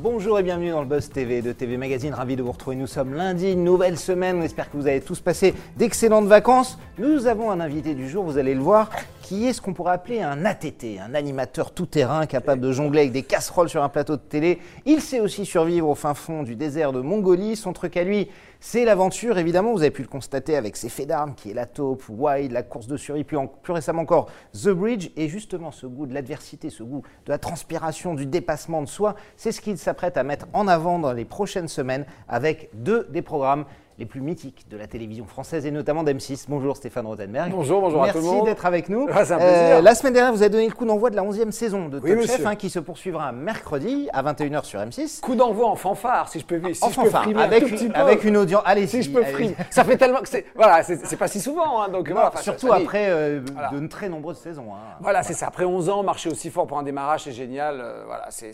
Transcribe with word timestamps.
Bonjour 0.00 0.38
et 0.38 0.44
bienvenue 0.44 0.70
dans 0.70 0.82
le 0.82 0.86
Buzz 0.86 1.08
TV 1.08 1.42
de 1.42 1.50
TV 1.50 1.76
Magazine. 1.76 2.14
Ravi 2.14 2.36
de 2.36 2.42
vous 2.44 2.52
retrouver. 2.52 2.76
Nous 2.76 2.86
sommes 2.86 3.14
lundi, 3.14 3.56
nouvelle 3.56 3.98
semaine. 3.98 4.38
On 4.38 4.42
espère 4.42 4.70
que 4.70 4.76
vous 4.76 4.86
avez 4.86 5.00
tous 5.00 5.18
passé 5.18 5.54
d'excellentes 5.76 6.28
vacances. 6.28 6.78
Nous 6.98 7.26
avons 7.26 7.50
un 7.50 7.58
invité 7.58 7.96
du 7.96 8.08
jour, 8.08 8.22
vous 8.22 8.38
allez 8.38 8.54
le 8.54 8.60
voir, 8.60 8.90
qui 9.22 9.48
est 9.48 9.52
ce 9.52 9.60
qu'on 9.60 9.74
pourrait 9.74 9.94
appeler 9.94 10.22
un 10.22 10.44
ATT, 10.44 11.00
un 11.04 11.14
animateur 11.14 11.72
tout-terrain 11.72 12.26
capable 12.26 12.60
de 12.60 12.70
jongler 12.70 13.00
avec 13.00 13.12
des 13.12 13.24
casseroles 13.24 13.68
sur 13.68 13.82
un 13.82 13.88
plateau 13.88 14.14
de 14.14 14.22
télé. 14.22 14.60
Il 14.86 15.00
sait 15.00 15.18
aussi 15.18 15.44
survivre 15.44 15.88
au 15.88 15.96
fin 15.96 16.14
fond 16.14 16.44
du 16.44 16.54
désert 16.54 16.92
de 16.92 17.00
Mongolie. 17.00 17.56
Son 17.56 17.72
truc 17.72 17.96
à 17.96 18.04
lui, 18.04 18.28
c'est 18.60 18.84
l'aventure, 18.84 19.38
évidemment. 19.38 19.72
Vous 19.72 19.82
avez 19.82 19.92
pu 19.92 20.02
le 20.02 20.08
constater 20.08 20.56
avec 20.56 20.76
ses 20.76 20.88
faits 20.88 21.06
d'armes, 21.06 21.34
qui 21.34 21.50
est 21.50 21.54
la 21.54 21.66
taupe, 21.66 22.02
Wild, 22.08 22.50
la 22.50 22.64
course 22.64 22.88
de 22.88 22.96
survie, 22.96 23.22
puis 23.22 23.36
plus 23.62 23.72
récemment 23.72 24.02
encore 24.02 24.30
The 24.52 24.70
Bridge. 24.70 25.10
Et 25.16 25.28
justement, 25.28 25.70
ce 25.70 25.86
goût 25.86 26.06
de 26.06 26.14
l'adversité, 26.14 26.68
ce 26.68 26.82
goût 26.82 27.02
de 27.24 27.30
la 27.30 27.38
transpiration, 27.38 28.14
du 28.14 28.26
dépassement 28.26 28.82
de 28.82 28.88
soi, 28.88 29.14
c'est 29.36 29.52
ce 29.52 29.60
qu'il 29.60 29.78
s'apprête 29.78 30.16
à 30.16 30.24
mettre 30.24 30.46
en 30.52 30.66
avant 30.66 30.98
dans 30.98 31.12
les 31.12 31.24
prochaines 31.24 31.68
semaines 31.68 32.04
avec 32.28 32.70
deux 32.74 33.06
des 33.10 33.22
programmes 33.22 33.64
les 33.98 34.06
plus 34.06 34.20
mythiques 34.20 34.66
de 34.70 34.76
la 34.76 34.86
télévision 34.86 35.26
française 35.26 35.66
et 35.66 35.72
notamment 35.72 36.04
d'M6. 36.04 36.44
Bonjour 36.48 36.76
Stéphane 36.76 37.04
Rothenberg. 37.06 37.50
Bonjour, 37.50 37.80
bonjour 37.80 38.04
à 38.04 38.12
tout 38.12 38.18
le 38.18 38.24
monde. 38.24 38.34
Merci 38.34 38.46
d'être 38.46 38.66
avec 38.66 38.88
nous. 38.88 39.08
Ah, 39.12 39.22
un. 39.32 39.40
Euh, 39.40 39.80
la 39.80 39.94
semaine 39.96 40.12
dernière, 40.12 40.32
vous 40.32 40.42
avez 40.42 40.50
donné 40.50 40.68
le 40.68 40.72
coup 40.72 40.84
d'envoi 40.84 41.10
de 41.10 41.16
la 41.16 41.24
11e 41.24 41.50
saison 41.50 41.88
de 41.88 41.98
Top 41.98 42.22
Chef 42.22 42.46
hein, 42.46 42.54
qui 42.54 42.70
se 42.70 42.78
poursuivra 42.78 43.32
mercredi 43.32 44.08
à 44.12 44.22
21h 44.22 44.64
sur 44.64 44.78
M6. 44.78 45.20
Coup 45.20 45.34
d'envoi 45.34 45.66
en 45.66 45.74
fanfare, 45.74 46.28
si 46.28 46.38
je 46.38 46.46
peux, 46.46 46.60
si 46.72 46.84
en 46.84 46.90
fanfare, 46.90 47.26
avec, 47.36 47.68
une, 47.68 47.92
avec 47.92 48.22
une 48.22 48.36
audience. 48.36 48.62
Allez, 48.64 48.86
si, 48.86 49.02
je 49.02 49.10
peux 49.10 49.24
frimer. 49.24 49.56
Ça 49.70 49.82
fait 49.82 49.96
tellement 49.96 50.20
que 50.20 50.28
c'est. 50.28 50.46
Voilà, 50.54 50.84
c'est 50.84 51.16
pas 51.16 51.28
si 51.28 51.40
souvent. 51.40 51.82
Hein, 51.82 51.88
donc, 51.88 52.08
voilà, 52.08 52.30
surtout 52.36 52.72
après 52.72 53.08
euh, 53.10 53.40
de 53.40 53.86
très 53.88 54.08
nombreuses 54.08 54.38
saisons. 54.38 54.74
Hein. 54.74 54.96
Voilà, 55.00 55.24
c'est 55.24 55.34
ça. 55.34 55.48
Après 55.48 55.64
11 55.64 55.88
ans, 55.88 56.02
marcher 56.04 56.30
aussi 56.30 56.50
fort 56.50 56.68
pour 56.68 56.78
un 56.78 56.84
démarrage, 56.84 57.24
c'est 57.24 57.32
génial. 57.32 57.80
Euh, 57.80 58.04
voilà, 58.06 58.28
c'est, 58.30 58.52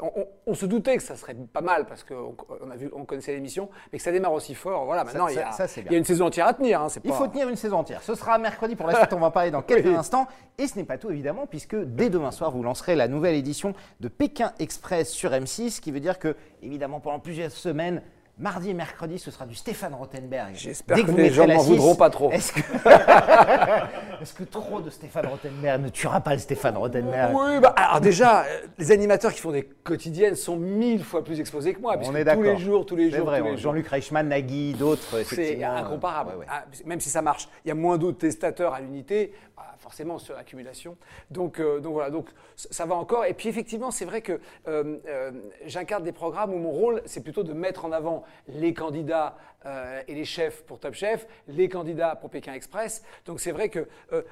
on, 0.00 0.10
on, 0.46 0.54
se 0.54 0.66
doutait 0.66 0.96
que 0.96 1.02
ça 1.02 1.14
serait 1.14 1.36
pas 1.52 1.60
mal 1.60 1.86
parce 1.86 2.02
qu'on 2.02 2.34
on 2.48 3.00
on 3.00 3.04
connaissait 3.04 3.32
l'émission, 3.32 3.68
mais 3.92 3.98
que 3.98 4.04
ça 4.04 4.10
démarre 4.10 4.32
aussi 4.32 4.54
fort. 4.54 4.71
Voilà, 4.84 5.04
maintenant, 5.04 5.28
il 5.28 5.36
y, 5.36 5.38
a, 5.38 5.50
il 5.76 5.92
y 5.92 5.94
a 5.94 5.98
une 5.98 6.04
saison 6.04 6.26
entière 6.26 6.46
à 6.46 6.54
tenir. 6.54 6.80
Hein, 6.80 6.88
il 7.04 7.12
faut 7.12 7.26
tenir 7.28 7.48
une 7.48 7.56
saison 7.56 7.78
entière. 7.78 8.02
Ce 8.02 8.14
sera 8.14 8.38
mercredi 8.38 8.76
pour 8.76 8.86
la 8.86 8.94
suite, 8.96 9.12
on 9.12 9.20
va 9.20 9.30
parler 9.30 9.50
dans 9.50 9.62
quelques 9.62 9.86
instants. 9.86 10.26
Et 10.58 10.66
ce 10.66 10.76
n'est 10.76 10.84
pas 10.84 10.98
tout 10.98 11.10
évidemment, 11.10 11.46
puisque 11.46 11.76
dès 11.76 12.10
demain 12.10 12.30
soir, 12.30 12.50
vous 12.50 12.62
lancerez 12.62 12.94
la 12.94 13.08
nouvelle 13.08 13.34
édition 13.34 13.74
de 14.00 14.08
Pékin 14.08 14.52
Express 14.58 15.10
sur 15.10 15.30
M6, 15.30 15.80
qui 15.80 15.90
veut 15.90 16.00
dire 16.00 16.18
que, 16.18 16.36
évidemment, 16.62 17.00
pendant 17.00 17.20
plusieurs 17.20 17.50
semaines, 17.50 18.02
Mardi 18.42 18.70
et 18.70 18.74
mercredi, 18.74 19.20
ce 19.20 19.30
sera 19.30 19.46
du 19.46 19.54
Stéphane 19.54 19.94
Rothenberg. 19.94 20.54
J'espère 20.54 20.96
que, 21.06 21.12
les 21.12 21.30
gens 21.30 21.46
n'en 21.46 21.62
voudront 21.62 21.94
pas 21.94 22.10
trop. 22.10 22.28
Est-ce 22.32 22.52
que... 22.52 24.42
trop 24.42 24.80
de 24.80 24.90
Stéphane 24.90 25.26
Rothenberg 25.26 25.80
ne 25.80 25.88
tuera 25.88 26.20
pas 26.20 26.32
le 26.32 26.40
Stéphane 26.40 26.76
Rothenberg? 26.76 27.32
Oui, 27.36 27.60
bah, 27.60 27.72
alors 27.76 28.00
déjà, 28.00 28.42
euh, 28.42 28.66
les 28.78 28.90
animateurs 28.90 29.32
qui 29.32 29.40
font 29.40 29.52
des 29.52 29.62
quotidiennes 29.62 30.34
sont 30.34 30.56
mille 30.56 31.04
fois 31.04 31.22
plus 31.22 31.38
exposés 31.38 31.72
que 31.72 31.80
moi. 31.80 31.94
On 32.02 32.16
est 32.16 32.24
d'accord. 32.24 32.42
Tous 32.42 32.50
les 32.50 32.58
jours, 32.58 32.84
tous 32.84 32.96
les 32.96 33.10
jours. 33.12 33.26
Vrai, 33.26 33.56
Jean-Luc 33.56 33.86
Reichmann, 33.86 34.28
Nagui, 34.28 34.72
d'autres. 34.72 35.22
C'est 35.22 35.62
incomparable. 35.62 36.32
Ah, 36.48 36.64
même 36.84 36.98
si 37.00 37.10
ça 37.10 37.22
marche, 37.22 37.48
il 37.64 37.68
y 37.68 37.70
a 37.70 37.76
moins 37.76 37.96
d'autres 37.96 38.18
testateurs 38.18 38.74
à 38.74 38.80
l'unité 38.80 39.32
forcément 39.82 40.18
sur 40.18 40.34
l'accumulation. 40.34 40.96
Donc, 41.30 41.58
euh, 41.58 41.80
donc 41.80 41.94
voilà, 41.94 42.10
donc 42.10 42.28
ça 42.54 42.86
va 42.86 42.94
encore. 42.94 43.24
Et 43.24 43.34
puis 43.34 43.48
effectivement, 43.48 43.90
c'est 43.90 44.04
vrai 44.04 44.22
que 44.22 44.40
euh, 44.68 44.98
euh, 45.08 45.32
j'incarne 45.66 46.04
des 46.04 46.12
programmes 46.12 46.54
où 46.54 46.58
mon 46.58 46.70
rôle, 46.70 47.02
c'est 47.04 47.22
plutôt 47.22 47.42
de 47.42 47.52
mettre 47.52 47.84
en 47.84 47.92
avant 47.92 48.22
les 48.48 48.74
candidats 48.74 49.36
et 50.08 50.14
les 50.16 50.24
chefs 50.24 50.64
pour 50.64 50.80
Top 50.80 50.92
Chef, 50.94 51.24
les 51.46 51.68
candidats 51.68 52.16
pour 52.16 52.30
Pékin 52.30 52.52
Express. 52.52 53.04
Donc 53.26 53.38
c'est 53.38 53.52
vrai 53.52 53.68
que, 53.68 53.86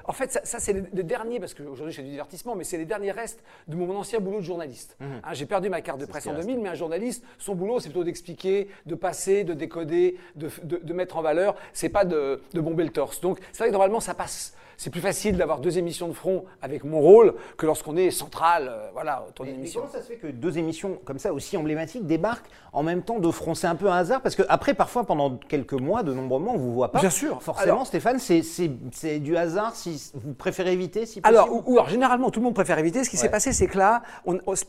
en 0.05 0.13
fait, 0.13 0.41
ça, 0.43 0.59
c'est 0.59 0.73
les, 0.73 1.03
derniers, 1.05 1.39
parce 1.39 1.55
qu'aujourd'hui 1.55 1.93
je 1.93 1.99
fais 1.99 2.03
du 2.03 2.11
divertissement, 2.11 2.57
mais 2.57 2.65
c'est 2.65 2.79
les 2.79 2.85
derniers 2.85 3.13
restes 3.13 3.41
de 3.69 3.77
mon 3.77 3.97
ancien 3.97 4.19
boulot 4.19 4.39
de 4.39 4.45
journaliste. 4.45 4.97
Mmh. 4.99 5.05
Hein, 5.23 5.33
j'ai 5.33 5.47
perdu 5.47 5.69
ma 5.69 5.83
carte 5.83 6.01
de 6.01 6.07
presse 6.07 6.27
en 6.27 6.35
2000, 6.35 6.59
mais 6.59 6.71
un 6.71 6.75
journaliste, 6.75 7.25
son 7.39 7.55
boulot, 7.55 7.79
c'est 7.79 7.91
plutôt 7.91 8.03
d'expliquer, 8.03 8.69
de 8.87 8.95
passer, 8.97 9.45
de 9.45 9.55
décoder, 9.55 10.19
de, 10.35 10.51
de, 10.65 10.93
mettre 10.93 11.17
en 11.17 11.23
valeur. 11.23 11.55
C'est 11.73 11.89
pas 11.89 12.05
de, 12.05 12.43
de 12.53 12.61
bomber 12.61 12.85
le 12.85 12.91
torse. 12.91 13.21
Donc 13.21 13.39
c'est 13.53 13.59
vrai 13.59 13.69
que 13.69 13.73
normalement, 13.73 14.01
ça 14.01 14.15
passe 14.15 14.57
c'est 14.81 14.89
plus 14.89 15.03
facile 15.03 15.37
d'avoir 15.37 15.59
deux 15.59 15.77
émissions 15.77 16.09
de 16.09 16.15
front 16.15 16.47
avec 16.63 16.85
mon 16.85 17.01
rôle 17.01 17.35
que 17.59 17.67
lorsqu'on 17.67 17.99
est 17.99 18.11
central, 18.11 18.67
euh, 18.71 18.89
voilà, 18.95 19.27
autour 19.29 19.45
d'une 19.45 19.57
émission. 19.57 19.83
Comment 19.83 19.93
ça 19.93 20.01
se 20.01 20.07
fait 20.07 20.17
que 20.17 20.29
deux 20.29 20.57
émissions 20.57 20.99
comme 21.05 21.19
ça 21.19 21.35
aussi 21.35 21.59
emblématiques 21.59 22.07
débarquent 22.07 22.49
en 22.73 22.83
même 22.83 23.03
temps 23.03 23.19
de 23.19 23.31
front? 23.31 23.55
C'est 23.55 23.67
un 23.67 23.75
peu 23.75 23.91
un 23.91 23.97
hasard 23.97 24.23
parce 24.23 24.35
que 24.37 24.43
après, 24.49 24.73
parfois, 24.73 25.05
pendant 25.05 25.37
quelques 25.37 25.75
mois, 25.75 26.03
de 26.03 26.15
nombreux 26.15 26.41
mois, 26.41 26.55
on 26.55 26.57
vous 26.57 26.73
voit 26.73 26.93
pas. 26.93 27.01
Bien 27.01 27.11
sûr. 27.11 27.43
Forcément, 27.43 27.85
Stéphane, 27.85 28.19
c'est 28.19 29.19
du 29.19 29.37
hasard. 29.37 29.77
Si 29.77 30.13
vous 30.15 30.33
préférez 30.33 30.73
éviter, 30.73 31.05
si 31.05 31.21
possible? 31.21 31.27
Alors, 31.27 31.69
ou, 31.69 31.73
alors, 31.75 31.91
généralement, 31.91 32.31
tout 32.31 32.41
le 32.41 32.45
monde 32.45 32.55
préfère 32.55 32.79
éviter. 32.79 33.05
Ce 33.05 33.11
qui 33.11 33.19
s'est 33.19 33.31
passé, 33.31 33.53
c'est 33.53 33.67
que 33.67 33.77
là, 33.77 34.01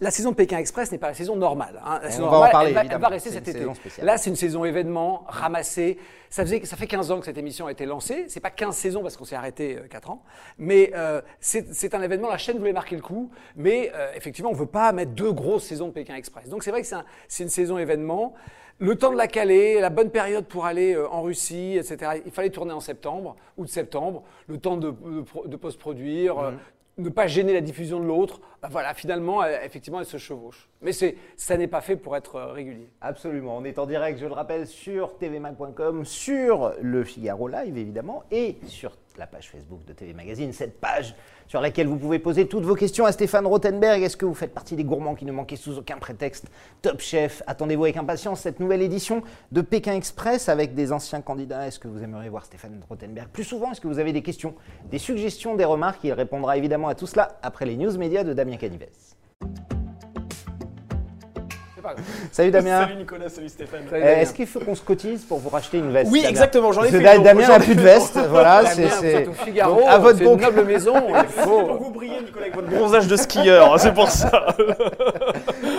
la 0.02 0.12
saison 0.12 0.32
de 0.32 0.36
Pékin 0.36 0.58
Express 0.58 0.92
n'est 0.92 0.98
pas 0.98 1.08
la 1.08 1.14
saison 1.14 1.38
normale. 1.38 1.82
Hein. 1.86 2.02
on 2.20 2.28
va 2.28 2.38
en 2.38 2.50
parler, 2.50 2.76
elle, 2.78 3.00
va, 3.00 3.08
rester 3.08 3.30
cet 3.30 3.48
été. 3.48 3.66
Là, 4.02 4.18
c'est 4.18 4.30
une 4.30 4.36
saison 4.36 4.66
événement 4.66 5.24
ramassée. 5.30 5.98
Ça, 6.30 6.44
faisait, 6.44 6.64
ça 6.64 6.78
fait 6.78 6.88
15 6.88 7.12
ans 7.12 7.20
que 7.20 7.26
cette 7.26 7.38
émission 7.38 7.68
a 7.68 7.72
été 7.72 7.86
lancée. 7.86 8.26
C'est 8.30 8.40
pas 8.40 8.50
15 8.50 8.76
saisons 8.76 9.02
parce 9.02 9.18
qu'on 9.18 9.26
s'est 9.26 9.36
arrêté 9.36 9.78
4 9.90 10.01
euh, 10.06 10.12
ans. 10.12 10.24
Mais 10.58 10.92
euh, 10.96 11.22
c'est 11.40 11.94
un 11.94 12.02
événement, 12.02 12.30
la 12.30 12.38
chaîne 12.38 12.58
voulait 12.58 12.74
marquer 12.74 12.96
le 12.96 13.02
coup. 13.02 13.32
Mais 13.56 13.92
euh, 13.96 14.12
effectivement, 14.16 14.50
on 14.52 14.54
ne 14.54 14.60
veut 14.60 14.66
pas 14.66 14.92
mettre 14.92 15.12
deux 15.12 15.32
grosses 15.32 15.66
saisons 15.66 15.88
de 15.88 15.94
Pékin 15.94 16.16
Express. 16.16 16.50
Donc 16.50 16.64
c'est 16.64 16.72
vrai 16.72 16.82
que 16.82 16.88
c'est 17.28 17.44
une 17.44 17.50
saison 17.50 17.78
événement. 17.78 18.34
Le 18.80 18.96
temps 18.96 19.12
de 19.12 19.18
la 19.18 19.28
caler, 19.28 19.80
la 19.80 19.92
bonne 19.92 20.10
période 20.10 20.46
pour 20.46 20.66
aller 20.66 20.98
en 20.98 21.22
Russie, 21.22 21.78
etc. 21.78 22.22
Il 22.26 22.32
fallait 22.32 22.50
tourner 22.50 22.74
en 22.74 22.80
septembre, 22.80 23.36
août 23.58 23.68
septembre, 23.68 24.24
le 24.48 24.58
temps 24.58 24.76
de, 24.76 24.92
de, 25.46 25.56
post-produire, 25.56 26.36
mmh 26.36 26.58
ne 26.98 27.10
pas 27.10 27.28
gêner 27.28 27.54
la 27.54 27.62
diffusion 27.62 28.00
de 28.00 28.06
l'autre, 28.06 28.42
bah 28.62 28.68
voilà, 28.70 28.94
finalement, 28.94 29.44
effectivement, 29.44 30.00
elle 30.00 30.06
se 30.06 30.18
chevauche. 30.18 30.70
Mais 30.82 30.92
ça 31.36 31.58
n'est 31.58 31.68
pas 31.68 31.82
fait 31.82 31.96
pour 31.96 32.16
être 32.16 32.36
euh, 32.36 32.52
régulier. 32.52 32.90
Absolument. 33.02 33.58
On 33.58 33.64
est 33.64 33.80
en 33.80 33.88
direct, 33.88 34.20
je 34.20 34.26
le 34.26 34.34
rappelle, 34.34 34.68
sur 34.68 35.18
tvmac.com, 35.18 36.06
sur 36.06 36.74
le 36.80 37.04
Figaro 37.04 37.48
Live, 37.48 37.76
évidemment, 37.78 38.24
et 38.30 38.58
sur 38.68 38.96
la 39.18 39.28
page 39.28 39.50
Facebook 39.50 39.84
de 39.86 39.94
TV 39.94 40.14
Magazine, 40.14 40.54
cette 40.54 40.80
page 40.80 41.16
sur 41.48 41.60
laquelle 41.60 41.88
vous 41.88 41.98
pouvez 41.98 42.18
poser 42.18 42.48
toutes 42.48 42.64
vos 42.64 42.76
questions 42.76 43.06
à 43.06 43.12
Stéphane 43.12 43.46
Rothenberg. 43.46 44.02
Est-ce 44.02 44.16
que 44.16 44.26
vous 44.26 44.34
faites 44.34 44.54
partie 44.54 44.78
des 44.78 44.86
gourmands 44.86 45.16
qui 45.16 45.26
ne 45.26 45.34
manquaient 45.34 45.58
sous 45.58 45.78
aucun 45.78 45.98
prétexte? 45.98 46.48
Top 46.82 47.02
Chef, 47.02 47.44
attendez-vous 47.46 47.84
avec 47.84 47.98
impatience 47.98 48.40
cette 48.40 48.62
nouvelle 48.62 48.82
édition 48.82 49.22
de 49.52 49.60
Pékin 49.60 49.96
Express 49.96 50.48
avec 50.48 50.76
des 50.76 50.94
anciens 50.94 51.22
candidats. 51.22 51.68
Est-ce 51.68 51.78
que 51.78 51.90
vous 51.90 52.02
aimeriez 52.02 52.30
voir 52.30 52.46
Stéphane 52.46 52.82
Rothenberg 52.90 53.28
plus 53.28 53.44
souvent? 53.44 53.72
Est-ce 53.72 53.82
que 53.82 53.90
vous 53.90 54.00
avez 54.00 54.14
des 54.14 54.22
questions, 54.22 54.56
des 54.90 54.98
suggestions, 54.98 55.56
des 55.56 55.66
remarques? 55.66 56.00
Il 56.06 56.14
répondra 56.14 56.58
évidemment 56.58 56.88
à 56.88 56.96
tout 56.96 57.08
cela 57.08 57.38
après 57.42 57.66
les 57.66 57.76
news 57.76 57.98
médias 57.98 58.24
de 58.24 58.32
Damien 58.32 58.51
Canives. 58.58 58.88
Salut 62.32 62.52
Damien. 62.52 62.82
Salut 62.82 62.96
Nicolas, 62.96 63.30
salut 63.30 63.50
Stéphane. 63.50 63.82
Euh, 63.92 64.16
est-ce 64.18 64.34
qu'il 64.34 64.48
faut 64.48 64.60
qu'on 64.60 64.76
se 64.76 64.82
cotise 64.82 65.24
pour 65.24 65.40
vous 65.40 65.50
racheter 65.50 65.80
une 65.80 65.92
veste 65.92 66.12
Oui, 66.12 66.24
exactement, 66.28 66.72
j'en 66.72 66.84
ai 66.84 66.90
fait. 66.90 67.00
Damien 67.00 67.48
n'a 67.48 67.60
plus 67.60 67.76
de 67.76 67.82
veste, 67.82 68.20
voilà. 68.30 68.64
C'est 68.66 69.28
au 69.28 69.34
Figaro, 69.34 69.82
à 69.88 69.98
votre 69.98 70.22
une 70.22 70.40
noble 70.40 70.64
maison. 70.66 70.96
Il 71.10 71.44
faut. 71.44 71.78
Vous 71.82 71.92
brillez 71.92 72.22
Nicolas 72.22 72.46
avec 72.46 72.56
votre 72.56 72.68
bronzage 72.68 73.08
de 73.08 73.16
skieur, 73.16 73.80
c'est 73.80 73.94
pour 73.94 74.10
ça. 74.10 74.56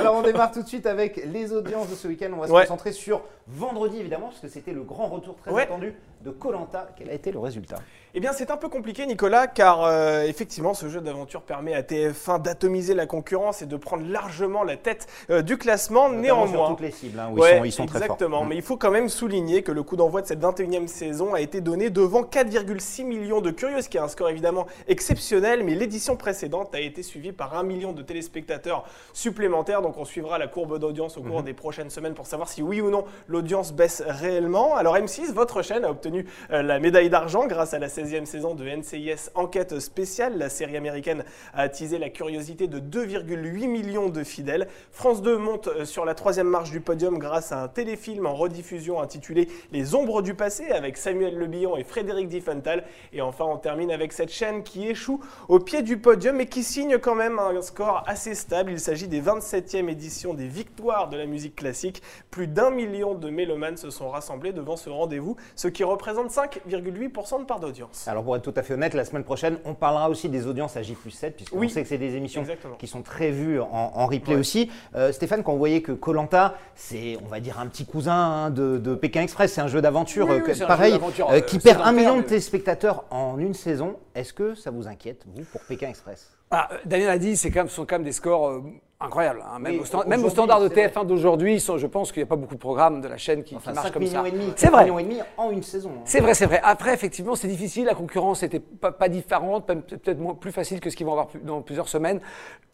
Alors 0.03 0.17
on 0.17 0.23
démarre 0.23 0.51
tout 0.51 0.63
de 0.63 0.69
suite 0.69 0.87
avec 0.87 1.23
les 1.25 1.53
audiences 1.53 1.89
de 1.89 1.95
ce 1.95 2.09
week-end. 2.09 2.31
On 2.35 2.41
va 2.41 2.49
se 2.49 2.53
concentrer 2.53 2.93
sur 2.93 3.23
vendredi 3.47 3.99
évidemment, 3.99 4.27
parce 4.27 4.41
que 4.41 4.49
c'était 4.49 4.73
le 4.73 4.83
grand 4.83 5.07
retour 5.07 5.37
très 5.37 5.63
attendu 5.63 5.95
de 6.25 6.31
Colanta. 6.31 6.89
Quel 6.97 7.11
a 7.11 7.15
été 7.15 7.33
le 7.33 7.39
résultat? 7.39 7.77
Eh 8.15 8.21
bien, 8.21 8.33
c'est 8.33 8.51
un 8.51 8.59
peu 8.59 8.69
compliqué, 8.69 9.07
Nicolas, 9.07 9.47
car 9.47 9.85
euh, 9.85 10.25
effectivement, 10.25 10.75
ce 10.75 10.89
jeu 10.89 11.01
d'aventure 11.01 11.41
permet 11.41 11.73
à 11.75 11.81
TF1 11.81 12.43
d'atomiser 12.43 12.93
la 12.93 13.07
concurrence 13.07 13.63
et 13.63 13.67
de 13.67 13.77
prendre 13.77 14.07
largement 14.07 14.65
la 14.65 14.77
tête 14.77 15.07
euh, 15.31 15.41
du 15.41 15.57
classement. 15.57 16.11
Néanmoins, 16.11 16.47
sur 16.47 16.69
toutes 16.69 16.81
les 16.81 16.91
cibles, 16.91 17.19
hein, 17.19 17.31
où 17.33 17.65
ils 17.65 17.73
sont, 17.73 17.87
très 17.87 18.01
forts. 18.01 18.05
Exactement, 18.05 18.45
mais 18.45 18.57
il 18.57 18.63
faut 18.63 18.77
quand 18.77 18.91
même 18.91 19.09
souligner 19.09 19.63
que 19.63 19.73
le 19.73 19.83
coup 19.83 19.97
d'envoi 19.97 20.21
de 20.21 20.27
cette 20.27 20.41
21e 20.41 20.89
saison 20.89 21.33
a 21.33 21.41
été 21.41 21.63
donné 21.63 21.89
devant 21.89 22.23
4,6 22.23 23.05
millions 23.05 23.41
de 23.41 23.51
curieux, 23.51 23.81
ce 23.81 23.89
qui 23.89 23.97
est 23.97 24.01
un 24.01 24.09
score 24.09 24.29
évidemment 24.29 24.67
exceptionnel, 24.89 25.65
mais 25.65 25.75
l'édition 25.75 26.15
précédente 26.17 26.75
a 26.75 26.81
été 26.81 27.03
suivie 27.03 27.33
par 27.33 27.57
un 27.57 27.63
million 27.63 27.93
de 27.93 28.03
téléspectateurs 28.03 28.85
supplémentaires. 29.15 29.81
Donc, 29.81 29.92
on 29.99 30.05
suivra 30.05 30.39
la 30.39 30.47
courbe 30.47 30.79
d'audience 30.79 31.17
au 31.17 31.23
cours 31.23 31.41
mhm. 31.41 31.45
des 31.45 31.55
prochaines 31.55 31.91
semaines 31.91 32.15
pour 32.15 32.27
savoir 32.27 32.49
si 32.49 32.63
oui 32.63 32.81
ou 32.81 32.91
non 32.91 33.05
l'audience 33.29 33.73
baisse 33.73 34.03
réellement. 34.07 34.77
Alors, 34.77 34.97
M6, 34.97 35.33
votre 35.33 35.63
chaîne 35.63 35.85
a 35.85 35.91
obtenu 35.91 36.27
euh, 36.51 36.63
la 36.63 36.79
médaille 36.79 37.11
d'argent 37.11 37.47
grâce 37.47 37.75
à 37.75 37.79
la 37.79 37.89
16e 37.89 38.25
saison 38.25 38.55
de 38.55 38.65
NCIS 38.65 39.31
Enquête 39.35 39.79
spéciale. 39.81 40.39
La 40.39 40.49
série 40.49 40.77
américaine 40.77 41.25
a 41.55 41.63
attisé 41.63 41.99
la 41.99 42.11
curiosité 42.11 42.67
de 42.69 42.79
2,8 42.79 43.69
millions 43.69 44.09
de 44.09 44.25
fidèles. 44.25 44.69
France 44.91 45.23
2 45.23 45.37
monte 45.37 45.69
euh, 45.69 45.85
sur 45.85 46.05
la 46.05 46.15
troisième 46.15 46.49
marche 46.49 46.71
du 46.71 46.81
podium 46.81 47.19
grâce 47.19 47.53
à 47.53 47.63
un 47.63 47.69
téléfilm 47.69 48.27
en 48.27 48.35
rediffusion 48.35 49.01
intitulé 49.01 49.49
Les 49.73 49.95
ombres 49.95 50.23
du 50.23 50.35
passé 50.35 50.71
avec 50.71 50.97
Samuel 50.97 51.37
Le 51.37 51.47
Billon 51.47 51.77
et 51.77 51.85
Frédéric 51.85 52.29
Diffenthal. 52.29 52.85
Et 53.13 53.21
enfin, 53.21 53.45
on 53.45 53.57
termine 53.57 53.91
avec 53.91 54.13
cette 54.13 54.33
chaîne 54.33 54.63
qui 54.63 54.89
échoue 54.89 55.21
au 55.49 55.59
pied 55.59 55.83
du 55.83 55.99
podium 55.99 56.41
et 56.41 56.47
qui 56.47 56.63
signe 56.63 56.99
quand 56.99 57.15
même 57.15 57.39
un 57.39 57.61
score 57.63 58.03
assez 58.07 58.35
stable. 58.35 58.73
Il 58.73 58.81
s'agit 58.81 59.09
des 59.09 59.21
27e 59.21 59.82
éditions 59.89 60.35
des 60.35 60.47
Victoires 60.47 61.09
de 61.09 61.17
la 61.17 61.27
musique 61.27 61.57
classique. 61.57 62.03
Plus 62.31 62.47
d'un 62.47 62.71
million 62.71 63.15
de 63.15 63.31
mélomanes 63.31 63.77
se 63.77 63.91
sont 63.91 64.11
rassemblés 64.11 64.53
devant 64.53 64.77
ce 64.77 64.91
rendez-vous, 64.91 65.37
ce 65.57 65.69
qui 65.69 65.85
représente 65.85 66.03
représente 66.03 66.31
5,8% 66.31 67.41
de 67.41 67.45
part 67.45 67.61
d'audience. 67.61 67.73
audience. 67.73 68.09
Alors 68.09 68.25
pour 68.25 68.35
être 68.37 68.43
tout 68.43 68.53
à 68.57 68.63
fait 68.63 68.75
honnête, 68.75 68.93
la 68.95 69.05
semaine 69.05 69.25
prochaine, 69.25 69.59
on 69.65 69.75
parlera 69.75 70.11
aussi 70.11 70.29
des 70.29 70.47
audiences 70.47 70.77
à 70.77 70.83
J 70.83 70.97
7, 71.11 71.37
puisqu'on 71.37 71.59
Oui. 71.59 71.71
sait 71.71 71.83
que 71.83 71.89
c'est 71.89 71.97
des 71.99 72.17
émissions 72.17 72.41
Exactement. 72.43 72.75
qui 72.77 72.87
sont 72.87 73.03
très 73.03 73.31
vues 73.31 73.61
en, 73.61 73.69
en 73.95 74.07
replay 74.07 74.35
Ouais. 74.35 74.41
aussi. 74.41 74.71
Euh, 74.95 75.13
Stéphane, 75.13 75.43
quand 75.43 75.53
vous 75.53 75.59
voyez 75.59 75.81
que 75.81 75.93
Colanta, 75.93 76.55
c'est, 76.75 77.17
on 77.25 77.29
va 77.29 77.41
dire, 77.41 77.59
un 77.61 77.67
petit 77.67 77.87
cousin 77.87 78.13
hein, 78.15 78.51
de, 78.51 78.79
de 78.79 78.95
Pékin 78.95 79.23
Express, 79.23 79.53
c'est 79.53 79.61
un 79.61 79.69
jeu 79.69 79.81
d'aventure, 79.81 80.27
Oui, 80.29 80.37
euh, 80.37 80.43
oui, 80.47 80.59
pareil, 80.67 80.99
euh, 81.31 81.41
qui 81.41 81.59
perd 81.59 81.81
un 81.83 81.93
million 81.93 82.17
de 82.17 82.23
téléspectateurs 82.23 83.05
en 83.11 83.39
une 83.39 83.55
saison. 83.55 83.97
Est-ce 84.15 84.33
que 84.33 84.55
ça 84.55 84.71
vous 84.71 84.89
inquiète, 84.89 85.25
vous, 85.35 85.45
pour 85.45 85.61
Pékin 85.63 85.89
Express? 85.89 86.31
Ah, 86.51 86.69
Daniel 86.85 87.09
a 87.11 87.19
dit, 87.19 87.37
c'est 87.37 87.51
quand 87.51 87.61
même, 87.61 87.69
ce 87.69 87.77
sont 87.77 87.87
quand 87.87 87.95
même 87.95 88.05
des 88.05 88.13
scores 88.13 88.49
euh, 88.49 88.63
incroyables. 89.03 89.43
hein. 89.47 89.59
Même, 89.59 89.75
Oui, 89.75 89.81
au 89.81 89.85
stand- 89.85 90.07
même 90.07 90.21
au 90.21 90.27
aujourd'hui, 90.27 90.31
standard 90.33 90.61
de 90.61 90.69
c'est 90.69 90.75
vrai. 90.75 90.89
TF1 90.89 91.05
d'aujourd'hui, 91.07 91.59
je 91.59 91.87
pense 91.87 92.13
qu'il 92.13 92.21
n'y 92.23 92.27
a 92.27 92.29
pas 92.29 92.37
beaucoup 92.37 92.55
de 92.55 92.61
programmes 92.61 93.01
de 93.01 93.09
la 93.09 93.17
chaîne 93.17 93.43
qui, 93.43 93.55
marchent 93.55 93.65
5 93.65 93.93
comme 93.93 94.07
ça. 94.07 94.23
C'est 94.57 94.67
5 94.67 94.71
vrai. 94.73 94.83
millions 94.85 94.99
et 94.99 95.03
demi 95.05 95.19
en 95.37 95.51
une 95.51 95.63
saison. 95.63 95.91
hein. 95.97 96.03
C'est 96.05 96.21
vrai, 96.21 96.35
c'est 96.35 96.47
vrai. 96.47 96.61
Après, 96.63 96.93
effectivement, 96.95 97.35
c'est 97.35 97.49
difficile. 97.49 97.87
La 97.87 97.95
concurrence 97.95 98.43
était 98.43 98.61
pas, 98.61 98.93
pas 98.93 99.09
différente, 99.09 99.67
peut-être 99.67 100.19
plus 100.39 100.53
facile 100.53 100.81
que 100.81 100.91
ce 100.91 100.97
qu'ils 100.97 101.07
vont 101.07 101.13
avoir 101.13 101.29
dans 101.43 101.63
plusieurs 101.63 101.89
semaines. 101.89 102.21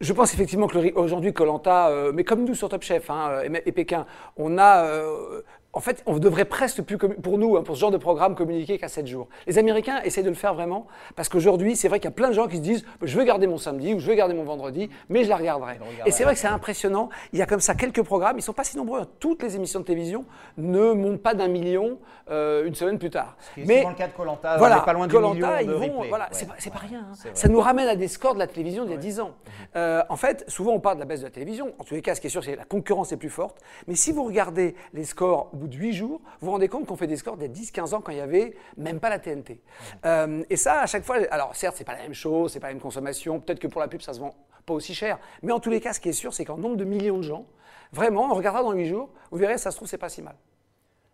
Je 0.01 0.13
pense 0.13 0.33
effectivement 0.33 0.67
que 0.67 0.93
aujourd'hui, 0.95 1.33
Colanta, 1.33 1.91
mais 2.13 2.23
comme 2.23 2.45
nous 2.45 2.55
sur 2.55 2.69
Top 2.69 2.83
Chef 2.83 3.09
hein, 3.09 3.41
et, 3.43 3.69
et 3.69 3.71
Pékin, 3.71 4.05
on 4.37 4.57
a. 4.57 4.83
euh, 4.85 5.41
en 5.71 5.79
fait, 5.81 6.01
on 6.07 6.17
devrait 6.17 6.45
presque 6.45 6.81
plus, 6.81 6.97
pour 6.97 7.37
nous, 7.37 7.55
hein, 7.55 7.61
pour 7.63 7.75
ce 7.75 7.81
genre 7.81 7.91
de 7.91 7.97
programme, 7.97 8.33
communiquer 8.35 8.79
qu'à 8.79 8.87
7 8.87 9.05
jours. 9.05 9.27
Les 9.45 9.59
Américains 9.59 10.01
essaient 10.03 10.23
de 10.23 10.29
le 10.29 10.33
faire 10.35 10.55
vraiment, 10.55 10.87
parce 11.15 11.29
qu'aujourd'hui, 11.29 11.75
c'est 11.75 11.87
vrai 11.87 11.99
qu'il 11.99 12.05
y 12.09 12.13
a 12.13 12.15
plein 12.15 12.29
de 12.29 12.33
gens 12.33 12.47
qui 12.47 12.57
se 12.57 12.61
disent 12.61 12.85
je 13.03 13.17
veux 13.17 13.23
garder 13.23 13.45
mon 13.45 13.57
samedi 13.57 13.93
ou 13.93 13.99
je 13.99 14.07
veux 14.07 14.15
garder 14.15 14.33
mon 14.33 14.43
vendredi, 14.45 14.89
mais 15.09 15.23
je 15.23 15.29
la 15.29 15.37
regarderai. 15.37 15.79
Et 16.07 16.11
c'est 16.11 16.23
vrai 16.23 16.33
que 16.33 16.39
c'est 16.39 16.47
impressionnant. 16.47 17.09
Il 17.33 17.39
y 17.39 17.41
a 17.41 17.45
comme 17.45 17.59
ça 17.59 17.75
quelques 17.75 18.01
programmes, 18.01 18.37
ils 18.37 18.41
sont 18.41 18.53
pas 18.53 18.63
si 18.63 18.77
nombreux. 18.77 19.01
hein. 19.01 19.07
Toutes 19.19 19.43
les 19.43 19.55
émissions 19.55 19.79
de 19.79 19.85
télévision 19.85 20.25
ne 20.57 20.93
montent 20.93 21.21
pas 21.21 21.35
d'un 21.35 21.47
million 21.47 21.99
euh, 22.31 22.65
une 22.65 22.75
semaine 22.75 22.97
plus 22.97 23.09
tard. 23.09 23.35
C'est 23.55 23.61
souvent 23.65 23.89
le 23.89 23.95
cas 23.95 24.07
de 24.07 24.13
on 24.19 24.35
pas 24.35 24.93
loin 24.93 25.07
Koh-Lanta, 25.07 25.33
million 25.33 25.49
ils 25.61 25.89
vont, 25.91 26.03
voilà, 26.09 26.25
Ouais. 26.25 26.47
c'est 26.57 26.71
pas, 26.71 26.79
rien. 26.79 27.05
hein. 27.11 27.15
Ça 27.33 27.47
nous 27.47 27.59
ramène 27.59 27.87
à 27.87 27.95
des 27.95 28.07
scores 28.07 28.33
de 28.33 28.39
la 28.39 28.47
télévision 28.47 28.83
d'il 28.83 28.91
y 28.91 28.95
a 28.95 28.97
10 28.97 29.19
ans. 29.19 29.31
Euh, 29.75 30.01
en 30.09 30.15
fait, 30.15 30.45
souvent 30.47 30.71
on 30.73 30.79
parle 30.79 30.95
de 30.95 30.99
la 31.01 31.05
baisse 31.05 31.21
de 31.21 31.25
la 31.25 31.31
télévision. 31.31 31.73
En 31.79 31.83
tous 31.83 31.93
les 31.95 32.01
cas, 32.01 32.15
ce 32.15 32.21
qui 32.21 32.27
est 32.27 32.29
sûr, 32.29 32.43
c'est 32.43 32.53
que 32.53 32.57
la 32.57 32.65
concurrence 32.65 33.11
est 33.11 33.17
plus 33.17 33.29
forte. 33.29 33.57
Mais 33.87 33.95
si 33.95 34.11
vous 34.11 34.23
regardez 34.23 34.75
les 34.93 35.05
scores 35.05 35.49
bout 35.59 35.67
de 35.67 35.75
8 35.75 35.93
jours, 35.93 36.21
vous 36.39 36.45
vous 36.47 36.51
rendez 36.51 36.67
compte 36.67 36.85
qu'on 36.87 36.95
fait 36.95 37.07
des 37.07 37.17
scores 37.17 37.37
a 37.39 37.47
10-15 37.47 37.93
ans 37.95 38.01
quand 38.01 38.11
il 38.11 38.17
y 38.17 38.21
avait 38.21 38.55
même 38.77 38.99
pas 38.99 39.09
la 39.09 39.19
TNT. 39.19 39.61
Euh, 40.05 40.43
et 40.49 40.55
ça, 40.55 40.81
à 40.81 40.85
chaque 40.87 41.03
fois, 41.03 41.17
alors 41.31 41.55
certes, 41.55 41.75
c'est 41.77 41.83
pas 41.83 41.95
la 41.95 42.03
même 42.03 42.13
chose, 42.13 42.51
c'est 42.53 42.59
pas 42.59 42.67
la 42.67 42.73
même 42.73 42.81
consommation. 42.81 43.39
Peut-être 43.39 43.59
que 43.59 43.67
pour 43.67 43.81
la 43.81 43.87
pub, 43.87 44.01
ça 44.01 44.13
se 44.13 44.19
vend 44.19 44.33
pas 44.65 44.73
aussi 44.73 44.93
cher. 44.95 45.19
Mais 45.43 45.51
en 45.51 45.59
tous 45.59 45.69
les 45.69 45.79
cas, 45.79 45.93
ce 45.93 45.99
qui 45.99 46.09
est 46.09 46.13
sûr, 46.13 46.33
c'est 46.33 46.45
qu'en 46.45 46.57
nombre 46.57 46.75
de 46.77 46.83
millions 46.85 47.17
de 47.17 47.23
gens, 47.23 47.45
vraiment, 47.91 48.29
on 48.31 48.33
regardera 48.33 48.63
dans 48.63 48.71
8 48.71 48.87
jours, 48.87 49.09
vous 49.31 49.37
verrez, 49.37 49.57
ça 49.57 49.71
se 49.71 49.75
trouve, 49.75 49.87
c'est 49.87 49.97
pas 49.97 50.09
si 50.09 50.21
mal. 50.21 50.35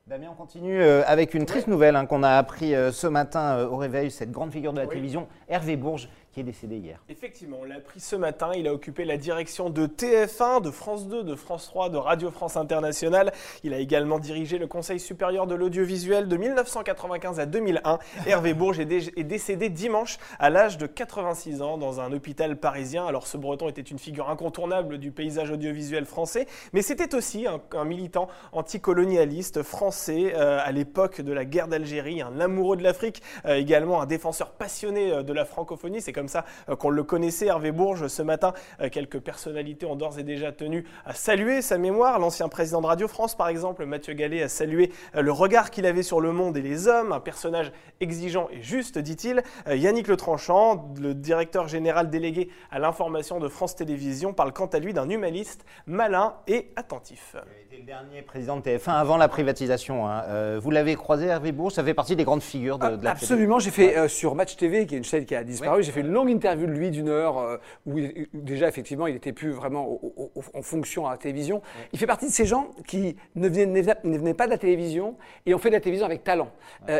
Damien, 0.08 0.28
on 0.32 0.36
continue 0.36 0.80
euh, 0.80 1.02
avec 1.08 1.34
une 1.34 1.48
triste 1.48 1.68
nouvelle 1.68 1.96
hein, 1.96 2.06
qu'on 2.06 2.22
a 2.22 2.30
appris 2.38 2.76
euh, 2.76 2.92
ce 2.92 3.08
matin 3.08 3.66
au 3.66 3.78
réveil, 3.78 4.12
cette 4.12 4.30
grande 4.30 4.52
figure 4.52 4.72
de 4.72 4.78
la 4.78 4.84
Oui. 4.84 4.90
télévision, 4.90 5.28
Hervé 5.50 5.78
Bourges, 5.78 6.10
qui 6.36 6.42
est 6.42 6.44
décédé 6.44 6.76
hier. 6.76 7.00
Effectivement, 7.08 7.60
on 7.62 7.64
l'a 7.64 7.76
appris 7.76 8.02
ce 8.02 8.18
matin. 8.18 8.52
Il 8.58 8.68
a 8.68 8.74
occupé 8.74 9.06
la 9.06 9.16
direction 9.16 9.70
de 9.70 9.88
TF1, 9.88 10.62
de 10.62 10.70
France 10.70 11.08
2, 11.08 11.24
de 11.24 11.34
France 11.34 11.68
3, 11.68 11.88
de 11.90 11.96
Radio 11.98 12.30
France 12.30 12.58
Internationale. 12.58 13.32
Il 13.64 13.74
a 13.74 13.80
également 13.80 14.20
dirigé 14.20 14.58
le 14.58 14.68
Conseil 14.68 15.00
supérieur 15.00 15.48
de 15.48 15.56
l'audiovisuel 15.56 16.28
de 16.28 16.36
1995 16.36 17.40
à 17.40 17.46
2001. 17.46 18.00
Hervé 18.28 18.54
Bourges 18.54 18.82
est, 18.82 18.86
dé- 18.86 19.14
est 19.16 19.24
décédé 19.24 19.70
dimanche 19.70 20.18
à 20.38 20.50
l'âge 20.50 20.78
de 20.78 20.88
86 20.88 21.62
ans 21.62 21.78
dans 21.78 22.02
un 22.02 22.12
hôpital 22.12 22.58
parisien. 22.58 23.06
Alors 23.08 23.28
ce 23.28 23.38
breton 23.38 23.70
était 23.70 23.82
une 23.82 23.98
figure 23.98 24.30
incontournable 24.30 24.98
du 24.98 25.12
paysage 25.12 25.52
audiovisuel 25.52 26.04
français, 26.06 26.48
mais 26.74 26.82
c'était 26.82 27.16
aussi 27.16 27.48
un, 27.48 27.62
un 27.72 27.86
militant 27.86 28.28
anticolonialiste 28.52 29.64
français 29.64 30.34
euh, 30.36 30.60
à 30.62 30.74
l'époque 30.74 31.22
de 31.22 31.32
la 31.32 31.46
guerre 31.46 31.70
d'Algérie, 31.70 32.22
un 32.22 32.42
amoureux 32.42 32.76
de 32.76 32.84
l'Afrique, 32.84 33.22
euh, 33.46 33.56
également 33.56 34.02
un 34.02 34.06
défenseur 34.06 34.52
passionné 34.52 35.14
euh, 35.14 35.24
de 35.24 35.32
la 35.32 35.46
francophonie. 35.46 36.02
C'est 36.02 36.12
comme 36.12 36.25
ça 36.28 36.46
euh, 36.70 36.76
qu'on 36.76 36.90
le 36.90 37.04
connaissait, 37.04 37.48
Hervé 37.48 37.72
Bourges. 37.72 38.08
Ce 38.08 38.22
matin, 38.22 38.54
euh, 38.82 38.90
quelques 38.90 39.20
personnalités 39.20 39.86
ont 39.86 39.96
d'ores 39.96 40.20
et 40.20 40.24
déjà 40.24 40.52
tenu 40.52 40.86
à 41.06 41.14
saluer 41.14 41.62
sa 41.62 41.78
mémoire. 41.78 42.20
L'ancien 42.20 42.50
président 42.50 42.82
de 42.82 42.88
Radio 42.88 43.08
France, 43.08 43.36
par 43.36 43.48
exemple, 43.48 43.86
Mathieu 43.86 44.14
Gallet, 44.14 44.44
a 44.44 44.50
salué 44.50 44.92
euh, 45.16 45.22
le 45.22 45.32
regard 45.32 45.72
qu'il 45.72 45.86
avait 45.86 46.04
sur 46.04 46.22
le 46.22 46.32
monde 46.32 46.58
et 46.58 46.62
les 46.62 46.88
hommes, 46.88 47.12
un 47.12 47.20
personnage 47.20 47.72
exigeant 48.00 48.48
et 48.52 48.62
juste, 48.62 48.98
dit-il. 48.98 49.44
Yannick 49.68 50.08
Le 50.08 50.18
Tranchant, 50.18 50.94
le 51.00 51.14
directeur 51.14 51.68
général 51.68 52.10
délégué 52.10 52.50
à 52.72 52.80
l'information 52.80 53.40
de 53.40 53.48
France 53.48 53.76
Télévisions, 53.76 54.34
parle 54.34 54.54
quant 54.54 54.68
à 54.68 54.80
lui 54.80 54.94
d'un 54.94 55.10
humaniste 55.10 55.66
malin 55.88 56.36
et 56.48 56.72
attentif. 56.76 57.36
Il 57.78 57.82
était 57.82 57.92
le 57.92 57.98
dernier 58.00 58.22
président 58.22 58.58
de 58.58 58.62
TF1 58.62 58.92
avant 58.92 59.18
la 59.18 59.28
privatisation. 59.28 60.08
hein. 60.08 60.24
Euh, 60.28 60.60
vous 60.62 60.72
l'avez 60.72 60.96
croisé, 60.96 61.26
Hervé 61.28 61.52
Bourges, 61.52 61.74
ça 61.74 61.84
fait 61.84 61.94
partie 61.94 62.16
des 62.16 62.24
grandes 62.24 62.42
figures 62.42 62.78
de, 62.80 62.96
de 62.96 63.04
la. 63.04 63.12
Absolument, 63.12 63.60
j'ai 63.60 63.72
fait 63.72 63.98
euh, 63.98 64.08
sur 64.08 64.36
Match 64.36 64.56
TV, 64.56 64.86
qui 64.86 64.96
est 64.96 64.98
une 64.98 65.04
chaîne 65.04 65.26
qui 65.26 65.36
a 65.36 65.44
disparu, 65.44 65.84
j'ai 65.84 65.92
fait 65.92 66.00
une 66.02 66.12
longue 66.12 66.30
interview 66.30 66.68
de 66.68 66.72
lui 66.72 66.90
d'une 66.92 67.10
heure, 67.10 67.38
euh, 67.38 67.58
où, 67.86 67.98
il- 67.98 68.28
déjà 68.34 68.68
effectivement 68.68 69.08
il 69.08 69.14
n'était 69.14 69.34
plus 69.34 69.52
vraiment 69.52 69.86
au- 69.88 70.14
au- 70.16 70.32
au- 70.36 70.44
en 70.58 70.62
fonction 70.62 71.08
à 71.08 71.12
la 71.12 71.18
télévision. 71.18 71.62
Il 71.92 72.00
fait 72.00 72.08
partie 72.08 72.28
de 72.28 72.32
ces 72.32 72.46
gens 72.46 72.70
qui 72.88 73.16
ne 73.36 73.50
venaient, 73.50 73.84
ne 74.04 74.34
pas 74.34 74.46
de 74.46 74.52
la 74.52 74.58
télévision 74.58 75.16
et 75.46 75.54
ont 75.54 75.58
fait 75.58 75.70
de 75.70 75.76
la 75.76 75.82
télévision 75.82 76.06
avec 76.06 76.24
talent. 76.24 76.52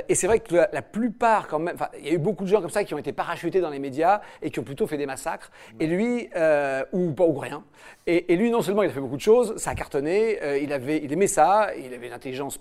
Et 0.10 0.16
c'est 0.16 0.28
vrai 0.28 0.40
que 0.40 0.56
la, 0.56 0.70
la 0.74 0.82
plupart 0.82 1.48
quand 1.48 1.60
même, 1.60 1.76
il 2.00 2.08
y 2.08 2.10
a 2.10 2.14
eu 2.14 2.18
beaucoup 2.18 2.44
de 2.44 2.50
gens 2.50 2.62
comme 2.62 2.70
ça 2.70 2.84
qui 2.84 2.94
ont 2.94 2.98
été 2.98 3.14
parachutés 3.14 3.62
dans 3.62 3.70
les 3.70 3.80
médias 3.80 4.22
et 4.42 4.50
qui 4.52 4.60
ont 4.60 4.64
plutôt 4.64 4.88
fait 4.88 4.98
des 4.98 5.06
massacres. 5.06 5.52
Et 5.80 5.88
lui, 5.88 6.30
ou 6.92 7.12
pas 7.14 7.24
ou 7.26 7.34
rien. 7.38 7.64
Et, 8.08 8.34
et 8.34 8.36
lui, 8.36 8.52
non 8.52 8.62
seulement 8.62 8.84
il 8.84 8.90
a 8.90 8.94
fait 8.94 9.00
beaucoup 9.00 9.16
de 9.18 9.22
choses, 9.22 9.56
ça 9.58 9.72
a 9.72 9.76
cartonné, 9.76 10.40
il, 10.66 10.74
avait, 10.74 10.98
il 11.04 11.12
aimait 11.14 11.28
ça, 11.28 11.70
il 11.78 11.94
avait 11.94 12.08
une 12.08 12.14
intelligence 12.14 12.60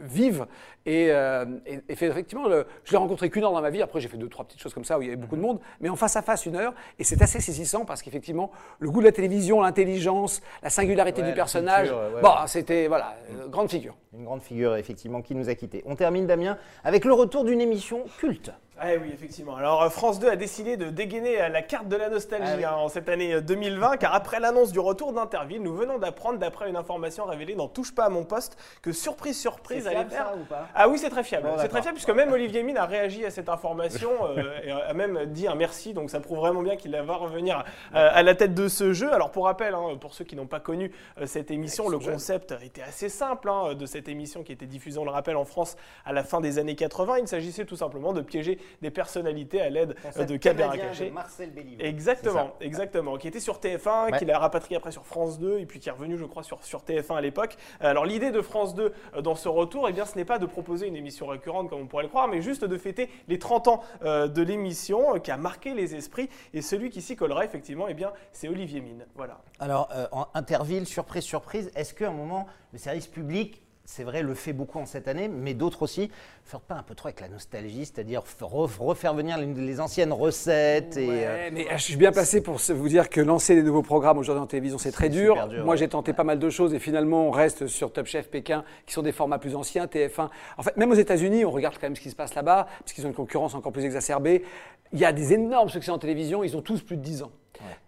vive. 0.00 0.46
Et, 0.86 1.08
euh, 1.10 1.44
et- 1.66 1.80
et 1.90 1.94
fait, 1.94 2.06
effectivement, 2.06 2.48
le- 2.48 2.66
je 2.84 2.92
l'ai 2.92 2.96
rencontré 2.96 3.28
qu'une 3.28 3.44
heure 3.44 3.52
dans 3.52 3.60
ma 3.60 3.68
vie. 3.68 3.82
Après, 3.82 4.00
j'ai 4.00 4.08
fait 4.08 4.16
deux, 4.16 4.28
trois 4.28 4.46
petites 4.46 4.60
choses 4.60 4.72
comme 4.72 4.84
ça 4.84 4.98
où 4.98 5.02
il 5.02 5.06
y 5.06 5.08
avait 5.08 5.16
beaucoup 5.16 5.36
de 5.36 5.42
monde. 5.42 5.60
Mais 5.80 5.90
en 5.90 5.96
face 5.96 6.16
à 6.16 6.22
face, 6.22 6.46
une 6.46 6.56
heure. 6.56 6.72
Et 6.98 7.04
c'est 7.04 7.20
assez 7.20 7.38
saisissant 7.40 7.84
parce 7.84 8.00
qu'effectivement, 8.00 8.50
le 8.78 8.90
goût 8.90 9.00
de 9.00 9.04
la 9.04 9.12
télévision, 9.12 9.60
l'intelligence, 9.60 10.40
la 10.62 10.70
singularité 10.70 11.20
Ouais, 11.20 11.24
du 11.26 11.30
la 11.32 11.36
personnage, 11.36 11.88
culture, 11.88 12.14
ouais, 12.14 12.22
bon, 12.22 12.28
ouais. 12.28 12.34
c'était, 12.46 12.86
voilà, 12.86 13.16
euh, 13.32 13.48
grande 13.48 13.70
figure. 13.70 13.94
Une 14.16 14.24
grande 14.24 14.42
figure, 14.42 14.76
effectivement, 14.76 15.20
qui 15.20 15.34
nous 15.34 15.48
a 15.50 15.54
quittés. 15.54 15.82
On 15.86 15.96
termine, 15.96 16.26
Damien, 16.26 16.56
avec 16.82 17.04
le 17.04 17.12
retour 17.12 17.44
d'une 17.44 17.60
émission 17.60 18.04
culte. 18.18 18.50
Ah 18.82 18.92
oui, 19.00 19.10
effectivement. 19.12 19.56
Alors 19.56 19.82
euh, 19.82 19.90
France 19.90 20.18
2 20.20 20.28
a 20.30 20.36
décidé 20.36 20.78
de 20.78 20.88
dégainer 20.88 21.42
euh, 21.42 21.48
la 21.50 21.60
carte 21.60 21.88
de 21.88 21.96
la 21.96 22.08
nostalgie 22.08 22.50
Ah 22.50 22.56
oui. 22.56 22.64
hein, 22.64 22.72
en 22.72 22.88
cette 22.88 23.10
année 23.10 23.34
euh, 23.34 23.40
2020, 23.42 23.98
car 23.98 24.14
après 24.14 24.40
l'annonce 24.40 24.72
du 24.72 24.80
retour 24.80 25.12
d'Interville, 25.12 25.62
nous 25.62 25.74
venons 25.74 25.98
d'apprendre, 25.98 26.38
d'après 26.38 26.70
une 26.70 26.76
information 26.76 27.26
révélée 27.26 27.54
dans 27.54 27.68
Touche 27.68 27.94
pas 27.94 28.06
à 28.06 28.08
mon 28.08 28.24
poste, 28.24 28.56
que 28.80 28.92
surprise 28.92 29.38
surprise 29.38 29.86
fiable, 29.86 30.10
faire. 30.10 30.28
ça, 30.28 30.34
ou 30.34 30.44
pas? 30.44 30.68
Ah 30.74 30.88
oui, 30.88 30.98
c'est 30.98 31.10
très 31.10 31.22
fiable. 31.24 31.46
Bon, 31.48 31.56
c'est 31.58 31.68
très 31.68 31.82
fiable 31.82 31.96
puisque 31.96 32.10
même 32.10 32.32
Olivier 32.32 32.62
Mine 32.62 32.78
a 32.78 32.86
réagi 32.86 33.24
à 33.26 33.30
cette 33.30 33.50
information 33.50 34.10
euh, 34.24 34.58
et 34.64 34.70
a 34.70 34.94
même 34.94 35.26
dit 35.26 35.46
un 35.46 35.54
merci. 35.54 35.92
Donc 35.92 36.08
ça 36.08 36.20
prouve 36.20 36.38
vraiment 36.38 36.62
bien 36.62 36.76
qu'il 36.76 36.96
va 36.96 37.14
revenir 37.16 37.64
euh, 37.94 38.08
à 38.10 38.22
la 38.22 38.34
tête 38.34 38.54
de 38.54 38.68
ce 38.68 38.94
jeu. 38.94 39.12
Alors 39.12 39.30
pour 39.30 39.44
rappel, 39.44 39.74
hein, 39.74 39.96
pour 40.00 40.14
ceux 40.14 40.24
qui 40.24 40.36
n'ont 40.36 40.46
pas 40.46 40.60
connu 40.60 40.90
euh, 41.20 41.26
cette 41.26 41.50
émission, 41.50 41.90
le 41.90 41.98
concept 41.98 42.54
était 42.62 42.82
assez 42.82 43.10
simple 43.10 43.50
hein, 43.50 43.74
de 43.74 43.84
cette 43.86 44.08
émission 44.08 44.42
qui 44.42 44.52
était 44.52 44.66
diffusée, 44.66 44.98
on 44.98 45.04
le 45.04 45.10
rappelle, 45.10 45.36
en 45.36 45.44
France 45.44 45.76
à 46.06 46.14
la 46.14 46.24
fin 46.24 46.40
des 46.40 46.58
années 46.58 46.76
80. 46.76 47.18
Il 47.18 47.28
s'agissait 47.28 47.66
tout 47.66 47.76
simplement 47.76 48.14
de 48.14 48.22
piéger 48.22 48.58
des 48.82 48.90
personnalités 48.90 49.60
à 49.60 49.70
l'aide 49.70 49.94
euh, 50.16 50.24
de 50.24 50.36
caméras 50.36 50.76
cachées. 50.76 51.10
Marcel 51.10 51.50
Béliveau. 51.50 51.82
Exactement, 51.82 52.54
exactement. 52.60 53.16
Qui 53.16 53.28
était 53.28 53.40
sur 53.40 53.58
TF1, 53.58 54.10
Ouais. 54.12 54.18
qu'il 54.18 54.30
a 54.30 54.38
rapatrié 54.38 54.76
après 54.76 54.92
sur 54.92 55.04
France 55.06 55.38
2 55.38 55.58
et 55.58 55.66
puis 55.66 55.78
qui 55.80 55.88
est 55.88 55.92
revenu, 55.92 56.16
je 56.16 56.24
crois, 56.24 56.42
sur, 56.42 56.64
sur 56.64 56.80
TF1 56.82 57.16
à 57.16 57.20
l'époque. 57.20 57.56
Alors 57.80 58.04
l'idée 58.06 58.30
de 58.30 58.40
France 58.40 58.74
2 58.74 58.92
euh, 59.16 59.20
dans 59.22 59.34
ce 59.34 59.48
retour, 59.48 59.88
eh 59.88 59.92
bien, 59.92 60.04
ce 60.06 60.16
n'est 60.16 60.24
pas 60.24 60.38
de 60.38 60.46
proposer 60.46 60.86
une 60.86 60.96
émission 60.96 61.26
récurrente 61.26 61.68
comme 61.70 61.80
on 61.80 61.86
pourrait 61.86 62.04
le 62.04 62.08
croire, 62.08 62.28
mais 62.28 62.40
juste 62.42 62.64
de 62.64 62.78
fêter 62.78 63.08
les 63.28 63.38
30 63.38 63.68
ans 63.68 63.82
euh, 64.04 64.28
de 64.28 64.42
l'émission 64.42 65.16
euh, 65.16 65.18
qui 65.18 65.30
a 65.30 65.36
marqué 65.36 65.74
les 65.74 65.94
esprits. 65.94 66.28
Et 66.54 66.62
celui 66.62 66.90
qui 66.90 67.02
s'y 67.02 67.16
collera, 67.16 67.44
effectivement, 67.44 67.86
eh 67.88 67.94
bien, 67.94 68.12
c'est 68.32 68.48
Olivier 68.48 68.80
Mine. 68.80 69.06
Voilà. 69.14 69.40
Alors, 69.58 69.88
euh, 69.92 70.06
en 70.12 70.26
Interville, 70.34 70.86
surprise, 70.86 71.24
surprise, 71.24 71.70
est-ce 71.74 71.94
qu'à 71.94 72.08
un 72.08 72.12
moment, 72.12 72.46
le 72.72 72.78
service 72.78 73.06
public, 73.06 73.62
c'est 73.90 74.04
vrai, 74.04 74.22
le 74.22 74.34
fait 74.34 74.52
beaucoup 74.52 74.78
en 74.78 74.86
cette 74.86 75.08
année, 75.08 75.26
mais 75.26 75.52
d'autres 75.52 75.82
aussi, 75.82 76.12
flirtent 76.44 76.62
pas 76.62 76.76
un 76.76 76.82
peu 76.84 76.94
trop 76.94 77.08
avec 77.08 77.20
la 77.20 77.28
nostalgie, 77.28 77.84
c'est-à-dire 77.84 78.22
re- 78.40 78.78
refaire 78.78 79.14
venir 79.14 79.36
les, 79.36 79.80
anciennes 79.80 80.12
recettes 80.12 80.96
et. 80.96 81.08
Ouais, 81.08 81.24
euh, 81.26 81.50
mais 81.52 81.66
euh, 81.66 81.76
je 81.76 81.82
suis 81.82 81.96
bien 81.96 82.12
placé 82.12 82.40
pour 82.40 82.58
vous 82.58 82.88
dire 82.88 83.10
que 83.10 83.20
lancer 83.20 83.56
des 83.56 83.64
nouveaux 83.64 83.82
programmes 83.82 84.18
aujourd'hui 84.18 84.42
en 84.42 84.46
télévision, 84.46 84.78
c'est 84.78 84.92
très 84.92 85.08
dur. 85.08 85.34
Moi, 85.64 85.64
ouais. 85.64 85.76
j'ai 85.76 85.88
tenté 85.88 86.12
pas 86.12 86.22
mal 86.22 86.38
de 86.38 86.50
choses 86.50 86.72
et 86.72 86.78
finalement, 86.78 87.26
on 87.26 87.30
reste 87.32 87.66
sur 87.66 87.92
Top 87.92 88.06
Chef 88.06 88.28
Pékin, 88.30 88.64
qui 88.86 88.94
sont 88.94 89.02
des 89.02 89.12
formats 89.12 89.38
plus 89.38 89.56
anciens, 89.56 89.86
TF1. 89.86 90.28
En 90.56 90.62
fait, 90.62 90.76
même 90.76 90.92
aux 90.92 90.94
États-Unis, 90.94 91.44
on 91.44 91.50
regarde 91.50 91.74
quand 91.74 91.86
même 91.86 91.96
ce 91.96 92.00
qui 92.00 92.10
se 92.10 92.16
passe 92.16 92.36
là-bas, 92.36 92.68
puisqu'ils 92.84 93.04
ont 93.06 93.08
une 93.08 93.14
concurrence 93.14 93.56
encore 93.56 93.72
plus 93.72 93.84
exacerbée. 93.84 94.44
Il 94.92 94.98
y 94.98 95.04
a 95.04 95.12
des 95.12 95.32
énormes 95.32 95.68
succès 95.68 95.90
en 95.90 95.98
télévision, 95.98 96.42
ils 96.42 96.56
ont 96.56 96.62
tous 96.62 96.82
plus 96.82 96.96
de 96.96 97.02
10 97.02 97.22
ans. 97.22 97.32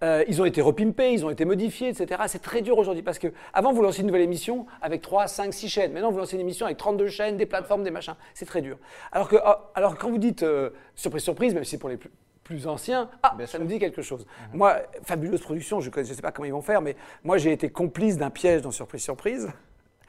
Euh, 0.03 0.25
ils 0.29 0.43
ont 0.43 0.45
été 0.45 0.61
repimpés, 0.61 1.13
ils 1.13 1.25
ont 1.25 1.31
été 1.31 1.45
modifiés, 1.45 1.89
etc. 1.89 2.23
C'est 2.27 2.43
très 2.43 2.61
dur 2.61 2.77
aujourd'hui 2.77 3.03
parce 3.03 3.19
que 3.19 3.29
avant 3.55 3.73
vous 3.73 3.83
lancez 3.83 4.01
une 4.01 4.09
nouvelle 4.09 4.23
émission 4.23 4.67
avec 4.83 5.01
3, 5.01 5.29
5, 5.29 5.53
6 5.55 5.69
chaînes. 5.69 5.93
Maintenant 5.93 6.11
vous 6.11 6.19
lancez 6.19 6.35
une 6.35 6.43
émission 6.43 6.67
avec 6.67 6.77
32 6.79 7.09
chaînes, 7.09 7.37
des 7.37 7.47
plateformes, 7.47 7.83
des 7.83 7.91
machins. 7.91 8.15
C'est 8.35 8.45
très 8.45 8.61
dur. 8.61 8.79
Alors 9.13 9.29
que, 9.29 9.37
ah, 9.37 9.71
alors 9.75 9.97
quand 9.97 10.11
vous 10.11 10.19
dites 10.19 10.43
euh, 10.43 10.71
surprise, 10.95 11.23
surprise, 11.23 11.55
même 11.55 11.65
si 11.65 11.71
c'est 11.71 11.79
pour 11.79 11.89
les 11.89 11.97
plus, 11.97 12.11
plus 12.45 12.67
anciens, 12.67 13.09
ah, 13.23 13.35
Bien 13.37 13.47
ça 13.47 13.53
sûr. 13.53 13.61
me 13.61 13.67
dit 13.67 13.79
quelque 13.79 14.03
chose. 14.03 14.27
Moi, 14.53 14.77
fabuleuse 15.05 15.41
production, 15.41 15.81
je 15.81 15.91
ne 15.97 16.05
sais 16.05 16.23
pas 16.23 16.33
comment 16.33 16.47
ils 16.47 16.53
vont 16.53 16.63
faire, 16.63 16.83
mais 16.83 16.97
moi 17.25 17.39
j'ai 17.39 17.53
été 17.53 17.71
complice 17.71 18.19
d'un 18.19 18.31
piège 18.31 18.63
dans 18.63 18.73
Surprise, 18.73 19.03
surprise. 19.03 19.49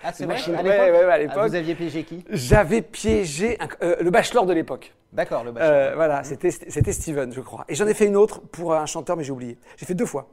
Ah, 0.03 0.11
c'est 0.13 0.25
vrai 0.25 0.35
à 0.35 0.61
ouais, 0.61 0.63
l'époque 0.63 1.07
ouais, 1.07 1.27
Ah. 1.35 1.47
Vous 1.47 1.55
aviez 1.55 1.75
piégé 1.75 2.03
qui? 2.03 2.23
J'avais 2.29 2.81
piégé 2.81 3.57
un- 3.59 3.67
euh, 3.85 3.95
le 4.01 4.09
bachelor 4.11 4.45
de 4.45 4.53
l'époque. 4.53 4.93
D'accord, 5.13 5.43
le 5.43 5.51
bachelor. 5.51 5.95
voilà, 5.95 6.23
c'était 6.23 6.91
Steven, 6.91 7.31
je 7.31 7.41
crois. 7.41 7.65
Et 7.69 7.75
j'en 7.75 7.87
ai 7.87 7.93
fait 7.93 8.05
une 8.05 8.17
autre 8.17 8.41
pour 8.41 8.73
un 8.73 8.85
chanteur, 8.85 9.15
mais 9.15 9.23
j'ai 9.23 9.31
oublié. 9.31 9.57
J'ai 9.77 9.85
fait 9.85 9.93
deux 9.93 10.05
fois. 10.07 10.27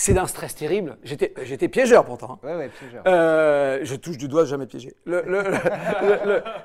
C'est 0.00 0.14
d'un 0.14 0.28
stress 0.28 0.54
terrible. 0.54 0.96
J'étais 1.02 1.68
piégeur 1.68 2.04
pourtant. 2.04 2.38
Hein. 2.44 2.56
Ouais, 2.56 2.68
piégeur. 2.68 3.02
Euh, 3.06 3.80
je 3.82 3.96
touche 3.96 4.16
du 4.16 4.28
doigt, 4.28 4.44
jamais 4.44 4.66
piégé. 4.66 4.94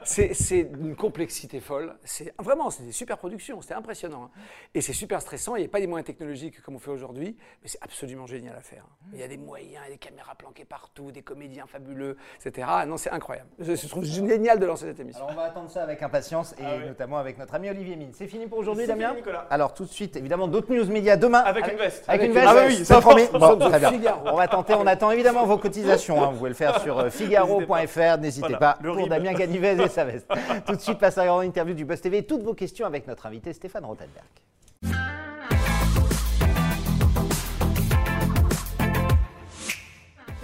c'est 0.04 0.60
une 0.60 0.96
complexité 0.96 1.60
folle. 1.60 1.96
C'est 2.04 2.32
vraiment, 2.40 2.70
c'est 2.70 2.84
des 2.84 2.92
super 2.92 3.18
productions. 3.18 3.60
C'était 3.62 3.74
impressionnant. 3.74 4.26
Hein. 4.26 4.40
Et 4.76 4.82
c'est 4.82 4.94
super 4.94 5.20
stressant. 5.20 5.56
Il 5.56 5.62
n'y 5.62 5.66
a 5.66 5.70
pas 5.70 5.80
des 5.80 5.88
moyens 5.88 6.06
technologiques 6.06 6.62
comme 6.62 6.76
on 6.76 6.80
fait 6.80 6.92
aujourd'hui, 6.92 7.36
mais 7.64 7.68
c'est 7.68 7.82
absolument 7.82 8.28
génial 8.28 8.56
à 8.56 8.62
faire. 8.62 8.84
Hein. 8.84 9.08
Il 9.14 9.20
y 9.20 9.24
a 9.24 9.28
des 9.28 9.38
moyens, 9.38 9.84
des 9.90 9.98
caméras 9.98 10.36
planquées 10.36 10.66
partout, 10.66 11.12
des 11.12 11.24
comédiens 11.24 11.66
fabuleux, 11.66 12.18
etc. 12.40 12.68
Ah 12.70 12.86
non, 12.86 12.98
c'est 12.98 13.10
incroyable. 13.10 13.50
Je 13.58 13.88
trouve 13.88 14.06
génial 14.06 14.60
de 14.60 14.66
lancer 14.68 14.86
cette 14.86 15.00
émission. 15.00 15.24
Alors 15.24 15.36
on 15.36 15.42
va 15.42 15.48
attendre 15.48 15.72
ça 15.72 15.82
avec 15.82 16.04
impatience 16.04 16.54
et 16.60 16.66
ah 16.66 16.86
notamment 16.86 17.18
avec 17.18 17.40
notre 17.40 17.56
ami 17.56 17.68
Olivier 17.68 17.96
Mine. 17.96 18.12
C'est 18.14 18.28
fini 18.28 18.46
pour 18.46 18.60
aujourd'hui, 18.60 18.86
Damien 18.86 19.10
fini, 19.10 19.22
Nicolas. 19.22 19.48
Alors 19.50 19.74
tout 19.74 19.86
de 19.86 19.90
suite, 19.90 20.16
évidemment, 20.18 20.48
d'autres 20.48 20.72
news 20.72 20.86
médias 20.86 21.18
demain. 21.18 21.40
Avec, 21.40 21.68
une 21.68 21.78
veste. 21.80 22.06
Avec, 22.08 22.28
une 22.28 22.34
veste. 22.34 22.48
Ah 22.48 22.66
oui, 22.68 22.86
ça 22.86 23.02
promet. 23.02 23.23
Bon, 23.32 23.58
très 23.58 23.80
bien. 23.80 24.18
On 24.26 24.36
va 24.36 24.48
tenter, 24.48 24.74
on 24.74 24.88
attend 24.88 25.12
évidemment 25.12 25.46
vos 25.46 25.58
cotisations. 25.58 26.22
Hein. 26.24 26.30
Vous 26.32 26.38
pouvez 26.38 26.50
le 26.50 26.56
faire 26.56 26.80
sur 26.82 27.00
euh, 27.00 27.10
figaro.fr. 27.10 28.18
N'hésitez 28.20 28.56
pas, 28.56 28.78
pour 28.82 29.08
Damien 29.08 29.34
Ganivez 29.34 29.82
et 29.82 29.88
sa 29.88 30.06
veste. 30.06 30.28
Tout 30.66 30.76
de 30.76 30.82
suite, 30.82 31.00
passe 31.00 31.18
à 31.18 31.22
la 31.22 31.28
grande 31.28 31.46
interview 31.46 31.74
du 31.74 31.86
Buzz 31.86 32.02
TV. 32.02 32.24
Toutes 32.24 32.44
vos 32.44 32.54
questions 32.54 32.86
avec 32.86 33.08
notre 33.08 33.26
invité 33.26 33.54
Stéphane 33.54 33.86
Rothenberg. 33.86 34.26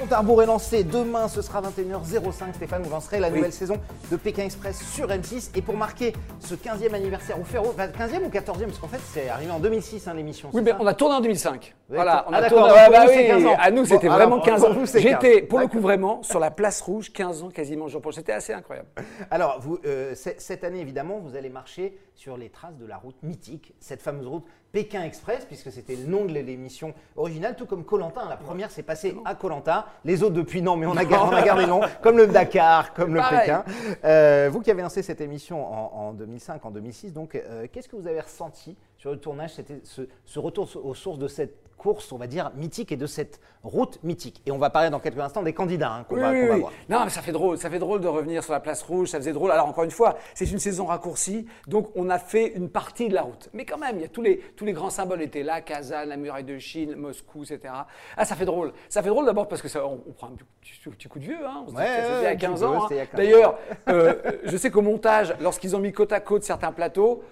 Compte 0.10 0.18
à 0.18 0.22
rebours 0.22 0.42
est 0.42 0.48
lancé. 0.48 0.84
Demain, 0.84 1.28
ce 1.28 1.44
sera 1.44 1.62
21h05. 1.62 2.56
Stéphane, 2.56 2.82
vous 2.82 2.90
lancerez 2.90 3.20
la 3.20 3.30
nouvelle 3.30 3.54
saison 3.54 3.76
de 4.10 4.16
Pékin 4.16 4.44
Express 4.44 4.82
sur 4.92 5.08
M6. 5.08 5.52
Et 5.56 5.62
pour 5.62 5.78
marquer 5.78 6.14
ce 6.40 6.56
15e 6.56 6.96
anniversaire, 6.96 7.40
ou 7.40 7.44
faire 7.44 7.62
15e 7.62 8.24
ou 8.26 8.30
14e, 8.30 8.66
parce 8.66 8.80
qu'en 8.80 8.88
fait, 8.88 9.02
c'est 9.14 9.30
arrivé 9.30 9.52
en 9.52 9.60
2006 9.60 10.08
hein, 10.08 10.16
l'émission. 10.16 10.50
Oui, 10.52 10.64
mais 10.64 10.74
on 10.80 10.88
a 10.88 10.96
tourné 10.96 11.14
en 11.14 11.22
2005. 11.22 11.76
Voilà, 11.90 12.26
on 12.28 12.34
a 12.34 12.38
ah, 12.38 12.50
tourné. 12.50 12.74
Ah, 12.76 12.90
bah, 12.90 13.06
oui. 13.08 13.48
À 13.60 13.70
nous, 13.70 13.86
c'était 13.86 14.08
vraiment 14.08 14.40
15 14.40 14.64
ans. 14.64 14.70
J'étais, 14.96 15.44
pour 15.44 15.60
le 15.60 15.68
coup, 15.68 15.80
vraiment 15.80 16.24
sur 16.24 16.40
la 16.40 16.50
place 16.50 16.82
rouge, 16.82 17.14
15 17.14 17.44
ans 17.44 17.50
quasiment 17.50 17.88
jour 17.88 18.02
pour 18.02 18.12
C'était 18.12 18.34
assez 18.34 18.54
incroyable. 18.54 18.88
Alors, 19.30 19.60
vous, 19.62 19.78
euh, 19.86 20.16
cette 20.16 20.64
année, 20.64 20.80
évidemment, 20.80 21.20
vous 21.20 21.36
allez 21.36 21.50
marcher 21.50 21.96
sur 22.20 22.36
les 22.36 22.50
traces 22.50 22.76
de 22.76 22.86
la 22.86 22.98
route 22.98 23.16
mythique, 23.24 23.74
cette 23.80 24.02
fameuse 24.02 24.28
route 24.28 24.44
Pékin 24.74 25.04
Express, 25.04 25.46
puisque 25.46 25.72
c'était 25.72 25.96
le 25.96 26.04
nom 26.04 26.26
de 26.26 26.34
l'émission 26.34 26.94
originale, 27.16 27.56
tout 27.56 27.66
comme 27.66 27.86
Colantin. 27.86 28.28
La 28.28 28.36
première 28.36 28.72
s'est 28.72 28.84
passée 28.84 29.16
à 29.24 29.36
Colanta. 29.36 29.88
Les 30.04 30.22
autres 30.22 30.36
depuis, 30.36 30.62
non, 30.62 30.76
mais 30.76 30.86
on 30.86 30.98
a, 30.98 31.06
gardé, 31.06 31.62
le 31.62 31.66
nom, 31.66 31.80
comme 32.02 32.18
le 32.18 32.28
Dakar, 32.28 32.94
comme 32.94 33.16
le 33.16 33.22
Pékin. 33.22 33.64
Euh, 34.04 34.50
vous 34.52 34.60
qui 34.60 34.70
avez 34.70 34.82
lancé 34.82 35.02
cette 35.02 35.22
émission 35.22 35.66
en, 35.98 36.12
2005, 36.12 36.66
en 36.66 36.72
2006, 36.72 37.14
donc 37.14 37.36
euh, 37.36 37.68
qu'est-ce 37.72 37.88
que 37.88 37.96
vous 37.96 38.06
avez 38.08 38.20
ressenti 38.20 38.76
sur 38.98 39.12
le 39.12 39.18
tournage? 39.18 39.54
C'était 39.54 39.80
ce, 39.86 40.40
retour 40.40 40.70
aux 40.84 40.96
sources 40.96 41.20
de 41.20 41.30
cette 41.30 41.69
course, 41.80 42.12
on 42.12 42.18
va 42.18 42.28
dire, 42.28 42.52
mythique 42.56 42.92
et 42.92 42.98
de 42.98 43.08
cette 43.08 43.40
route 43.64 43.98
mythique. 44.04 44.42
Et 44.46 44.52
on 44.52 44.60
va 44.60 44.70
parler 44.70 44.90
dans 44.90 45.00
quelques 45.00 45.20
instants 45.20 45.42
des 45.42 45.54
candidats 45.54 45.92
hein, 45.92 46.06
qu'on 46.08 46.18
va, 46.18 46.32
voir. 46.58 46.72
Non, 46.90 47.06
mais 47.06 47.10
ça 47.10 47.22
fait 47.22 47.32
drôle, 47.32 47.58
ça 47.58 47.70
fait 47.70 47.80
drôle 47.80 48.02
de 48.02 48.08
revenir 48.08 48.44
sur 48.44 48.54
la 48.54 48.60
place 48.60 48.84
rouge, 48.84 49.10
ça 49.10 49.18
faisait 49.18 49.34
drôle. 49.34 49.52
Alors 49.52 49.68
encore 49.68 49.84
une 49.84 49.92
fois, 49.92 50.18
c'est 50.36 50.50
une 50.52 50.60
saison 50.60 50.86
raccourcie, 50.86 51.48
donc 51.68 51.90
on 51.96 52.10
a 52.10 52.20
fait 52.20 52.54
une 52.56 52.70
partie 52.70 53.10
de 53.10 53.16
la 53.16 53.24
route. 53.24 53.50
Mais 53.54 53.66
quand 53.66 53.78
même, 53.78 53.96
il 53.98 54.02
y 54.02 54.06
a 54.06 54.10
tous 54.10 54.22
les, 54.22 54.40
tous 54.56 54.66
les 54.66 54.74
grands 54.74 54.90
symboles 54.90 55.22
étaient 55.22 55.44
là, 55.44 55.62
Kazan, 55.62 56.06
la 56.06 56.18
muraille 56.18 56.44
de 56.44 56.60
Chine, 56.60 56.96
Moscou, 56.96 57.44
etc. 57.44 57.74
Ah, 58.16 58.26
ça 58.26 58.36
fait 58.36 58.46
drôle. 58.46 58.74
Ça 58.90 59.02
fait 59.02 59.10
drôle 59.10 59.26
d'abord 59.26 59.48
parce 59.48 59.62
que 59.62 59.68
ça, 59.68 59.86
on, 59.86 59.98
prend 59.98 60.28
un 60.28 60.92
petit, 60.92 61.08
coup 61.08 61.20
de 61.20 61.24
vieux, 61.24 61.46
hein. 61.46 61.66
On 61.68 61.74
ouais, 61.74 61.86
c'était 61.86 62.28
à 62.28 62.36
15 62.36 62.64
ans. 62.64 62.86
Hein. 62.86 63.06
D'ailleurs, 63.14 63.58
euh, 63.88 64.16
je 64.44 64.58
sais 64.58 64.70
qu'au 64.70 64.82
montage, 64.82 65.34
lorsqu'ils 65.40 65.76
ont 65.76 65.80
mis 65.80 65.92
côte 65.92 66.12
à 66.12 66.20
côte 66.20 66.44
certains 66.44 66.72
plateaux, 66.72 67.24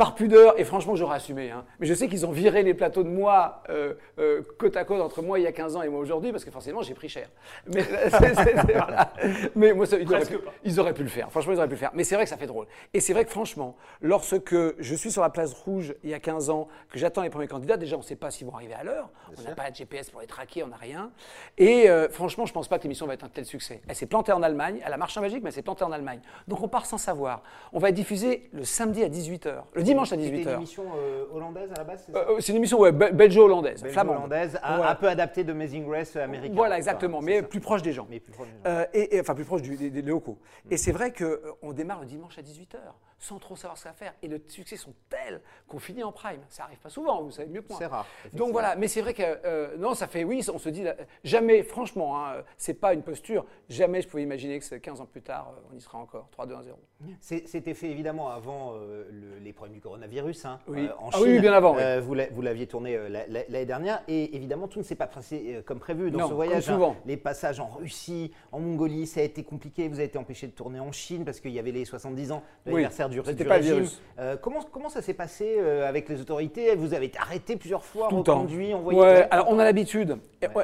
par 0.00 0.14
pudeur, 0.14 0.58
et 0.58 0.64
franchement, 0.64 0.96
j'aurais 0.96 1.16
assumé. 1.16 1.50
Hein. 1.50 1.62
Mais 1.78 1.86
je 1.86 1.92
sais 1.92 2.08
qu'ils 2.08 2.24
ont 2.24 2.30
viré 2.30 2.62
les 2.62 2.72
plateaux 2.72 3.02
de 3.02 3.10
moi 3.10 3.62
euh, 3.68 3.92
euh, 4.18 4.40
côte 4.56 4.74
à 4.78 4.84
côte 4.84 5.02
entre 5.02 5.20
moi 5.20 5.38
il 5.38 5.42
y 5.42 5.46
a 5.46 5.52
15 5.52 5.76
ans 5.76 5.82
et 5.82 5.90
moi 5.90 6.00
aujourd'hui, 6.00 6.32
parce 6.32 6.42
que 6.42 6.50
forcément, 6.50 6.80
j'ai 6.80 6.94
pris 6.94 7.10
cher. 7.10 7.28
Mais, 7.66 7.84
Mais 9.54 9.74
moi, 9.74 9.84
ils, 10.00 10.08
auraient 10.10 10.24
pu, 10.24 10.38
ils, 10.64 10.80
auraient 10.80 10.94
pu, 10.94 11.02
le 11.02 11.10
faire. 11.10 11.30
Franchement, 11.30 11.52
ils 11.52 11.58
auraient 11.58 11.68
pu 11.68 11.74
le 11.74 11.80
faire. 11.80 11.90
Mais 11.92 12.04
c'est 12.04 12.14
vrai 12.14 12.24
que 12.24 12.30
ça 12.30 12.38
fait 12.38 12.46
drôle. 12.46 12.66
Et 12.94 13.00
c'est 13.00 13.12
vrai 13.12 13.26
que 13.26 13.30
franchement, 13.30 13.76
lorsque 14.00 14.56
je 14.78 14.94
suis 14.94 15.12
sur 15.12 15.20
la 15.20 15.28
place 15.28 15.52
rouge 15.52 15.94
il 16.02 16.08
y 16.08 16.14
a 16.14 16.18
15 16.18 16.48
ans, 16.48 16.68
que 16.90 16.98
j'attends 16.98 17.20
les 17.20 17.28
premiers 17.28 17.48
candidats, 17.48 17.76
déjà, 17.76 17.96
on 17.96 17.98
ne 17.98 18.04
sait 18.04 18.16
pas 18.16 18.30
s'ils 18.30 18.46
vont 18.46 18.54
arriver 18.54 18.72
à 18.72 18.84
l'heure. 18.84 19.10
On 19.38 19.42
n'a 19.42 19.54
pas 19.54 19.70
de 19.70 19.76
GPS 19.76 20.08
pour 20.08 20.22
les 20.22 20.26
traquer, 20.26 20.62
on 20.62 20.68
n'a 20.68 20.76
rien. 20.76 21.10
Et 21.58 21.90
euh, 21.90 22.08
franchement, 22.08 22.46
je 22.46 22.52
ne 22.52 22.54
pense 22.54 22.68
pas 22.68 22.78
que 22.78 22.84
l'émission 22.84 23.06
va 23.06 23.12
être 23.12 23.24
un 23.24 23.28
tel 23.28 23.44
succès. 23.44 23.82
Elle 23.86 23.96
s'est 23.96 24.06
plantée 24.06 24.32
en 24.32 24.42
Allemagne, 24.42 24.80
elle 24.82 24.94
a 24.94 24.96
marché 24.96 25.20
en 25.20 25.22
Belgique, 25.22 25.42
mais 25.42 25.50
elle 25.50 25.54
s'est 25.54 25.60
plantée 25.60 25.84
en 25.84 25.92
Allemagne. 25.92 26.20
Donc 26.48 26.62
on 26.62 26.68
part 26.68 26.86
sans 26.86 26.96
savoir. 26.96 27.42
On 27.74 27.78
va 27.78 27.90
être 27.90 27.94
diffusé 27.94 28.48
le 28.54 28.64
samedi 28.64 29.04
à 29.04 29.10
18h 29.10 29.64
dimanche 29.90 30.12
à 30.12 30.16
18h. 30.16 30.42
C'est 30.44 30.50
une 30.50 30.56
émission 30.56 30.84
euh, 30.96 31.24
hollandaise 31.32 31.70
à 31.74 31.78
la 31.78 31.84
base, 31.84 32.02
c'est 32.06 32.16
euh, 32.16 32.40
C'est 32.40 32.52
une 32.52 32.58
émission 32.58 32.80
ouais, 32.80 32.92
belgeo-hollandaise, 32.92 33.82
belgeo-hollandaise, 33.82 34.58
un, 34.62 34.94
peu 34.94 35.08
adaptée 35.08 35.44
de 35.44 35.52
Amazing 35.52 35.88
Race 35.88 36.16
américain. 36.16 36.54
Voilà, 36.54 36.76
exactement, 36.76 37.20
mais 37.20 37.42
plus 37.42 37.60
proche 37.60 37.82
des 37.82 37.92
gens. 37.92 38.06
Mais 38.10 38.20
plus 38.20 38.32
proche 38.32 38.48
des 38.48 38.70
gens. 38.70 38.76
Euh, 38.78 38.86
et, 38.92 39.20
enfin, 39.20 39.34
plus 39.34 39.44
proche 39.44 39.62
des, 39.62 39.90
des, 39.90 40.02
locaux. 40.02 40.38
Et 40.70 40.74
mm. 40.74 40.78
c'est 40.78 40.92
vrai 40.92 41.12
qu'on 41.12 41.72
démarre 41.72 42.00
le 42.00 42.06
dimanche 42.06 42.38
à 42.38 42.42
18h 42.42 42.78
sans 43.20 43.38
trop 43.38 43.54
savoir 43.54 43.76
ce 43.78 43.86
à 43.86 43.92
faire. 43.92 44.14
Et 44.22 44.28
le 44.28 44.42
succès 44.48 44.76
sont 44.76 44.94
tels 45.08 45.40
qu'on 45.68 45.78
finit 45.78 46.02
en 46.02 46.10
prime. 46.10 46.40
Ça 46.48 46.64
arrive 46.64 46.78
pas 46.78 46.88
souvent, 46.88 47.22
vous 47.22 47.30
savez 47.30 47.48
mieux 47.48 47.60
que 47.60 47.68
moi. 47.68 47.78
C'est 47.78 47.86
rare. 47.86 48.06
Donc 48.32 48.52
voilà, 48.52 48.74
mais 48.76 48.88
c'est 48.88 49.02
vrai 49.02 49.14
que 49.14 49.22
euh, 49.22 49.76
non, 49.76 49.94
ça 49.94 50.06
fait 50.06 50.24
oui, 50.24 50.44
on 50.52 50.58
se 50.58 50.70
dit 50.70 50.84
jamais, 51.22 51.62
franchement, 51.62 52.18
hein, 52.18 52.42
c'est 52.56 52.74
pas 52.74 52.94
une 52.94 53.02
posture. 53.02 53.44
Jamais 53.68 54.00
je 54.00 54.08
pouvais 54.08 54.22
imaginer 54.22 54.58
que 54.58 54.74
15 54.74 55.00
ans 55.00 55.06
plus 55.06 55.22
tard, 55.22 55.52
euh, 55.54 55.72
on 55.72 55.76
y 55.76 55.80
sera 55.80 55.98
encore 55.98 56.28
3, 56.30 56.46
2, 56.46 56.54
1, 56.54 56.62
0. 56.62 56.78
C'était 57.20 57.74
fait 57.74 57.90
évidemment 57.90 58.30
avant 58.30 58.72
euh, 58.74 59.04
les 59.42 59.52
problèmes 59.52 59.74
du 59.74 59.80
coronavirus 59.80 60.46
hein, 60.46 60.58
oui. 60.66 60.88
en 60.98 61.10
Chine. 61.10 61.20
Ah 61.22 61.26
oui, 61.26 61.38
bien 61.40 61.52
avant. 61.52 61.76
Vous 62.00 62.42
l'aviez 62.42 62.66
tourné 62.66 62.98
l'année 63.08 63.66
dernière 63.66 64.02
et 64.08 64.34
évidemment 64.34 64.66
tout 64.66 64.78
ne 64.78 64.84
s'est 64.84 64.94
pas 64.94 65.06
passé 65.06 65.62
comme 65.66 65.78
prévu 65.78 66.10
dans 66.10 66.28
ce 66.28 66.34
voyage. 66.34 66.66
Comme 66.66 66.74
souvent. 66.74 66.96
les 67.04 67.16
passages 67.16 67.60
en 67.60 67.68
Russie, 67.68 68.32
en 68.52 68.60
Mongolie, 68.60 69.06
ça 69.06 69.20
a 69.20 69.22
été 69.24 69.44
compliqué. 69.44 69.88
Vous 69.88 69.96
avez 69.96 70.04
été 70.04 70.18
empêché 70.18 70.46
de 70.46 70.52
tourner 70.52 70.80
en 70.80 70.92
Chine 70.92 71.24
parce 71.24 71.40
qu'il 71.40 71.52
y 71.52 71.58
avait 71.58 71.72
les 71.72 71.84
70 71.84 72.32
ans 72.32 72.42
de 72.64 72.70
l'anniversaire 72.70 73.09
du, 73.10 73.20
du 73.20 73.48
régime. 73.48 73.86
Euh, 74.18 74.36
comment, 74.36 74.60
comment 74.62 74.88
ça 74.88 75.02
s'est 75.02 75.14
passé 75.14 75.56
euh, 75.58 75.88
avec 75.88 76.08
les 76.08 76.20
autorités? 76.20 76.74
Vous 76.74 76.94
avez 76.94 77.06
été 77.06 77.18
arrêté 77.18 77.56
plusieurs 77.56 77.84
fois, 77.84 78.08
Tout 78.08 78.18
reconduit, 78.18 78.72
envoyé 78.72 78.98
ouais, 78.98 79.28
Alors 79.30 79.48
on 79.50 79.58
a 79.58 79.64
l'habitude. 79.64 80.18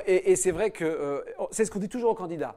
Et, 0.07 0.37
c'est 0.37 0.51
vrai 0.51 0.71
que 0.71 0.85
euh, 0.85 1.21
c'est 1.51 1.65
ce 1.65 1.71
qu'on 1.71 1.79
dit 1.79 1.89
toujours 1.89 2.13
aux 2.13 2.15
candidats. 2.15 2.57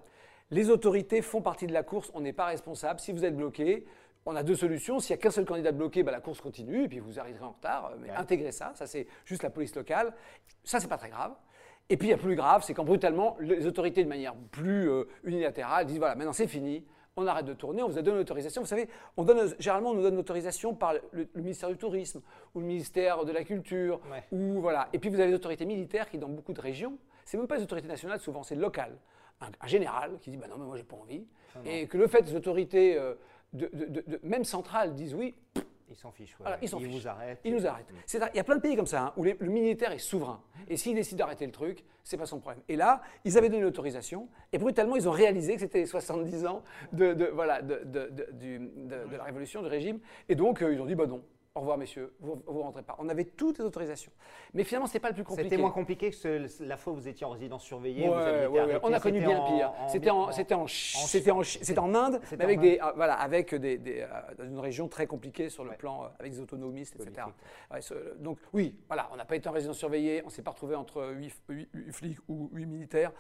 Les 0.51 0.69
autorités 0.69 1.22
font 1.22 1.41
partie 1.41 1.67
de 1.67 1.74
la 1.74 1.84
course, 1.84 2.10
on 2.13 2.22
n'est 2.22 2.34
pas 2.34 2.46
responsable. 2.46 3.00
Si 3.00 3.12
vous 3.12 3.25
êtes 3.25 3.36
bloqué, 3.36 3.86
on 4.25 4.36
a 4.36 4.43
deux 4.43 4.55
solutions. 4.55 5.00
S'il 5.00 5.15
n'y 5.15 5.19
a 5.19 5.22
qu'un 5.22 5.31
seul 5.31 5.46
candidat 5.46 5.72
bloqué, 5.72 6.03
bah, 6.03 6.12
la 6.12 6.22
course 6.22 6.41
continue 6.41 6.86
et 6.86 6.88
puis 6.88 7.00
vous 7.00 7.19
arriverez 7.19 7.43
en 7.43 7.51
retard. 7.51 7.91
Mais 8.01 8.10
intégrez 8.10 8.51
ça, 8.51 8.72
ça 8.75 8.88
c'est 8.88 9.08
juste 9.25 9.43
la 9.43 9.50
police 9.50 9.75
locale. 9.75 10.13
Ça, 10.63 10.79
c'est 10.79 10.88
pas 10.88 10.98
très 10.98 11.10
grave. 11.10 11.34
Et 11.91 11.98
puis 11.98 12.10
il 12.10 12.12
y 12.12 12.13
a 12.13 12.17
plus 12.17 12.36
grave, 12.36 12.63
c'est 12.63 12.75
quand 12.75 12.84
brutalement 12.84 13.36
les 13.39 13.65
autorités, 13.65 14.03
de 14.03 14.10
manière 14.10 14.36
plus 14.51 14.89
unilatérale, 15.24 15.88
disent 15.88 15.98
voilà, 15.98 16.13
maintenant 16.13 16.34
c'est 16.34 16.46
fini, 16.46 16.86
on 17.16 17.28
arrête 17.28 17.46
de 17.46 17.54
tourner, 17.54 17.84
on 17.84 17.89
vous 17.89 17.98
a 17.98 18.01
donné 18.01 18.18
l'autorisation. 18.18 18.62
Vous 18.62 18.68
savez, 18.68 18.88
on 19.18 19.24
donne, 19.24 19.54
généralement, 19.60 19.92
on 19.92 19.94
nous 19.96 20.01
donne 20.01 20.16
l'autorisation 20.16 20.74
par 20.74 20.94
le, 21.12 21.28
ministère 21.36 21.70
du 21.70 21.78
Tourisme 21.78 22.22
ou 22.56 22.60
le 22.60 22.66
ministère 22.66 23.25
de 23.25 23.32
la 23.32 23.44
Culture. 23.44 24.00
Ou, 24.32 24.62
voilà. 24.62 24.89
Et 24.94 25.00
puis, 25.00 25.10
vous 25.10 25.20
avez 25.20 25.30
les 25.30 25.36
autorités 25.36 25.66
militaires 25.66 26.10
qui, 26.10 26.18
dans 26.18 26.30
beaucoup 26.30 26.54
de 26.54 26.62
régions, 26.62 26.98
c'est 27.25 27.38
même 27.38 27.48
pas 27.48 27.58
les 27.58 27.63
autorités 27.63 27.88
nationales, 27.88 28.20
souvent, 28.20 28.44
c'est 28.44 28.56
local. 28.56 28.98
Un, 29.42 29.68
général 29.68 30.18
qui 30.20 30.32
dit 30.32 30.38
bah 30.38 30.48
non, 30.50 30.58
mais 30.58 30.66
moi, 30.66 30.78
j'ai 30.78 30.84
pas 30.84 30.98
envie. 30.98 31.25
et 31.66 31.88
que 31.88 31.98
le 31.98 32.08
fait 32.08 32.22
des 32.24 32.36
autorités, 32.36 32.98
euh, 32.98 33.13
de, 33.54 34.20
même 34.24 34.44
centrales, 34.44 34.94
disent 34.96 35.13
oui, 35.13 35.36
ils 35.89 35.96
s'en 35.96 36.12
fichent. 36.12 36.36
ils, 36.62 36.69
s'en 36.69 36.79
vous 36.79 37.08
arrêtent. 37.08 37.39
Ils 37.43 37.53
nous 37.53 37.65
arrêtent. 37.65 37.88
Il 38.13 38.38
y 38.38 38.39
a 38.39 38.43
plein 38.43 38.55
de 38.55 38.62
pays 38.62 38.75
comme 38.75 38.86
ça 38.86 39.01
hein, 39.01 39.13
où 39.17 39.24
le 39.24 39.36
militaire 39.41 39.91
est 39.91 40.00
souverain. 40.00 40.41
Et 40.67 40.77
s'il 40.77 40.96
décide 40.96 41.17
d'arrêter 41.17 41.46
le 41.46 41.51
truc, 41.51 41.84
c'est 42.03 42.17
pas 42.17 42.25
son 42.25 42.39
problème. 42.39 42.63
Et 42.67 42.75
là, 42.75 43.01
ils 43.25 43.38
avaient 43.38 43.50
donné 43.50 43.62
l'autorisation 43.62 44.27
et 44.51 44.58
brutalement, 44.58 44.96
ils 44.96 45.08
ont 45.08 45.13
réalisé 45.13 45.55
que 45.55 45.62
c'était 45.62 45.79
les 45.79 45.86
70 45.86 46.46
ans 46.46 46.63
de, 46.93 47.29
voilà, 47.34 47.62
de, 47.62 47.79
la 49.17 49.24
révolution, 49.24 49.62
du 49.62 49.67
régime. 49.67 50.00
Et 50.27 50.36
donc, 50.36 50.62
euh, 50.62 50.74
ils 50.74 50.81
ont 50.81 50.86
dit 50.86 50.96
bah 50.96 51.08
non, 51.08 51.24
au 51.56 51.62
revoir, 51.62 51.77
messieurs, 51.77 52.13
vous 52.20 52.41
ne 52.48 52.62
rentrez 52.62 52.84
pas. 52.84 52.96
On 53.00 53.10
avait 53.10 53.25
toutes 53.25 53.58
les 53.58 53.65
autorisations. 53.65 54.12
Mais 54.53 54.63
finalement, 54.63 54.88
ce 54.88 54.94
n'est 54.94 55.00
pas 55.00 55.10
le 55.10 55.15
plus 55.15 55.24
compliqué. 55.24 55.50
C'était 55.50 55.62
moins 55.62 55.72
compliqué 55.72 56.12
que 56.12 56.63
la 56.63 56.77
fois 56.77 56.94
où 56.94 56.96
vous 56.96 57.08
étiez 57.08 57.25
en 57.25 57.32
résidence 57.32 57.63
surveillée. 57.63 58.08
On 58.08 58.94
a 58.94 59.00
connu 59.00 59.20
bien 59.20 59.41
pire. 59.46 59.74
C'était 59.88 60.10
en, 60.12 60.29
en, 60.29 60.65
en, 61.79 61.96
Inde, 61.96 62.22
mais 62.38 62.44
avec, 62.44 62.60
des, 62.60 62.79
euh, 62.82 62.91
voilà, 62.96 63.15
avec 63.15 63.56
des, 63.56 63.77
des 63.77 64.01
euh, 64.01 64.46
une 64.46 64.60
région 64.60 64.88
très 64.88 65.08
compliquée 65.08 65.50
sur 65.50 65.63
le 65.63 65.72
plan, 65.72 66.03
euh, 66.03 66.08
avec 66.20 66.34
des 66.34 66.39
autonomistes, 66.39 66.96
etc. 66.96 67.27
donc 68.20 68.38
oui, 68.53 68.75
voilà, 68.88 69.10
on 69.12 69.15
n'a 69.15 69.25
pas 69.25 69.36
été 69.36 69.50
en 69.50 69.51
résidence 69.51 69.77
surveillée, 69.77 70.22
on 70.24 70.27
ne 70.27 70.32
s'est 70.32 70.44
pas 70.44 70.51
retrouvé 70.51 70.75
entre 70.75 71.13
8, 71.15 71.34
flics 71.91 72.20
ou 72.27 72.50
8 72.53 72.65
militaires. 72.65 73.12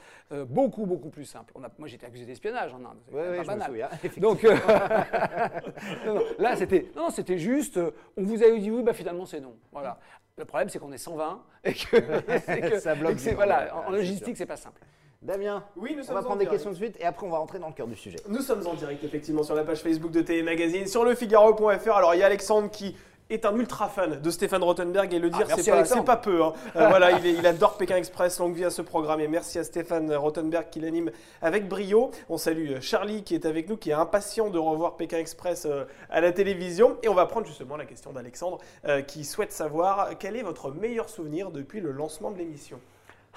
beaucoup, 0.47 0.85
beaucoup 0.85 1.09
plus 1.09 1.25
simple. 1.25 1.51
On 1.55 1.63
a, 1.63 1.69
moi, 1.77 1.87
j'étais 1.87 2.05
accusé 2.05 2.25
d'espionnage 2.25 2.73
en 2.73 2.85
Inde. 2.85 2.99
Oui, 3.11 3.37
pas 3.37 3.43
banal. 3.43 3.89
donc 4.17 4.43
là, 6.39 6.55
c'était 6.55 7.37
juste 7.37 7.79
on 8.19 8.23
vous 8.23 8.43
avez 8.43 8.59
dit 8.59 8.71
oui, 8.71 8.83
bah 8.83 8.93
finalement 8.93 9.25
c'est 9.25 9.39
non. 9.39 9.55
Voilà. 9.71 9.97
Le 10.37 10.45
problème, 10.45 10.69
c'est 10.69 10.79
qu'on 10.79 10.91
est 10.93 10.97
120 10.97 11.41
et 11.65 11.73
que, 11.73 12.79
ça 12.79 12.95
bloque. 12.95 13.17
voilà, 13.35 13.75
en, 13.75 13.91
logistique, 13.91 14.37
c'est 14.37 14.45
pas 14.45 14.55
simple. 14.55 14.81
Damien, 15.21 15.65
Oui, 15.75 15.95
nous 15.95 16.01
on 16.01 16.05
sommes 16.05 16.13
va 16.15 16.21
en 16.21 16.23
prendre 16.23 16.39
des 16.39 16.45
direct. 16.45 16.63
questions 16.63 16.71
de 16.71 16.75
suite 16.77 16.95
et 16.97 17.03
après 17.03 17.27
on 17.27 17.29
va 17.29 17.39
rentrer 17.39 17.59
dans 17.59 17.67
le 17.67 17.73
cœur 17.73 17.87
du 17.87 17.95
sujet. 17.97 18.19
Nous 18.29 18.41
sommes 18.41 18.65
en 18.65 18.73
direct 18.73 19.03
effectivement 19.03 19.43
sur 19.43 19.53
la 19.53 19.65
page 19.65 19.81
Facebook 19.81 20.11
de 20.11 20.21
TV 20.21 20.43
Magazine, 20.43 20.87
sur 20.87 21.03
le 21.03 21.13
Figaro.fr. 21.13 21.91
Alors 21.91 22.15
il 22.15 22.19
y 22.19 22.23
a 22.23 22.27
Alexandre 22.27 22.71
qui 22.71 22.95
est 23.29 23.45
un 23.45 23.55
ultra 23.55 23.87
fan 23.89 24.19
de 24.19 24.29
Stéphane 24.31 24.63
Rothenberg 24.63 25.13
et 25.13 25.19
le 25.19 25.29
dire 25.29 25.45
Ah, 25.51 25.55
c'est 25.57 25.71
pas, 25.71 26.03
pas 26.03 26.17
peu. 26.17 26.43
hein. 26.43 26.53
Euh, 26.75 26.87
voilà, 26.89 27.11
il, 27.11 27.25
est- 27.27 27.33
il 27.33 27.45
adore 27.45 27.77
Pékin 27.77 27.95
Express, 27.97 28.39
longue 28.39 28.55
vie 28.55 28.65
à 28.65 28.71
ce 28.71 28.81
programme 28.81 29.19
et 29.19 29.27
merci 29.27 29.59
à 29.59 29.63
Stéphane 29.63 30.11
Rothenberg 30.15 30.69
qui 30.71 30.79
l'anime 30.79 31.11
avec 31.41 31.67
brio. 31.69 32.09
On 32.29 32.37
salue 32.37 32.71
euh, 32.71 32.81
Charlie 32.81 33.23
qui 33.23 33.35
est 33.35 33.45
avec 33.45 33.69
nous, 33.69 33.77
qui 33.77 33.91
est 33.91 33.93
impatient 33.93 34.49
de 34.49 34.57
revoir 34.57 34.95
Pékin 34.97 35.17
Express 35.19 35.65
euh, 35.65 35.85
à 36.09 36.21
la 36.21 36.31
télévision 36.31 36.97
et 37.03 37.09
on 37.09 37.13
va 37.13 37.25
prendre 37.27 37.45
justement 37.45 37.77
la 37.77 37.85
question 37.85 38.11
d'Alexandre 38.11 38.57
euh, 38.85 39.01
qui 39.01 39.23
souhaite 39.25 39.51
savoir 39.51 40.09
quel 40.17 40.35
est 40.35 40.43
votre 40.43 40.71
meilleur 40.71 41.07
souvenir 41.09 41.51
depuis 41.51 41.81
le 41.81 41.91
lancement 41.91 42.31
de 42.31 42.37
l'émission? 42.39 42.79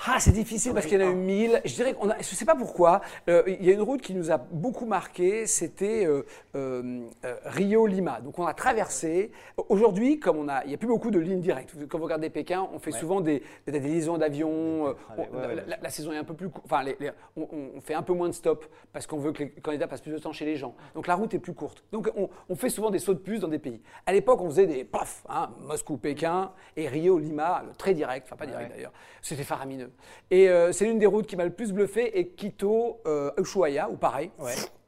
Ah, 0.06 0.18
c'est 0.18 0.32
difficile 0.32 0.72
parce 0.72 0.86
qu'il 0.86 1.00
y 1.00 1.04
en 1.04 1.06
a 1.06 1.10
eu 1.10 1.14
mille. 1.14 1.60
Je 1.64 1.74
dirais 1.74 1.94
qu'on 1.94 2.08
a, 2.10 2.14
je 2.14 2.18
ne 2.30 2.36
sais 2.36 2.44
pas 2.44 2.56
pourquoi. 2.56 3.02
euh, 3.28 3.42
il 3.46 3.64
y 3.64 3.70
a 3.70 3.74
une 3.74 3.82
route 3.82 4.00
qui 4.02 4.14
nous 4.14 4.32
a 4.32 4.38
beaucoup 4.38 4.84
marqué, 4.84 5.46
c'était 5.46 6.04
euh, 6.06 6.22
euh, 6.56 7.02
Rio-Lima. 7.44 8.20
Donc 8.20 8.38
on 8.38 8.46
a 8.46 8.54
traversé. 8.54 9.30
Aujourd'hui, 9.68 10.18
comme 10.18 10.38
on 10.38 10.48
a, 10.48 10.64
il 10.64 10.68
n'y 10.68 10.74
a 10.74 10.78
plus 10.78 10.88
beaucoup 10.88 11.10
de 11.10 11.20
lignes 11.20 11.40
directes. 11.40 11.74
Quand 11.88 11.98
vous 11.98 12.04
regardez 12.04 12.30
Pékin, 12.30 12.66
on 12.72 12.78
fait 12.80 12.90
souvent 12.98 13.20
des, 13.20 13.42
des, 13.66 13.72
des 13.72 13.80
liaisons 13.80 14.18
d'avions. 14.18 14.86
ouais, 14.86 15.28
ouais, 15.32 15.64
la, 15.80 15.90
saison 15.90 16.10
est 16.12 16.16
un 16.16 16.24
peu 16.24 16.34
plus, 16.34 16.48
enfin, 16.64 16.82
les- 16.82 16.96
les- 16.98 17.10
on, 17.36 17.46
on 17.76 17.80
fait 17.80 17.94
un 17.94 18.02
peu 18.02 18.12
moins 18.14 18.28
de 18.28 18.34
stops 18.34 18.66
parce 18.92 19.06
qu'on 19.06 19.18
veut 19.18 19.32
que 19.32 19.44
les 19.44 19.50
candidats 19.50 19.86
passent 19.86 20.00
plus 20.00 20.12
de 20.12 20.18
temps 20.18 20.32
chez 20.32 20.46
les 20.46 20.56
gens. 20.56 20.74
Donc 20.94 21.06
la 21.06 21.14
route 21.14 21.32
est 21.34 21.38
plus 21.38 21.54
courte. 21.54 21.84
Donc 21.92 22.10
on, 22.16 22.28
on 22.48 22.56
fait 22.56 22.70
souvent 22.70 22.90
des 22.90 22.98
sauts 22.98 23.14
de 23.14 23.18
puce 23.20 23.40
dans 23.40 23.48
des 23.48 23.58
pays. 23.60 23.80
À 24.06 24.12
l'époque, 24.12 24.40
on 24.40 24.46
faisait 24.48 24.66
des 24.66 24.84
paf, 24.84 25.22
hein, 25.28 25.50
Moscou, 25.60 25.96
Pékin 25.96 26.50
et 26.76 26.88
Rio-Lima, 26.88 27.64
très 27.78 27.94
direct, 27.94 28.26
enfin 28.26 28.36
pas 28.36 28.46
direct 28.46 28.72
d'ailleurs. 28.74 28.92
C'était 29.20 29.44
faramineux. 29.44 29.81
Et 30.30 30.48
euh, 30.48 30.72
c'est 30.72 30.84
l'une 30.84 30.98
des 30.98 31.06
routes 31.06 31.26
qui 31.26 31.36
m'a 31.36 31.44
le 31.44 31.52
plus 31.52 31.72
bluffé 31.72 32.18
et 32.18 32.28
Quito, 32.28 33.00
euh, 33.06 33.30
Ushuaia, 33.38 33.88
ou 33.90 33.96
pareil. 33.96 34.30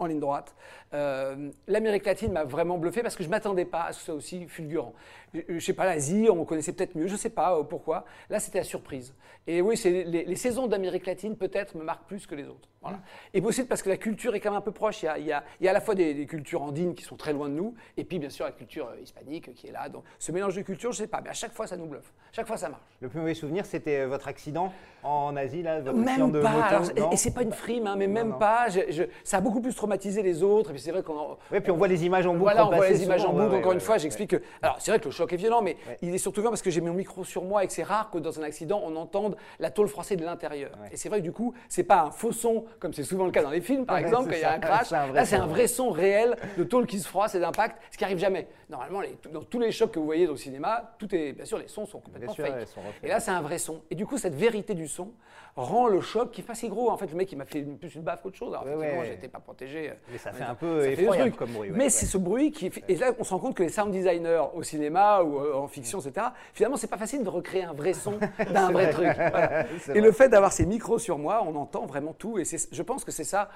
En 0.05 0.09
ligne 0.09 0.21
droite. 0.21 0.55
Euh, 0.93 1.51
L'Amérique 1.67 2.07
latine 2.07 2.33
m'a 2.33 2.45
vraiment 2.45 2.79
bluffé 2.79 3.03
parce 3.03 3.17
que 3.17 3.23
je 3.23 3.29
ne 3.29 3.33
m'attendais 3.33 3.65
pas 3.65 3.85
à 3.85 3.93
ce 3.93 3.99
que 3.99 4.01
ce 4.01 4.05
soit 4.07 4.15
aussi 4.15 4.47
fulgurant. 4.47 4.95
Je, 5.35 5.41
je 5.49 5.59
sais 5.59 5.73
pas, 5.73 5.85
l'Asie, 5.87 6.29
on 6.31 6.45
connaissait 6.45 6.73
peut-être 6.73 6.95
mieux, 6.95 7.09
je 7.09 7.13
ne 7.15 7.19
sais 7.19 7.31
pas 7.31 7.57
euh, 7.59 7.65
pourquoi. 7.65 8.05
Là, 8.31 8.39
c'était 8.39 8.59
la 8.59 8.65
surprise. 8.65 9.15
Et 9.47 9.61
oui, 9.61 9.79
les, 9.85 10.05
les 10.25 10.37
saisons 10.37 10.67
d'Amérique 10.69 11.05
latine, 11.07 11.37
peut-être, 11.37 11.75
me 11.77 11.83
marquent 11.85 12.07
plus 12.07 12.27
que 12.27 12.35
les 12.35 12.47
autres. 12.49 12.69
Voilà. 12.81 12.99
Et 13.35 13.41
aussi 13.43 13.65
parce 13.65 13.83
que 13.83 13.89
la 13.91 13.97
culture 13.97 14.35
est 14.35 14.41
quand 14.41 14.51
même 14.51 14.59
un 14.59 14.63
peu 14.63 14.71
proche. 14.73 15.03
Il 15.03 15.07
y 15.07 15.09
a, 15.09 15.19
il 15.19 15.27
y 15.27 15.33
a- 15.33 15.43
il 15.61 15.65
y 15.65 15.69
a 15.69 15.71
à 15.71 15.75
la 15.75 15.81
fois 15.81 15.95
des, 15.95 16.13
des 16.15 16.27
cultures 16.27 16.63
andines 16.63 16.95
qui 16.95 17.03
sont 17.03 17.17
très 17.17 17.33
loin 17.33 17.49
de 17.49 17.55
nous, 17.55 17.75
et 17.97 18.05
puis 18.05 18.19
bien 18.19 18.29
sûr 18.31 18.45
la 18.45 18.53
culture 18.53 18.89
euh, 18.89 19.01
hispanique 19.03 19.55
qui 19.55 19.67
est 19.69 19.73
là. 19.73 19.89
Donc 19.89 20.05
ce 20.19 20.33
mélange 20.33 20.55
de 20.57 20.63
cultures, 20.63 20.93
je 20.93 20.99
ne 21.03 21.05
sais 21.07 21.11
pas, 21.11 21.21
mais 21.23 21.31
à 21.31 21.35
chaque 21.35 21.53
fois, 21.53 21.67
ça 21.67 21.77
nous 21.79 21.87
bluffe. 21.87 22.13
Chaque 22.33 22.47
fois, 22.47 22.57
ça 22.59 22.69
marche. 22.69 22.83
Le 23.01 23.09
plus 23.09 23.21
mauvais 23.21 23.35
souvenir, 23.35 23.65
c'était 23.67 24.05
votre 24.07 24.29
accident 24.29 24.73
en 25.03 25.35
Asie, 25.37 25.63
là, 25.63 25.81
votre 25.81 25.99
accident 26.01 26.27
Même 26.27 26.33
de 26.33 26.41
pas. 26.43 26.51
moto. 26.51 26.65
alors, 26.67 26.91
et- 26.97 27.01
non 27.01 27.11
et 27.11 27.17
c'est 27.17 27.33
pas 27.35 27.43
une 27.43 27.53
frime, 27.53 27.87
hein, 27.87 27.97
mais 27.97 28.07
même 28.07 28.31
non. 28.31 28.39
pas. 28.39 28.69
Je- 28.69 28.91
je- 28.91 29.05
ça 29.25 29.39
a 29.39 29.41
beaucoup 29.41 29.61
plus 29.61 29.75
traumatisé 29.75 29.94
les 30.03 30.43
autres. 30.43 30.71
Et 30.71 30.73
puis 30.75 30.83
c'est 30.83 30.91
vrai 30.91 31.03
qu'on. 31.03 31.17
en- 31.19 31.39
Ouais, 31.51 31.61
puis 31.61 31.71
on 31.73 31.77
voit 31.77 31.89
les 31.89 32.05
images 32.05 32.27
en 32.27 32.31
boucle. 32.33 32.43
Voilà, 32.45 32.67
on 32.67 32.71
voit 32.75 32.89
les 32.89 33.03
images 33.03 33.25
en 33.25 33.33
boucle. 33.33 33.43
ouais, 33.43 33.47
Encore 33.47 33.57
ouais, 33.57 33.63
une 33.75 33.75
ouais, 33.75 33.81
fois, 33.81 33.99
j'explique 33.99 34.31
que. 34.31 34.43
Alors, 34.63 34.77
c'est 34.79 34.91
vrai 34.91 35.01
que 35.01 35.05
le 35.07 35.11
choc 35.11 35.33
est 35.33 35.37
violent, 35.37 35.63
mais 35.63 35.77
il 36.03 36.15
est 36.15 36.19
surtout 36.19 36.41
violent 36.41 36.51
parce 36.53 36.63
que 36.63 36.71
j'ai 36.71 36.81
mis 36.81 36.89
mon 36.89 36.95
micro 36.95 37.25
sur 37.25 37.45
moi 37.45 37.65
et 37.65 37.67
que 37.67 37.73
c'est 37.73 37.83
rare 37.83 38.11
que 38.11 38.19
dans 38.19 38.39
un 38.39 38.43
accident, 38.43 38.81
on 38.85 38.97
entende 38.97 39.37
la 39.59 39.71
tôle 39.71 39.89
froissée 39.89 40.17
de 40.17 40.25
l'intérieur. 40.25 40.71
Et 40.93 40.97
c'est 40.97 41.09
vrai 41.09 41.19
que 41.19 41.25
du 41.25 41.33
coup, 41.33 41.55
c'est 41.69 41.83
pas 41.85 42.03
un 42.03 42.11
faux 42.11 42.33
son, 42.33 42.65
comme 42.81 42.93
c'est 42.93 43.03
souvent 43.05 43.25
le 43.27 43.31
cas 43.31 43.43
dans 43.43 43.51
les 43.51 43.61
films, 43.61 43.87
par 43.87 43.99
exemple, 43.99 44.31
quand 44.31 44.37
il 44.37 44.41
y 44.41 44.45
a 44.45 44.53
un 44.53 44.59
crash. 44.59 44.89
C'est 44.89 44.97
un 44.97 45.07
vrai 45.07 45.15
Là, 45.15 45.25
c'est 45.25 45.37
son, 45.37 45.43
un 45.43 45.47
vrai 45.47 45.67
son 45.67 45.91
réel 45.91 46.37
de 46.59 46.65
tôle 46.65 46.87
qui 46.87 46.99
se 46.99 47.09
froisse 47.09 47.35
et 47.35 47.41
d'impact, 47.41 47.81
ce 47.91 47.97
qui 47.99 48.05
arrive 48.05 48.19
jamais. 48.19 48.47
Normalement, 48.75 49.01
les- 49.03 49.17
dans 49.33 49.43
tous 49.43 49.61
les 49.61 49.71
chocs 49.71 49.93
que 49.93 50.01
vous 50.01 50.05
voyez 50.05 50.27
au 50.27 50.37
cinéma, 50.37 50.95
tout 50.99 51.15
est. 51.15 51.33
Bien 51.33 51.45
sûr, 51.45 51.59
les 51.59 51.69
sons 51.69 51.87
sont 51.87 52.01
complètement 52.01 52.33
sûr, 52.33 52.45
fake. 52.47 52.67
sont. 52.67 52.81
Et 53.05 53.09
là, 53.09 53.21
c'est 53.21 53.31
un 53.31 53.41
vrai 53.41 53.59
son. 53.59 53.83
Et 53.91 53.95
du 53.95 54.05
coup, 54.05 54.19
cette 54.19 54.35
vérité 54.35 54.75
du 54.75 54.89
son 54.89 55.13
rend 55.57 55.87
le 55.87 56.01
choc 56.01 56.33
qui 56.33 56.41
est 56.41 56.45
pas 56.45 56.57
si 56.57 56.69
gros. 56.69 56.91
En 56.91 56.97
fait, 56.97 57.07
le 57.07 57.15
mec, 57.15 57.31
il 57.31 57.39
m'a 57.39 57.45
fait 57.45 57.63
plus 57.63 57.95
une 57.95 58.03
baffe 58.03 58.23
qu'autre 58.23 58.37
chose. 58.37 58.53
Alors, 58.53 58.65
Ouais, 58.65 58.73
effectivement, 58.73 59.01
ouais. 59.03 59.07
j'étais 59.07 59.29
pas 59.29 59.39
protégé. 59.39 59.93
Mais 60.11 60.19
ça 60.19 60.33
fait 60.33 60.43
un 60.43 60.57
peu 60.57 60.81
fait 60.81 60.97
le 60.97 61.03
effroyable 61.03 61.31
truc. 61.31 61.39
comme 61.39 61.53
bruit. 61.53 61.71
ouais, 61.71 61.77
Mais 61.77 61.89
c'est 61.91 62.07
ce 62.07 62.19
bruit 62.19 62.51
qui. 62.51 62.73
Et 62.89 62.97
là, 62.97 63.13
on 63.21 63.23
se 63.25 63.33
rend 63.33 63.39
compte 63.39 63.55
que 63.55 63.63
les 63.63 63.69
sound 63.69 63.93
designers 63.93 64.43
au 64.55 64.65
cinéma 64.65 65.23
ou 65.23 65.39
euh, 65.39 65.55
en 65.55 65.69
fiction, 65.69 66.01
etc., 66.01 66.27
finalement, 66.53 66.77
c'est 66.77 66.89
pas 66.89 66.99
facile 66.99 67.23
de 67.23 67.29
recréer 67.29 67.63
un 67.63 67.73
vrai 67.73 67.93
son 67.93 68.19
d'un 68.53 68.73
vrai 68.73 68.91
truc. 68.91 69.07
Voilà. 69.17 69.61
Et 69.71 69.77
vrai. 69.93 70.01
le 70.01 70.11
fait 70.13 70.29
d'avoir 70.29 70.53
ces 70.53 70.67
micros 70.67 70.99
sur 70.99 71.19
moi, 71.19 71.45
on 71.47 71.55
entend 71.55 71.87
vraiment 71.87 72.13
tout. 72.13 72.39
Et 72.39 72.43
je 72.45 72.83
pense 72.83 73.05
que 73.05 73.13
c'est 73.13 73.23
ça, 73.23 73.49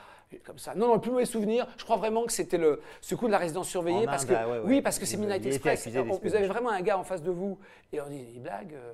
comme 0.45 0.59
ça. 0.59 0.75
Non, 0.77 0.87
non, 0.87 0.95
le 0.95 1.01
plus 1.01 1.11
mauvais 1.11 1.25
souvenir, 1.25 1.67
je 1.79 1.85
crois 1.85 1.97
vraiment 1.97 2.25
que 2.27 2.33
c'était 2.33 2.61
ce 3.01 3.15
coup 3.17 3.27
de 3.27 3.33
la 3.33 3.39
résidence 3.39 3.69
surveillée. 3.69 4.07
En 4.07 4.11
parce 4.11 4.23
Inde, 4.25 4.29
que. 4.31 4.67
Oui, 4.67 4.83
parce 4.83 5.01
que 5.01 5.07
c'est 5.09 5.17
Midnight 5.17 5.47
Express. 5.47 5.89
Vous 6.23 6.35
avez 6.35 6.47
vraiment 6.47 6.71
un 6.71 6.83
gars 6.83 6.99
en 6.99 7.05
face 7.05 7.23
de 7.23 7.31
vous 7.31 7.59
et 7.93 8.01
on 8.01 8.09
dit, 8.09 8.25
il 8.35 8.43
blague. 8.43 8.75
euh. 8.75 8.93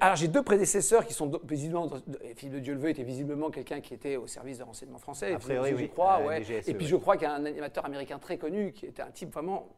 Alors 0.00 0.14
j'ai 0.16 0.28
deux 0.28 0.42
prédécesseurs 0.42 1.04
qui 1.06 1.12
sont 1.12 1.30
visiblement, 1.44 1.90
Philippe 2.36 2.54
de 2.54 2.60
Dieu-le-veut 2.60 2.90
était 2.90 3.02
visiblement 3.02 3.50
quelqu'un 3.50 3.80
qui 3.80 3.94
était 3.94 4.16
au 4.16 4.28
service 4.28 4.58
de 4.58 4.62
renseignement 4.62 4.98
français, 4.98 5.36
priori, 5.40 5.70
je 5.70 5.74
oui. 5.76 5.88
crois, 5.88 6.20
Euh, 6.20 6.26
ouais. 6.28 6.40
DGSE, 6.40 6.68
et 6.68 6.74
puis 6.74 6.84
ouais. 6.84 6.90
je 6.90 6.96
crois 6.96 7.16
qu'il 7.16 7.26
y 7.26 7.30
a 7.30 7.34
un 7.34 7.44
animateur 7.44 7.84
américain 7.84 8.18
très 8.18 8.36
connu 8.38 8.72
qui 8.72 8.86
était 8.86 9.02
un 9.02 9.10
type 9.10 9.32
vraiment 9.32 9.70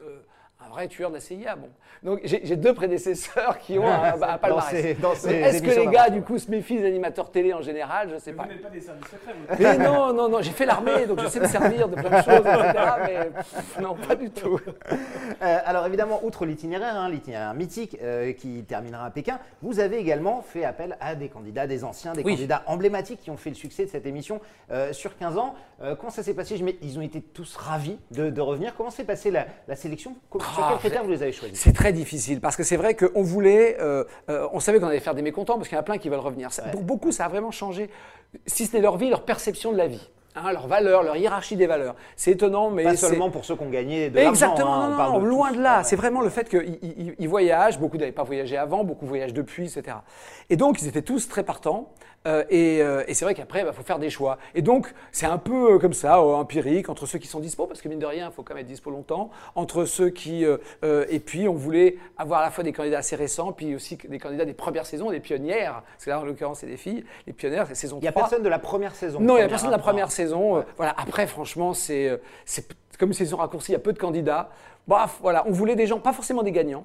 euh, 0.00 0.22
un 0.64 0.68
vrai 0.68 0.88
tueur 0.88 1.10
de 1.10 1.14
la 1.16 1.20
CIA. 1.20 1.56
Bon. 1.56 1.68
Donc 2.02 2.20
j'ai 2.24 2.56
deux 2.56 2.74
prédécesseurs 2.74 3.58
qui 3.58 3.78
ont 3.78 3.86
un, 3.88 4.20
un 4.20 4.38
palmarès. 4.38 4.72
Est-ce 4.74 5.62
que 5.62 5.70
les 5.70 5.86
gars 5.88 6.10
du 6.10 6.22
coup 6.22 6.38
se 6.38 6.50
méfient 6.50 6.78
des 6.78 6.86
animateurs 6.86 7.30
télé 7.30 7.52
en 7.54 7.62
général? 7.62 8.08
Je 8.12 8.18
sais 8.18 8.32
pas. 8.32 8.44
Vous 8.44 8.48
n'êtes 8.50 8.62
pas 8.62 8.68
des 8.70 8.80
services 8.80 9.04
secrets, 9.06 9.34
vous. 9.34 9.56
Mais 9.62 9.78
non, 9.78 10.12
non, 10.12 10.28
non, 10.28 10.40
j'ai 10.42 10.50
fait 10.52 10.66
l'armée, 10.66 11.06
donc 11.06 11.20
je 11.20 11.28
sais 11.28 11.40
me 11.40 11.46
servir 11.46 11.88
de 11.88 11.94
plein 11.96 12.18
de 12.18 12.24
choses, 12.24 12.46
etc. 12.46 12.84
Mais 13.06 13.30
pff, 13.36 13.78
non, 13.80 13.94
pas 13.94 14.14
du 14.14 14.30
tout. 14.30 14.58
Euh, 15.42 15.58
alors 15.64 15.86
évidemment, 15.86 16.20
outre 16.22 16.44
l'itinéraire, 16.44 16.96
hein, 16.96 17.08
l'itinéraire 17.08 17.54
mythique 17.54 17.96
euh, 18.02 18.32
qui 18.32 18.62
terminera 18.64 19.06
à 19.06 19.10
Pékin, 19.10 19.38
vous 19.62 19.80
avez 19.80 19.96
également 19.96 20.42
fait 20.42 20.64
appel 20.64 20.98
à 21.00 21.14
des 21.14 21.28
candidats, 21.28 21.66
des 21.66 21.82
anciens, 21.82 22.12
des 22.12 22.22
Oui. 22.22 22.34
candidats 22.34 22.62
emblématiques 22.66 23.20
qui 23.20 23.30
ont 23.30 23.38
fait 23.38 23.48
le 23.48 23.56
succès 23.56 23.86
de 23.86 23.90
cette 23.90 24.04
émission 24.04 24.40
euh, 24.70 24.92
sur 24.92 25.16
15 25.16 25.38
ans. 25.38 25.54
Euh, 25.82 25.94
comment 25.96 26.10
ça 26.10 26.22
s'est 26.22 26.34
passé? 26.34 26.58
Je 26.58 26.64
mets- 26.64 26.76
Ils 26.82 26.98
ont 26.98 27.02
été 27.02 27.22
tous 27.22 27.56
ravis 27.56 27.98
de, 28.10 28.28
de 28.28 28.40
revenir. 28.42 28.74
Comment 28.76 28.90
s'est 28.90 29.04
passée 29.04 29.30
la, 29.30 29.46
la 29.66 29.76
sélection? 29.76 30.14
Sur 30.54 30.64
Ah, 30.64 30.68
quels 30.70 30.78
critères 30.78 31.04
vous 31.04 31.10
les 31.10 31.22
avez 31.22 31.32
choisis? 31.32 31.58
C'est 31.58 31.72
très 31.72 31.92
difficile 31.92 32.40
parce 32.40 32.56
que 32.56 32.62
c'est 32.62 32.76
vrai 32.76 32.94
qu'on 32.94 33.22
voulait, 33.22 33.76
euh, 33.80 34.04
euh, 34.28 34.48
on 34.52 34.60
savait 34.60 34.80
qu'on 34.80 34.86
allait 34.88 35.00
faire 35.00 35.14
des 35.14 35.22
mécontents 35.22 35.56
parce 35.56 35.68
qu'il 35.68 35.76
y 35.76 35.78
en 35.78 35.82
a 35.82 35.84
plein 35.84 35.98
qui 35.98 36.08
veulent 36.08 36.18
revenir. 36.20 36.52
Ça- 36.52 36.62
Pour 36.64 36.82
beaucoup, 36.82 37.12
ça 37.12 37.26
a 37.26 37.28
vraiment 37.28 37.50
changé, 37.50 37.90
si 38.46 38.66
ce 38.66 38.76
n'est 38.76 38.82
leur 38.82 38.96
vie, 38.96 39.08
leur 39.10 39.22
perception 39.24 39.72
de 39.72 39.76
la 39.76 39.86
vie, 39.86 40.10
hein, 40.36 40.52
leur 40.52 40.66
valeur, 40.66 41.02
leur 41.02 41.16
hiérarchie 41.16 41.56
des 41.56 41.66
valeurs. 41.66 41.94
C'est 42.16 42.32
étonnant, 42.32 42.70
mais 42.70 42.84
Pas 42.84 42.96
seulement 42.96 43.30
pour 43.30 43.44
ceux 43.44 43.56
qui 43.56 43.62
ont 43.62 43.70
gagné 43.70 44.10
de 44.10 44.16
l'argent. 44.16 44.30
Exactement, 44.30 44.74
hein, 44.74 44.86
on 44.86 44.90
non, 44.90 44.96
parle 44.96 45.12
non, 45.12 45.18
de 45.20 45.26
loin 45.26 45.48
tous. 45.50 45.56
de 45.56 45.62
là. 45.62 45.78
Ouais, 45.78 45.84
C'est 45.84 45.96
vraiment 45.96 46.20
le 46.20 46.30
fait 46.30 46.48
qu'ils 46.48 46.78
ils- 46.82 47.14
ils 47.18 47.28
voyagent, 47.28 47.78
beaucoup 47.78 47.96
n'avaient 47.96 48.12
pas 48.12 48.22
voyagé 48.24 48.56
avant, 48.56 48.84
beaucoup 48.84 49.06
voyagent 49.06 49.34
depuis, 49.34 49.64
etc. 49.76 49.96
Et 50.48 50.56
donc, 50.56 50.80
ils 50.82 50.88
étaient 50.88 51.02
tous 51.02 51.28
très 51.28 51.42
partants. 51.44 51.92
Euh, 52.26 52.44
et 52.50 52.82
euh, 52.82 53.02
et 53.08 53.14
c'est 53.14 53.24
vrai 53.24 53.34
qu'après, 53.34 53.64
il 53.66 53.72
faut 53.72 53.82
faire 53.82 53.98
des 53.98 54.10
choix. 54.10 54.38
Et 54.54 54.62
donc, 54.62 54.92
c'est 55.10 55.26
un 55.26 55.38
peu 55.38 55.74
euh, 55.74 55.78
comme 55.78 55.94
ça, 55.94 56.20
empirique, 56.20 56.88
entre 56.88 57.06
ceux 57.06 57.18
qui 57.18 57.26
sont 57.26 57.40
dispo, 57.40 57.66
parce 57.66 57.80
que 57.80 57.88
mine 57.88 57.98
de 57.98 58.06
rien, 58.06 58.28
il 58.30 58.34
faut 58.34 58.42
quand 58.42 58.54
même 58.54 58.62
être 58.62 58.68
dispo 58.68 58.90
longtemps, 58.90 59.30
entre 59.54 59.84
ceux 59.84 60.10
qui... 60.10 60.44
et 60.44 61.20
puis, 61.20 61.48
on 61.48 61.54
voulait 61.54 61.96
avoir 62.18 62.40
à 62.40 62.44
la 62.44 62.50
fois 62.50 62.64
des 62.64 62.72
candidats 62.72 62.98
assez 62.98 63.16
récents, 63.16 63.52
puis 63.52 63.74
aussi 63.74 63.96
des 63.96 64.18
candidats 64.18 64.44
des 64.44 64.52
premières 64.52 64.86
saisons, 64.86 65.10
des 65.10 65.20
pionnières, 65.20 65.82
parce 65.92 66.04
que 66.04 66.10
là, 66.10 66.20
en 66.20 66.24
l'occurrence, 66.24 66.60
c'est 66.60 66.66
des 66.66 66.76
filles, 66.76 67.04
les 67.26 67.32
pionnières, 67.32 67.66
c'est 67.68 67.74
saison 67.74 67.98
Il 67.98 68.02
n'y 68.02 68.08
a 68.08 68.12
3. 68.12 68.22
personne 68.22 68.42
de 68.42 68.48
la 68.48 68.58
première 68.58 68.94
saison. 68.94 69.20
Non, 69.20 69.36
il 69.36 69.40
n'y 69.40 69.44
a 69.44 69.48
personne 69.48 69.70
de 69.70 69.74
la 69.74 69.78
première 69.78 70.10
saison. 70.10 70.64
Voilà. 70.76 70.94
Après, 70.96 71.26
franchement, 71.26 71.74
c'est 71.74 72.20
comme 72.98 73.08
une 73.08 73.14
saison 73.14 73.38
raccourcie, 73.38 73.72
il 73.72 73.74
y 73.74 73.76
a 73.76 73.80
peu 73.80 73.94
de 73.94 73.98
candidats. 73.98 74.50
Bref, 74.86 75.18
voilà, 75.22 75.44
on 75.46 75.52
voulait 75.52 75.76
des 75.76 75.86
gens, 75.86 76.00
pas 76.00 76.12
forcément 76.12 76.42
des 76.42 76.52
gagnants, 76.52 76.84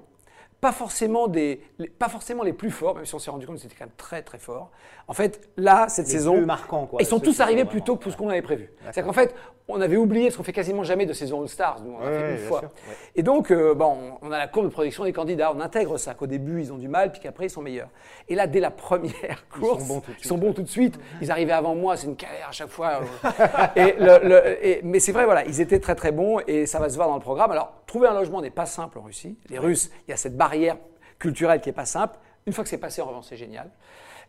pas 0.65 0.71
forcément, 0.71 1.27
des, 1.27 1.61
les, 1.77 1.87
pas 1.89 2.09
forcément 2.09 2.41
les 2.41 2.51
plus 2.51 2.71
forts, 2.71 2.95
même 2.95 3.05
si 3.05 3.13
on 3.13 3.19
s'est 3.19 3.29
rendu 3.29 3.45
compte 3.45 3.57
que 3.57 3.61
c'était 3.61 3.75
quand 3.77 3.85
même 3.85 3.93
très 3.97 4.23
très 4.23 4.39
fort. 4.39 4.71
En 5.07 5.13
fait, 5.13 5.47
là, 5.57 5.85
cette 5.89 6.07
Les 6.07 6.13
saison, 6.13 6.37
plus 6.37 6.45
marquants, 6.45 6.87
quoi, 6.87 6.99
ils 6.99 7.05
sont 7.05 7.19
tous 7.19 7.39
arrivés 7.39 7.61
sont 7.61 7.67
plus 7.67 7.81
tôt 7.83 7.93
vraiment- 7.93 8.03
que 8.03 8.09
ce 8.09 8.17
qu'on 8.17 8.29
avait 8.29 8.41
prévu. 8.41 8.71
C'est-à-dire 8.81 9.05
qu'en 9.05 9.13
fait, 9.13 9.35
on 9.67 9.81
avait 9.81 9.97
oublié, 9.97 10.25
parce 10.27 10.37
qu'on 10.37 10.43
fait 10.43 10.53
quasiment 10.53 10.83
jamais 10.83 11.05
de 11.07 11.13
saison 11.13 11.41
All-Stars, 11.41 11.81
nous, 11.83 11.93
on 11.93 11.97
en 11.97 12.01
a 12.01 12.05
Ouais, 12.05 12.11
fait 12.17 12.23
ouais, 12.23 12.31
une 12.33 12.37
fois. 12.47 12.59
sûr, 12.59 12.69
ouais. 12.87 12.95
Et 13.15 13.23
donc, 13.23 13.49
euh, 13.51 13.73
bon, 13.73 13.97
on 14.21 14.31
a 14.31 14.37
la 14.37 14.47
courbe 14.47 14.65
de 14.67 14.71
production 14.71 15.03
des 15.05 15.13
candidats, 15.13 15.51
on 15.55 15.59
intègre 15.59 15.97
ça, 15.97 16.13
qu'au 16.13 16.27
début, 16.27 16.61
ils 16.61 16.71
ont 16.71 16.77
du 16.77 16.87
mal, 16.87 17.11
puis 17.11 17.19
qu'après, 17.19 17.47
ils 17.47 17.49
sont 17.49 17.63
meilleurs. 17.63 17.89
Et 18.29 18.35
là, 18.35 18.45
dès 18.45 18.59
la 18.59 18.69
première 18.69 19.13
Ils 19.55 19.59
course, 19.59 19.83
sont 19.87 19.87
bons 19.95 20.01
tout 20.01 20.11
de 20.11 20.15
ils 20.17 20.19
suite, 20.19 20.27
sont 20.29 20.37
bons 20.37 20.53
tout 20.53 20.61
de 20.61 20.67
suite. 20.69 20.99
Ils 21.21 21.31
arrivaient 21.31 21.51
avant 21.53 21.73
moi, 21.73 21.97
c'est 21.97 22.05
une 22.07 22.13
galère 22.15 22.49
à 22.49 22.51
chaque 22.51 22.69
fois. 22.69 23.01
euh. 23.01 23.29
et 23.75 23.93
le- 23.97 24.27
le- 24.27 24.65
et- 24.65 24.81
mais 24.83 24.99
c'est 24.99 25.11
vrai, 25.11 25.25
voilà, 25.25 25.43
ils 25.45 25.59
étaient 25.61 25.79
très 25.79 25.95
très 25.95 26.11
bons 26.11 26.39
et 26.45 26.67
ça 26.67 26.79
va 26.79 26.87
se 26.89 26.95
voir 26.95 27.07
dans 27.07 27.15
le 27.15 27.21
programme. 27.21 27.51
Alors, 27.51 27.73
trouver 27.87 28.07
un 28.07 28.13
logement 28.13 28.41
n'est 28.41 28.51
pas 28.51 28.67
simple 28.67 28.99
en 28.99 29.01
Russie. 29.01 29.35
Les 29.49 29.57
Russes, 29.57 29.89
il 30.07 30.11
y 30.11 30.13
a 30.13 30.17
cette 30.17 30.37
barrière 30.37 30.77
culturelle 31.17 31.59
qui 31.61 31.69
n'est 31.69 31.73
pas 31.73 31.85
simple. 31.85 32.17
Une 32.45 32.53
fois 32.53 32.63
que 32.63 32.69
c'est 32.69 32.77
passé, 32.77 33.01
en 33.01 33.05
revanche, 33.05 33.25
c'est 33.29 33.37
génial. 33.37 33.71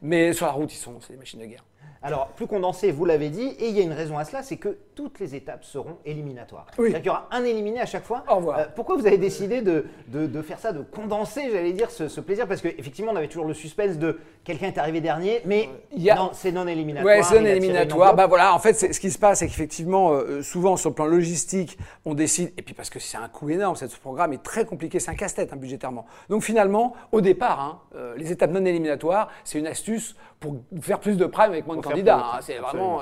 Mais 0.00 0.32
sur 0.32 0.46
la 0.46 0.52
route, 0.52 0.72
ils 0.72 0.76
sont, 0.78 0.94
c'est 1.00 1.12
des 1.12 1.18
machines 1.18 1.40
de 1.40 1.46
guerre. 1.46 1.64
Alors, 2.02 2.28
plus 2.28 2.46
condensé, 2.46 2.92
vous 2.92 3.04
l'avez 3.04 3.30
dit, 3.30 3.48
et 3.58 3.68
il 3.68 3.76
y 3.76 3.80
a 3.80 3.82
une 3.82 3.92
raison 3.92 4.16
à 4.18 4.24
cela, 4.24 4.42
c'est 4.42 4.56
que 4.58 4.76
toutes 4.94 5.18
les 5.18 5.34
étapes 5.34 5.64
seront 5.64 5.96
éliminatoires. 6.04 6.66
Oui. 6.78 6.90
C'est-à-dire 6.90 6.98
qu'il 7.00 7.06
y 7.06 7.10
aura 7.10 7.28
un 7.32 7.44
éliminé 7.44 7.80
à 7.80 7.86
chaque 7.86 8.04
fois. 8.04 8.24
Au 8.30 8.36
revoir. 8.36 8.58
Euh, 8.58 8.64
pourquoi 8.74 8.96
vous 8.96 9.06
avez 9.06 9.18
décidé 9.18 9.60
de, 9.62 9.86
de- 10.08 10.26
de 10.26 10.42
faire 10.42 10.58
ça, 10.58 10.72
de 10.72 10.82
condenser, 10.82 11.50
j'allais 11.52 11.72
dire, 11.72 11.90
ce, 11.90 12.08
ce 12.08 12.20
plaisir? 12.20 12.46
Parce 12.46 12.60
qu'effectivement, 12.60 13.12
on 13.12 13.16
avait 13.16 13.28
toujours 13.28 13.46
le 13.46 13.54
suspense 13.54 13.98
de 13.98 14.18
quelqu'un 14.44 14.68
est 14.68 14.78
arrivé 14.78 15.00
dernier, 15.00 15.40
mais 15.44 15.68
Il 15.92 16.02
y 16.02 16.10
a- 16.10 16.14
non, 16.16 16.30
c'est 16.32 16.52
non 16.52 16.66
éliminatoire. 16.68 17.16
Ouais, 17.16 17.22
c'est 17.22 17.38
une 17.38 17.46
éliminatoire. 17.46 18.14
Bah 18.14 18.26
voilà, 18.26 18.54
en 18.54 18.58
fait, 18.58 18.74
ce 18.74 19.00
qui 19.00 19.10
se 19.10 19.18
passe, 19.18 19.40
c'est 19.40 19.46
qu'effectivement, 19.48 20.12
euh, 20.12 20.42
souvent 20.42 20.76
sur 20.76 20.90
le 20.90 20.94
plan 20.94 21.06
logistique, 21.06 21.76
on 22.04 22.14
décide, 22.14 22.52
et 22.56 22.62
puis 22.62 22.74
parce 22.74 22.88
que 22.90 23.00
c'est 23.00 23.16
un 23.16 23.28
coût 23.28 23.50
énorme, 23.50 23.74
ce 23.74 23.86
programme 23.98 24.32
est 24.32 24.42
très 24.42 24.64
compliqué, 24.64 25.00
c'est 25.00 25.10
un 25.10 25.14
casse-tête 25.14 25.52
hein, 25.52 25.56
budgétairement. 25.56 26.06
Donc 26.28 26.42
finalement, 26.42 26.94
au 27.10 27.20
départ, 27.20 27.60
hein, 27.60 27.80
euh, 27.96 28.14
les 28.16 28.30
étapes 28.30 28.52
non 28.52 28.64
éliminatoires, 28.64 29.28
c'est 29.44 29.58
une 29.58 29.66
astuce 29.66 30.14
pour 30.40 30.56
faire 30.80 31.00
plus 31.00 31.16
de 31.16 31.26
prime 31.26 31.50
avec 31.50 31.66
moins 31.66 31.76
de 31.76 31.80
candidats. 31.80 32.32
Hein. 32.34 32.38
C'est 32.42 32.58
vraiment 32.58 33.00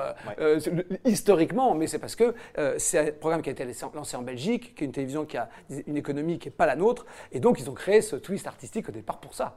historiquement, 1.05 1.75
mais 1.75 1.87
c'est 1.87 1.99
parce 1.99 2.16
que 2.16 2.35
c'est 2.79 2.99
un 2.99 3.12
programme 3.12 3.42
qui 3.42 3.49
a 3.49 3.53
été 3.53 3.66
lancé 3.94 4.16
en 4.16 4.23
Belgique, 4.23 4.75
qui 4.75 4.85
est 4.85 4.87
une 4.87 4.92
télévision 4.92 5.25
qui 5.25 5.37
a 5.37 5.49
une 5.87 5.97
économie 5.97 6.38
qui 6.38 6.49
n'est 6.49 6.55
pas 6.55 6.66
la 6.66 6.77
nôtre, 6.77 7.07
et 7.33 7.40
donc 7.40 7.61
ils 7.61 7.68
ont 7.68 7.75
créé 7.75 8.01
ce 8.01 8.16
twist 8.16 8.47
artistique 8.47 8.88
au 8.88 8.92
départ 8.92 9.18
pour 9.18 9.35
ça. 9.35 9.57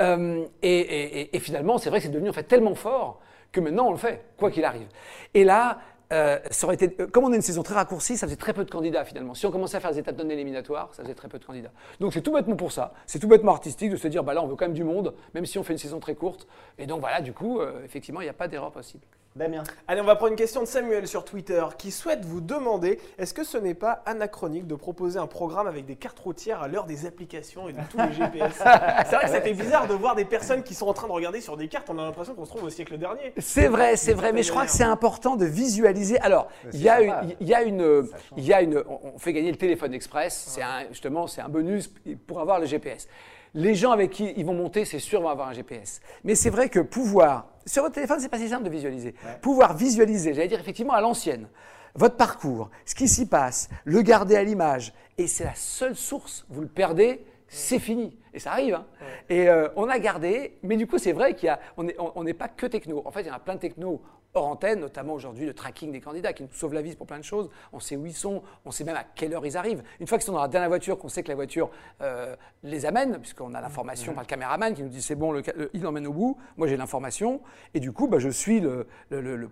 Et, 0.00 1.36
et, 1.36 1.40
finalement, 1.40 1.78
c'est 1.78 1.90
vrai 1.90 1.98
que 1.98 2.06
c'est 2.06 2.12
devenu 2.12 2.30
en 2.30 2.32
fait 2.32 2.44
tellement 2.44 2.74
fort 2.74 3.20
que 3.52 3.60
maintenant 3.60 3.88
on 3.88 3.92
le 3.92 3.98
fait, 3.98 4.24
quoi 4.36 4.50
qu'il 4.50 4.64
arrive. 4.64 4.88
Et 5.34 5.44
là, 5.44 5.78
euh, 6.12 6.38
ça 6.50 6.66
aurait 6.66 6.76
été, 6.76 6.96
euh, 7.00 7.06
comme 7.06 7.24
on 7.24 7.32
a 7.32 7.36
une 7.36 7.42
saison 7.42 7.62
très 7.62 7.74
raccourcie, 7.74 8.16
ça 8.16 8.26
faisait 8.26 8.36
très 8.36 8.54
peu 8.54 8.64
de 8.64 8.70
candidats 8.70 9.04
finalement. 9.04 9.34
Si 9.34 9.44
on 9.44 9.50
commençait 9.50 9.76
à 9.76 9.80
faire 9.80 9.92
des 9.92 9.98
étapes 9.98 10.16
non 10.18 10.28
éliminatoires, 10.28 10.88
ça 10.94 11.02
faisait 11.02 11.14
très 11.14 11.28
peu 11.28 11.38
de 11.38 11.44
candidats. 11.44 11.72
Donc 12.00 12.14
c'est 12.14 12.22
tout 12.22 12.32
bêtement 12.32 12.56
pour 12.56 12.72
ça. 12.72 12.94
C'est 13.06 13.18
tout 13.18 13.28
bêtement 13.28 13.52
artistique 13.52 13.90
de 13.90 13.96
se 13.96 14.08
dire, 14.08 14.24
bah 14.24 14.32
là 14.32 14.42
on 14.42 14.46
veut 14.46 14.56
quand 14.56 14.64
même 14.64 14.74
du 14.74 14.84
monde, 14.84 15.14
même 15.34 15.44
si 15.44 15.58
on 15.58 15.62
fait 15.62 15.74
une 15.74 15.78
saison 15.78 16.00
très 16.00 16.14
courte. 16.14 16.46
Et 16.78 16.86
donc 16.86 17.00
voilà, 17.00 17.20
du 17.20 17.32
coup, 17.32 17.60
euh, 17.60 17.84
effectivement, 17.84 18.20
il 18.22 18.24
n'y 18.24 18.30
a 18.30 18.34
pas 18.34 18.48
d'erreur 18.48 18.72
possible. 18.72 19.04
Damien. 19.38 19.62
Allez, 19.86 20.00
on 20.00 20.04
va 20.04 20.16
prendre 20.16 20.32
une 20.32 20.38
question 20.38 20.60
de 20.60 20.66
Samuel 20.66 21.06
sur 21.06 21.24
Twitter 21.24 21.64
qui 21.78 21.90
souhaite 21.90 22.24
vous 22.24 22.40
demander 22.40 23.00
est-ce 23.18 23.32
que 23.32 23.44
ce 23.44 23.56
n'est 23.56 23.74
pas 23.74 24.02
anachronique 24.04 24.66
de 24.66 24.74
proposer 24.74 25.18
un 25.18 25.28
programme 25.28 25.66
avec 25.66 25.86
des 25.86 25.94
cartes 25.94 26.18
routières 26.18 26.60
à 26.60 26.68
l'heure 26.68 26.84
des 26.84 27.06
applications 27.06 27.68
et 27.68 27.72
de 27.72 27.78
tous 27.90 27.98
les 27.98 28.12
GPS 28.12 28.54
C'est 28.56 29.14
vrai 29.16 29.24
que 29.24 29.30
ça 29.30 29.40
fait 29.40 29.54
bizarre 29.54 29.86
de 29.86 29.94
voir 29.94 30.16
des 30.16 30.24
personnes 30.24 30.62
qui 30.62 30.74
sont 30.74 30.88
en 30.88 30.92
train 30.92 31.06
de 31.06 31.12
regarder 31.12 31.40
sur 31.40 31.56
des 31.56 31.68
cartes. 31.68 31.88
On 31.88 31.98
a 31.98 32.04
l'impression 32.04 32.34
qu'on 32.34 32.44
se 32.44 32.50
trouve 32.50 32.64
au 32.64 32.70
siècle 32.70 32.98
dernier. 32.98 33.32
C'est 33.38 33.68
vrai, 33.68 33.96
c'est 33.96 34.12
vrai, 34.12 34.32
mais 34.32 34.42
je 34.42 34.50
crois 34.50 34.66
que 34.66 34.72
c'est 34.72 34.82
important 34.82 35.36
de 35.36 35.46
visualiser. 35.46 36.18
Alors, 36.18 36.48
il 36.72 36.82
y, 36.82 36.88
a 36.88 37.00
une, 37.00 37.14
il 37.40 37.48
y 37.48 37.54
a 37.54 37.62
une, 37.62 38.08
il 38.36 38.44
y 38.44 38.52
a 38.52 38.60
une, 38.60 38.82
on 38.88 39.18
fait 39.18 39.32
gagner 39.32 39.52
le 39.52 39.56
téléphone 39.56 39.94
express. 39.94 40.48
C'est 40.48 40.62
justement, 40.90 41.28
c'est 41.28 41.40
un 41.40 41.48
bonus 41.48 41.90
pour 42.26 42.40
avoir 42.40 42.58
le 42.58 42.66
GPS 42.66 43.08
les 43.54 43.74
gens 43.74 43.92
avec 43.92 44.10
qui 44.10 44.32
ils 44.36 44.44
vont 44.44 44.54
monter, 44.54 44.84
c'est 44.84 44.98
sûr, 44.98 45.20
vont 45.20 45.28
avoir 45.28 45.48
un 45.48 45.52
GPS. 45.52 46.00
Mais 46.24 46.34
c'est 46.34 46.50
vrai 46.50 46.68
que 46.68 46.80
pouvoir, 46.80 47.48
sur 47.66 47.82
votre 47.82 47.94
téléphone, 47.94 48.18
c'est 48.20 48.28
pas 48.28 48.38
si 48.38 48.48
simple 48.48 48.64
de 48.64 48.70
visualiser. 48.70 49.14
Pouvoir 49.40 49.76
visualiser, 49.76 50.34
j'allais 50.34 50.48
dire 50.48 50.60
effectivement 50.60 50.94
à 50.94 51.00
l'ancienne, 51.00 51.48
votre 51.94 52.16
parcours, 52.16 52.70
ce 52.84 52.94
qui 52.94 53.08
s'y 53.08 53.26
passe, 53.26 53.68
le 53.84 54.02
garder 54.02 54.36
à 54.36 54.44
l'image, 54.44 54.92
et 55.16 55.26
c'est 55.26 55.44
la 55.44 55.54
seule 55.54 55.96
source, 55.96 56.46
vous 56.48 56.60
le 56.60 56.68
perdez, 56.68 57.24
c'est 57.48 57.78
fini. 57.78 58.16
Et 58.34 58.38
ça 58.38 58.52
arrive. 58.52 58.74
Hein. 58.74 58.86
Et 59.28 59.48
euh, 59.48 59.68
on 59.74 59.88
a 59.88 59.98
gardé, 59.98 60.58
mais 60.62 60.76
du 60.76 60.86
coup, 60.86 60.98
c'est 60.98 61.12
vrai 61.12 61.34
qu'on 61.34 61.82
n'est 61.82 61.96
on 61.98 62.22
n'est 62.22 62.34
pas 62.34 62.48
que 62.48 62.66
techno. 62.66 63.02
En 63.04 63.10
fait, 63.10 63.22
il 63.22 63.26
y 63.26 63.30
en 63.30 63.34
a 63.34 63.38
plein 63.38 63.54
de 63.54 63.60
techno 63.60 64.02
hors 64.34 64.46
antenne, 64.46 64.80
notamment 64.80 65.14
aujourd'hui 65.14 65.46
le 65.46 65.54
tracking 65.54 65.92
des 65.92 66.00
candidats 66.00 66.32
qui 66.32 66.42
nous 66.42 66.52
sauve 66.52 66.74
la 66.74 66.82
vie 66.82 66.94
pour 66.94 67.06
plein 67.06 67.18
de 67.18 67.24
choses. 67.24 67.48
On 67.72 67.80
sait 67.80 67.96
où 67.96 68.06
ils 68.06 68.14
sont, 68.14 68.42
on 68.64 68.70
sait 68.70 68.84
même 68.84 68.96
à 68.96 69.04
quelle 69.04 69.34
heure 69.34 69.46
ils 69.46 69.56
arrivent. 69.56 69.82
Une 70.00 70.06
fois 70.06 70.18
qu'ils 70.18 70.26
sont 70.26 70.32
dans 70.32 70.42
la 70.42 70.48
dernière 70.48 70.68
voiture, 70.68 70.98
qu'on 70.98 71.08
sait 71.08 71.22
que 71.22 71.28
la 71.28 71.34
voiture 71.34 71.70
euh, 72.02 72.36
les 72.62 72.86
amène, 72.86 73.18
puisqu'on 73.18 73.54
a 73.54 73.60
l'information 73.60 74.12
par 74.12 74.22
le 74.22 74.28
caméraman 74.28 74.74
qui 74.74 74.82
nous 74.82 74.88
dit 74.88 75.02
c'est 75.02 75.14
bon, 75.14 75.32
le, 75.32 75.42
il 75.72 75.86
emmène 75.86 76.06
au 76.06 76.12
bout. 76.12 76.38
Moi 76.56 76.66
j'ai 76.68 76.76
l'information 76.76 77.40
et 77.74 77.80
du 77.80 77.92
coup 77.92 78.08
bah, 78.08 78.18
je 78.18 78.28
suis 78.28 78.60
le, 78.60 78.86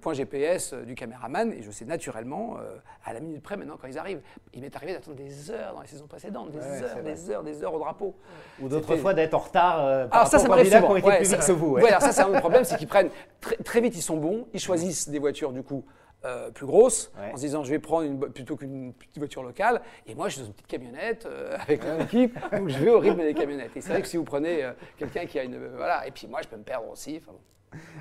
point 0.00 0.12
GPS 0.12 0.74
du 0.74 0.94
caméraman 0.94 1.52
et 1.52 1.62
je 1.62 1.70
sais 1.70 1.84
naturellement 1.84 2.56
euh, 2.58 2.76
à 3.04 3.12
la 3.12 3.20
minute 3.20 3.42
près 3.42 3.56
maintenant 3.56 3.76
quand 3.80 3.88
ils 3.88 3.98
arrivent. 3.98 4.20
Il 4.52 4.60
m'est 4.60 4.74
arrivé 4.76 4.92
d'attendre 4.92 5.16
des 5.16 5.50
heures 5.50 5.74
dans 5.74 5.80
les 5.80 5.88
saisons 5.88 6.06
précédentes, 6.06 6.50
des 6.50 6.58
heures, 6.58 7.02
des 7.02 7.30
heures, 7.30 7.42
des 7.42 7.64
heures 7.64 7.74
au 7.74 7.78
drapeau. 7.78 8.14
Ou 8.60 8.68
d'autres 8.68 8.96
fois 8.96 9.14
d'être 9.14 9.34
en 9.34 9.38
retard 9.38 9.84
euh, 9.84 10.06
par 10.06 10.20
alors, 10.20 10.30
ça, 10.30 10.38
ça 10.38 10.46
qui 10.46 10.52
ont 10.52 10.96
été 10.96 11.10
plus 11.16 11.28
vite 11.28 11.46
que 11.46 11.52
vous. 11.52 11.76
alors 11.76 12.02
ça 12.02 12.12
c'est 12.12 12.22
un 12.22 12.28
autre 12.28 12.40
problème, 12.40 12.64
c'est 12.64 12.76
qu'ils 12.76 12.88
prennent 12.88 13.10
très, 13.40 13.56
très 13.56 13.80
vite, 13.80 13.96
ils 13.96 14.02
sont 14.02 14.16
bons, 14.16 14.46
ils 14.52 14.60
choisissent 14.66 15.08
des 15.08 15.18
voitures 15.18 15.52
du 15.52 15.62
coup 15.62 15.84
euh, 16.24 16.50
plus 16.50 16.66
grosses, 16.66 17.12
en 17.32 17.36
se 17.36 17.42
disant 17.42 17.62
je 17.62 17.70
vais 17.70 17.78
prendre 17.78 18.04
une, 18.04 18.18
plutôt 18.18 18.56
qu'une 18.56 18.92
petite 18.94 19.18
voiture 19.18 19.42
locale. 19.42 19.80
Et 20.06 20.14
moi, 20.14 20.28
je 20.28 20.34
suis 20.34 20.40
dans 20.40 20.46
une 20.48 20.54
petite 20.54 20.66
camionnette 20.66 21.26
euh, 21.26 21.56
avec 21.60 21.84
mon 21.84 22.00
équipe, 22.00 22.36
donc 22.52 22.68
je 22.68 22.78
vais 22.78 22.90
au 22.90 22.98
rythme 22.98 23.22
des 23.22 23.34
camionnettes. 23.34 23.76
Et 23.76 23.80
c'est 23.80 23.90
vrai 23.90 24.02
que 24.02 24.08
si 24.08 24.16
vous 24.16 24.24
prenez 24.24 24.64
euh, 24.64 24.72
quelqu'un 24.98 25.26
qui 25.26 25.38
a 25.38 25.44
une. 25.44 25.56
voilà, 25.76 26.06
et 26.06 26.10
puis 26.10 26.26
moi, 26.26 26.40
je 26.42 26.48
peux 26.48 26.56
me 26.56 26.64
perdre 26.64 26.90
aussi. 26.90 27.20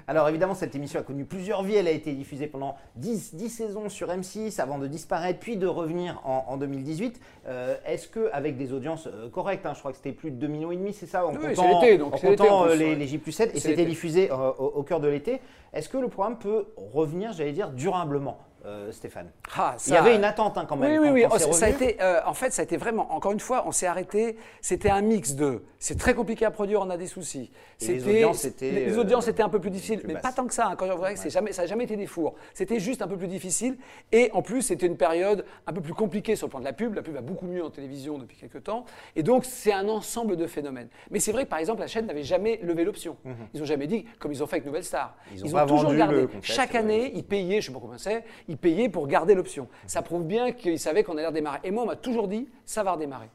Alors 0.07 0.29
évidemment, 0.29 0.53
cette 0.53 0.75
émission 0.75 0.99
a 0.99 1.03
connu 1.03 1.25
plusieurs 1.25 1.63
vies. 1.63 1.75
Elle 1.75 1.87
a 1.87 1.91
été 1.91 2.13
diffusée 2.13 2.47
pendant 2.47 2.75
10, 2.95 3.35
10 3.35 3.49
saisons 3.49 3.89
sur 3.89 4.09
M6 4.09 4.61
avant 4.61 4.77
de 4.77 4.87
disparaître, 4.87 5.39
puis 5.39 5.57
de 5.57 5.67
revenir 5.67 6.21
en, 6.25 6.57
2018. 6.57 7.19
Euh, 7.47 7.75
est-ce 7.85 8.07
qu'avec 8.07 8.57
des 8.57 8.73
audiences 8.73 9.07
euh, 9.07 9.29
correctes, 9.29 9.65
hein, 9.65 9.73
je 9.73 9.79
crois 9.79 9.91
que 9.91 9.97
c'était 9.97 10.11
plus 10.11 10.31
de 10.31 10.37
2 10.37 10.47
millions 10.47 10.71
et 10.71 10.77
demi, 10.77 10.93
c'est 10.93 11.05
ça 11.05 11.25
En 11.25 11.33
oui, 11.33 11.53
comptant, 11.55 11.97
donc 11.97 12.23
euh, 12.23 12.75
les, 12.75 12.95
les, 12.95 13.07
J 13.07 13.17
plus 13.17 13.31
7, 13.31 13.55
et 13.55 13.59
c'était 13.59 13.85
diffusé 13.85 14.29
au, 14.31 14.83
cœur 14.83 14.99
de 14.99 15.07
l'été. 15.07 15.41
Est-ce 15.73 15.89
que 15.89 15.97
le 15.97 16.07
programme 16.07 16.37
peut 16.37 16.67
revenir, 16.75 17.33
j'allais 17.33 17.51
dire, 17.51 17.71
durablement? 17.71 18.39
Euh, 18.65 18.91
Stéphane 18.91 19.29
ah, 19.55 19.75
Il 19.85 19.93
y 19.93 19.97
avait 19.97 20.15
une 20.15 20.23
attente 20.23 20.57
hein, 20.57 20.65
quand 20.67 20.75
même. 20.75 21.01
Oui, 21.01 21.09
oui, 21.09 21.25
oui. 21.29 21.53
ça 21.53 21.65
a 21.65 21.69
été, 21.69 21.97
euh, 22.01 22.21
en 22.25 22.33
fait, 22.33 22.51
ça 22.51 22.61
a 22.61 22.65
été 22.65 22.77
vraiment, 22.77 23.13
encore 23.13 23.31
une 23.31 23.39
fois, 23.39 23.63
on 23.67 23.71
s'est 23.71 23.85
arrêté. 23.85 24.37
C'était 24.61 24.89
un 24.89 25.01
mix 25.01 25.33
de. 25.33 25.63
C'est 25.77 25.97
très 25.99 26.15
compliqué 26.15 26.45
à 26.45 26.51
produire, 26.51 26.81
on 26.81 26.89
a 26.89 26.97
des 26.97 27.07
soucis. 27.07 27.51
les 27.81 28.07
audiences 28.07 28.45
étaient. 28.45 28.71
Les, 28.71 28.97
audiences 28.97 29.27
étaient 29.27 29.43
un 29.43 29.49
peu 29.49 29.59
plus 29.59 29.69
difficiles, 29.69 30.01
mais 30.05 30.15
pas 30.15 30.31
tant 30.31 30.47
que 30.47 30.53
ça. 30.53 30.67
Hein, 30.67 30.75
quand 30.75 30.87
que 30.87 31.29
jamais, 31.29 31.51
ça 31.51 31.63
n'a 31.63 31.67
jamais 31.67 31.83
été 31.83 31.95
des 31.95 32.07
fours. 32.07 32.35
C'était 32.53 32.79
juste 32.79 33.01
un 33.01 33.07
peu 33.07 33.17
plus 33.17 33.27
difficile. 33.27 33.77
Et 34.11 34.31
en 34.33 34.41
plus, 34.41 34.63
c'était 34.63 34.87
une 34.87 34.97
période 34.97 35.45
un 35.67 35.73
peu 35.73 35.81
plus 35.81 35.93
compliquée 35.93 36.35
sur 36.35 36.47
le 36.47 36.51
plan 36.51 36.59
de 36.59 36.65
la 36.65 36.73
pub. 36.73 36.95
La 36.95 37.03
pub 37.03 37.13
va 37.13 37.21
beaucoup 37.21 37.45
mieux 37.45 37.63
en 37.63 37.69
télévision 37.69 38.17
depuis 38.17 38.37
quelques 38.37 38.63
temps. 38.63 38.85
Et 39.15 39.21
donc, 39.21 39.45
c'est 39.45 39.73
un 39.73 39.87
ensemble 39.89 40.37
de 40.37 40.47
phénomènes. 40.47 40.89
Mais 41.11 41.19
c'est 41.19 41.31
vrai 41.31 41.45
que, 41.45 41.49
par 41.49 41.59
exemple, 41.59 41.81
la 41.81 41.87
chaîne 41.87 42.07
n'avait 42.07 42.23
jamais 42.23 42.59
levé 42.63 42.83
l'option. 42.83 43.17
Mhm. 43.23 43.35
Ils 43.53 43.59
n'ont 43.59 43.65
jamais 43.65 43.87
dit, 43.87 44.05
comme 44.17 44.31
ils 44.31 44.41
ont 44.41 44.47
fait 44.47 44.55
avec 44.55 44.65
Nouvelle 44.65 44.83
Star. 44.83 45.15
Ils, 45.33 45.55
ont, 45.55 45.67
toujours 45.67 45.93
gardé. 45.93 46.27
Chaque 46.41 46.73
année, 46.73 47.11
ils 47.13 47.23
payaient, 47.23 47.61
je 47.61 47.69
ne 47.69 47.73
sais 47.75 47.79
pas 47.79 47.79
combien 47.79 47.97
c'est, 47.97 48.23
ils 48.55 48.57
payaient 48.57 48.89
pour 48.89 49.07
garder 49.07 49.35
l'option. 49.35 49.67
Ça 49.85 50.01
prouve 50.01 50.23
bien 50.23 50.53
qu'ils 50.53 50.79
savaient 50.79 51.03
qu'on 51.03 51.17
allait 51.17 51.27
redémarrer. 51.27 51.59
Et 51.63 51.71
moi, 51.71 51.83
on 51.83 51.87
m'a 51.87 51.97
toujours 51.97 52.29
dit, 52.29 52.47
ça 52.65 52.83
va 52.83 52.93
redémarrer. 52.93 53.29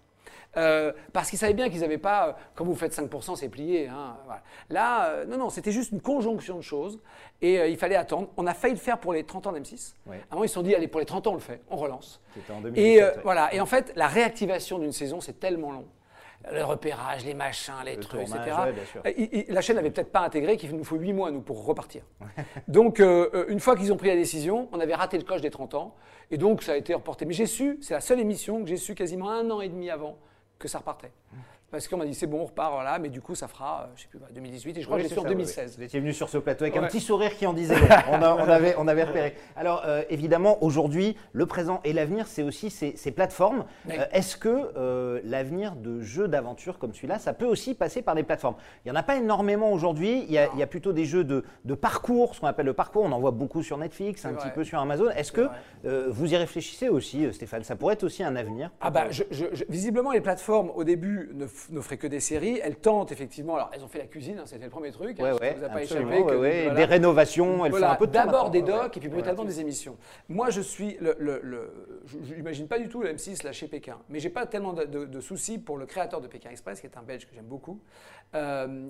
Euh, 0.56 0.92
parce 1.12 1.30
qu'ils 1.30 1.38
savaient 1.38 1.54
bien 1.54 1.68
qu'ils 1.68 1.82
n'avaient 1.82 1.98
pas, 1.98 2.28
euh, 2.28 2.32
quand 2.56 2.64
vous 2.64 2.74
faites 2.74 2.92
5%, 2.92 3.36
c'est 3.36 3.50
plié. 3.50 3.86
Hein, 3.86 4.16
Là, 4.68 5.10
euh, 5.10 5.24
non, 5.26 5.36
non, 5.36 5.50
c'était 5.50 5.72
juste 5.72 5.92
une 5.92 6.00
conjonction 6.00 6.56
de 6.56 6.62
choses 6.62 6.98
et 7.42 7.68
il 7.70 7.76
fallait 7.76 7.96
attendre. 7.96 8.28
On 8.36 8.46
a 8.46 8.54
failli 8.54 8.74
le 8.74 8.80
faire 8.80 8.98
pour 8.98 9.12
les 9.12 9.24
30 9.24 9.46
ans 9.46 9.52
d'M6. 9.52 9.94
À 10.08 10.12
un 10.12 10.16
moment, 10.32 10.44
ils 10.44 10.48
se 10.48 10.54
sont 10.54 10.62
dit, 10.62 10.74
allez, 10.74 10.88
pour 10.88 11.00
les 11.00 11.06
30 11.06 11.26
ans, 11.26 11.32
on 11.32 11.34
le 11.34 11.40
fait, 11.40 11.60
on 11.68 11.76
relance. 11.76 12.20
En 12.50 12.60
2017, 12.62 12.78
et, 12.78 13.20
voilà. 13.22 13.54
et 13.54 13.60
en 13.60 13.66
fait, 13.66 13.92
la 13.94 14.08
réactivation 14.08 14.78
d'une 14.78 14.92
saison, 14.92 15.20
c'est 15.20 15.38
tellement 15.38 15.70
long 15.70 15.86
le 16.52 16.64
repérage, 16.64 17.24
les 17.24 17.34
machins, 17.34 17.74
les 17.84 17.98
trucs, 17.98 18.22
etc. 18.22 18.38
la 19.48 19.60
chaîne 19.60 19.76
n'avait 19.76 19.90
peut-être 19.90 20.12
pas 20.12 20.20
intégré 20.20 20.56
qu'il 20.56 20.74
nous 20.74 20.84
faut 20.84 20.96
8 20.96 21.12
mois, 21.12 21.30
nous, 21.30 21.40
pour 21.40 21.64
repartir. 21.64 22.02
donc, 22.68 23.00
euh, 23.00 23.28
euh, 23.34 23.44
une 23.48 23.60
fois 23.60 23.76
qu'ils 23.76 23.92
ont 23.92 23.96
pris 23.96 24.08
la 24.08 24.16
décision, 24.16 24.68
on 24.72 24.80
avait 24.80 24.94
raté 24.94 25.18
le 25.18 25.24
coche 25.24 25.42
des 25.42 25.50
30 25.50 25.74
ans, 25.74 25.94
et 26.30 26.38
donc 26.38 26.62
ça 26.62 26.72
a 26.72 26.76
été 26.76 26.94
reporté. 26.94 27.24
Mais 27.24 27.34
j'ai 27.34 27.46
su, 27.46 27.78
c'est 27.82 27.94
la 27.94 28.00
seule 28.00 28.20
émission 28.20 28.62
que 28.62 28.68
j'ai 28.68 28.76
su 28.76 28.94
quasiment 28.94 29.30
un 29.30 29.50
an 29.50 29.60
et 29.60 29.68
demi 29.68 29.90
avant 29.90 30.18
que 30.58 30.68
ça 30.68 30.78
repartait. 30.78 31.12
Parce 31.70 31.86
qu'on 31.86 31.98
m'a 31.98 32.04
dit 32.04 32.14
c'est 32.14 32.26
bon, 32.26 32.40
on 32.40 32.44
repart 32.46 32.82
là, 32.82 32.98
mais 32.98 33.08
du 33.08 33.20
coup 33.20 33.36
ça 33.36 33.46
fera, 33.46 33.82
euh, 33.82 33.92
je 33.94 34.02
sais 34.02 34.08
plus, 34.08 34.18
2018 34.34 34.78
et 34.78 34.80
je 34.80 34.86
crois 34.86 34.98
que 34.98 35.04
j'étais 35.04 35.18
en 35.18 35.24
2016. 35.24 35.76
Vous 35.76 35.84
étiez 35.84 36.00
venu 36.00 36.12
sur 36.12 36.28
ce 36.28 36.38
plateau 36.38 36.64
avec 36.64 36.76
un 36.76 36.86
petit 36.86 37.00
sourire 37.00 37.36
qui 37.36 37.46
en 37.46 37.52
disait 37.52 37.76
on, 38.10 38.20
avait, 38.20 38.74
on 38.76 38.88
avait 38.88 39.04
repéré. 39.04 39.36
Alors 39.54 39.82
euh, 39.86 40.02
évidemment, 40.10 40.62
aujourd'hui, 40.64 41.16
le 41.32 41.46
présent 41.46 41.80
et 41.84 41.92
l'avenir, 41.92 42.26
c'est 42.26 42.42
aussi 42.42 42.70
ces, 42.70 43.10
plateformes. 43.12 43.64
Euh, 43.88 44.04
est-ce 44.12 44.36
que 44.36 45.20
l'avenir 45.24 45.76
de 45.76 46.00
jeux 46.00 46.26
d'aventure 46.26 46.78
comme 46.78 46.92
celui-là, 46.92 47.18
ça 47.18 47.32
peut 47.32 47.46
aussi 47.46 47.74
passer 47.74 48.02
par 48.02 48.16
des 48.16 48.24
plateformes? 48.24 48.56
Il 48.84 48.90
n'y 48.90 48.96
en 48.96 49.00
a 49.00 49.04
pas 49.04 49.16
énormément 49.16 49.72
aujourd'hui. 49.72 50.24
Il, 50.28 50.32
y 50.32 50.38
a 50.38 50.66
plutôt 50.66 50.92
des 50.92 51.04
jeux 51.04 51.24
de, 51.24 51.74
parcours, 51.74 52.34
ce 52.34 52.40
qu'on 52.40 52.46
appelle 52.48 52.66
le 52.66 52.72
parcours. 52.72 53.04
On 53.04 53.12
en 53.12 53.20
voit 53.20 53.30
beaucoup 53.30 53.62
sur 53.62 53.78
Netflix, 53.78 54.24
un 54.24 54.34
petit 54.34 54.50
peu 54.50 54.64
sur 54.64 54.80
Amazon. 54.80 55.10
Est-ce 55.10 55.30
que 55.30 55.48
vous 55.84 56.32
y 56.32 56.36
réfléchissez 56.36 56.88
aussi, 56.88 57.32
Stéphane? 57.32 57.62
Ça 57.62 57.76
pourrait 57.76 57.94
être 57.94 58.04
aussi 58.04 58.24
un 58.24 58.34
avenir 58.34 58.70
Ah 58.80 58.90
bah, 58.90 59.06
visiblement, 59.68 60.10
les 60.10 60.20
plateformes 60.20 60.70
au 60.74 60.82
début 60.82 61.30
ne 61.34 61.46
n'offrait 61.70 61.96
que 61.96 62.06
des 62.06 62.20
séries. 62.20 62.60
Elles 62.62 62.76
tentent 62.76 63.12
effectivement. 63.12 63.56
Alors, 63.56 63.70
elles 63.72 63.84
ont 63.84 63.88
fait 63.88 63.98
la 63.98 64.06
cuisine, 64.06 64.38
hein, 64.38 64.44
c'était 64.46 64.64
le 64.64 64.70
premier 64.70 64.90
truc. 64.90 65.20
Hein, 65.20 65.36
ouais, 65.40 65.54
vous 65.54 65.64
a 65.64 65.68
pas 65.68 65.82
échappé. 65.82 66.22
Que, 66.24 66.74
Des 66.74 66.84
rénovations, 66.84 67.64
elles 67.64 67.72
font 67.72 67.82
un 67.82 67.94
peu 67.96 68.06
de 68.06 68.12
D'abord 68.12 68.50
des 68.50 68.62
docs 68.62 68.96
et 68.96 69.00
puis 69.00 69.08
brutalement 69.08 69.44
des 69.44 69.60
émissions. 69.60 69.96
Moi, 70.28 70.50
je 70.50 70.60
suis. 70.60 70.96
Le, 71.00 71.16
le, 71.18 71.72
je 72.06 72.34
n'imagine 72.34 72.68
pas 72.68 72.78
du 72.78 72.88
tout 72.88 73.02
le 73.02 73.12
M6 73.12 73.44
lâcher 73.44 73.68
Pékin. 73.68 73.98
Mais 74.08 74.20
j'ai 74.20 74.30
pas 74.30 74.46
tellement 74.46 74.72
de, 74.72 75.20
soucis 75.20 75.58
pour 75.58 75.76
le 75.76 75.86
créateur 75.86 76.20
de 76.20 76.26
Pékin 76.26 76.50
Express, 76.50 76.80
qui 76.80 76.86
est 76.86 76.96
un 76.96 77.02
Belge 77.02 77.26
que 77.26 77.34
j'aime 77.34 77.46
beaucoup. 77.46 77.80
Euh, 78.34 78.88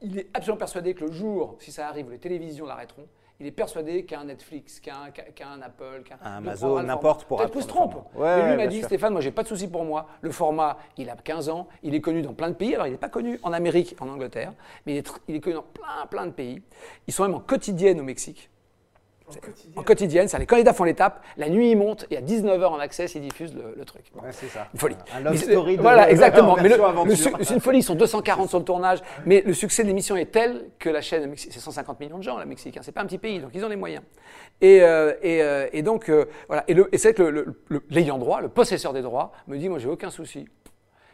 il 0.00 0.18
est 0.18 0.28
absolument 0.34 0.58
persuadé 0.58 0.94
que 0.94 1.04
le 1.04 1.12
jour, 1.12 1.56
si 1.60 1.70
ça 1.70 1.88
arrive, 1.88 2.10
les 2.10 2.18
télévisions 2.18 2.66
l'arrêteront 2.66 3.06
il 3.40 3.46
est 3.46 3.52
persuadé 3.52 4.04
qu'un 4.04 4.24
Netflix, 4.24 4.80
qu'un 4.80 5.10
qu 5.12 5.42
Apple, 5.42 6.02
qu'un 6.04 6.18
Amazon, 6.24 6.82
n'importe 6.82 7.24
pour 7.24 7.38
Peut-être 7.38 7.60
se 7.60 7.68
trompe. 7.68 7.94
Ouais, 8.16 8.50
lui 8.50 8.56
m'a 8.56 8.66
dit, 8.66 8.82
Stéphane, 8.82 9.12
moi 9.12 9.20
j'ai 9.20 9.30
pas 9.30 9.44
de 9.44 9.48
souci 9.48 9.68
pour 9.68 9.84
moi. 9.84 10.06
Le 10.22 10.32
format, 10.32 10.76
il 10.96 11.08
a 11.08 11.14
15 11.14 11.48
ans, 11.48 11.68
il 11.84 11.94
est 11.94 12.00
connu 12.00 12.22
dans 12.22 12.34
plein 12.34 12.48
de 12.48 12.54
pays. 12.54 12.74
Alors 12.74 12.88
il 12.88 12.90
n'est 12.90 12.98
pas 12.98 13.08
connu 13.08 13.38
en 13.44 13.52
Amérique, 13.52 13.94
en 14.00 14.08
Angleterre, 14.08 14.52
mais 14.86 14.94
il 14.94 14.98
est, 14.98 15.12
il 15.28 15.36
est 15.36 15.40
connu 15.40 15.54
dans 15.54 15.62
plein, 15.62 16.06
plein 16.10 16.26
de 16.26 16.32
pays. 16.32 16.62
Ils 17.06 17.14
sont 17.14 17.22
même 17.22 17.34
en 17.34 17.40
quotidienne 17.40 18.00
au 18.00 18.04
Mexique. 18.04 18.50
En 19.76 19.82
quotidienne, 19.82 20.28
ça, 20.28 20.38
les 20.38 20.46
candidats 20.46 20.72
font 20.72 20.84
l'étape, 20.84 21.22
la 21.36 21.48
nuit 21.48 21.70
ils 21.70 21.76
montent 21.76 22.06
et 22.10 22.16
à 22.16 22.20
19h 22.20 22.64
en 22.64 22.78
accès 22.78 23.06
ils 23.14 23.20
diffusent 23.20 23.54
le, 23.54 23.84
truc. 23.84 24.04
c'est 24.30 24.48
ça. 24.48 24.68
Une 24.72 24.80
folie. 24.80 24.96
Un 25.14 25.20
love 25.20 25.36
story 25.36 25.76
de 25.76 25.82
Voilà, 25.82 26.10
exactement. 26.10 26.56
Mais 26.62 27.16
c'est 27.16 27.54
une 27.54 27.60
folie, 27.60 27.78
ils 27.78 27.82
sont 27.82 27.94
240 27.94 28.48
sur 28.48 28.58
le 28.58 28.64
tournage, 28.64 29.00
mais 29.24 29.42
le 29.44 29.52
succès 29.52 29.82
de 29.82 29.88
l'émission 29.88 30.16
est 30.16 30.32
tel 30.32 30.70
que 30.78 30.88
la 30.88 31.00
chaîne, 31.00 31.32
c'est 31.36 31.58
150 31.58 32.00
millions 32.00 32.18
de 32.18 32.22
gens, 32.22 32.38
la 32.38 32.44
Mexique, 32.44 32.76
hein, 32.76 32.80
c'est 32.82 32.92
pas 32.92 33.02
un 33.02 33.06
petit 33.06 33.18
pays, 33.18 33.40
donc 33.40 33.50
ils 33.54 33.64
ont 33.64 33.68
les 33.68 33.76
moyens. 33.76 34.02
Et, 34.60 34.82
euh, 34.82 35.12
euh, 35.24 35.68
et, 35.72 35.82
donc, 35.82 36.08
euh, 36.08 36.26
voilà. 36.48 36.64
Et, 36.68 36.76
et 36.92 36.98
c'est 36.98 37.14
que 37.14 37.54
l'ayant 37.90 38.18
droit, 38.18 38.40
le 38.40 38.48
possesseur 38.48 38.92
des 38.92 39.02
droits, 39.02 39.32
me 39.46 39.56
dit 39.56 39.68
Moi 39.68 39.78
j'ai 39.78 39.88
aucun 39.88 40.10
souci. 40.10 40.46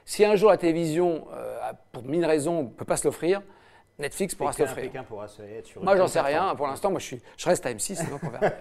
Si 0.04 0.24
un 0.24 0.36
jour 0.36 0.50
la 0.50 0.56
télévision, 0.56 1.26
pour 1.92 2.04
mille 2.04 2.26
raisons, 2.26 2.64
ne 2.64 2.68
peut 2.68 2.84
pas 2.84 2.98
se 2.98 3.04
l'offrir, 3.04 3.40
Netflix 3.96 4.34
pourra 4.34 4.52
s'offrir. 4.52 4.90
pourra 5.04 5.28
se 5.28 5.42
Moi, 5.80 5.96
j'en 5.96 6.08
sais 6.08 6.20
rien. 6.20 6.52
Pour 6.56 6.66
l'instant, 6.66 6.90
moi, 6.90 6.98
je, 6.98 7.04
suis, 7.04 7.22
je 7.36 7.48
reste 7.48 7.64
à 7.64 7.72
M6, 7.72 8.10
donc 8.10 8.20
on 8.24 8.28
verra. 8.28 8.52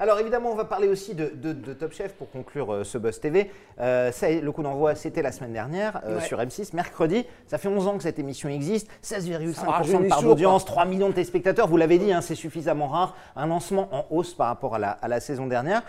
Alors, 0.00 0.18
évidemment, 0.18 0.50
on 0.50 0.56
va 0.56 0.64
parler 0.64 0.88
aussi 0.88 1.14
de, 1.14 1.30
de, 1.34 1.72
Top 1.72 1.92
Chef 1.92 2.14
pour 2.14 2.28
conclure 2.30 2.72
euh, 2.72 2.84
ce 2.84 2.98
Buzz 2.98 3.20
TV. 3.20 3.50
Euh, 3.80 4.10
ça, 4.10 4.28
le 4.28 4.52
coup 4.52 4.64
d'envoi, 4.64 4.96
c'était 4.96 5.22
la 5.22 5.30
semaine 5.30 5.52
dernière 5.52 6.00
euh, 6.04 6.18
sur 6.20 6.38
M6, 6.38 6.74
mercredi. 6.74 7.24
Ça 7.46 7.58
fait 7.58 7.68
11 7.68 7.86
ans 7.86 7.96
que 7.96 8.02
cette 8.02 8.18
émission 8.18 8.48
existe. 8.48 8.88
16,5% 9.04 10.02
de 10.02 10.08
part 10.08 10.22
d'audience, 10.22 10.64
3 10.64 10.84
millions 10.86 11.08
de 11.10 11.14
téléspectateurs. 11.14 11.68
Vous 11.68 11.76
l'avez 11.76 11.98
dit, 11.98 12.12
hein, 12.12 12.20
c'est 12.20 12.34
suffisamment 12.34 12.88
rare. 12.88 13.16
Un 13.36 13.46
lancement 13.46 13.88
en 13.94 14.06
hausse 14.10 14.34
par 14.34 14.48
rapport 14.48 14.74
à 14.74 14.78
la, 14.80 14.90
à 14.90 15.06
la 15.06 15.20
saison 15.20 15.46
dernière. 15.46 15.82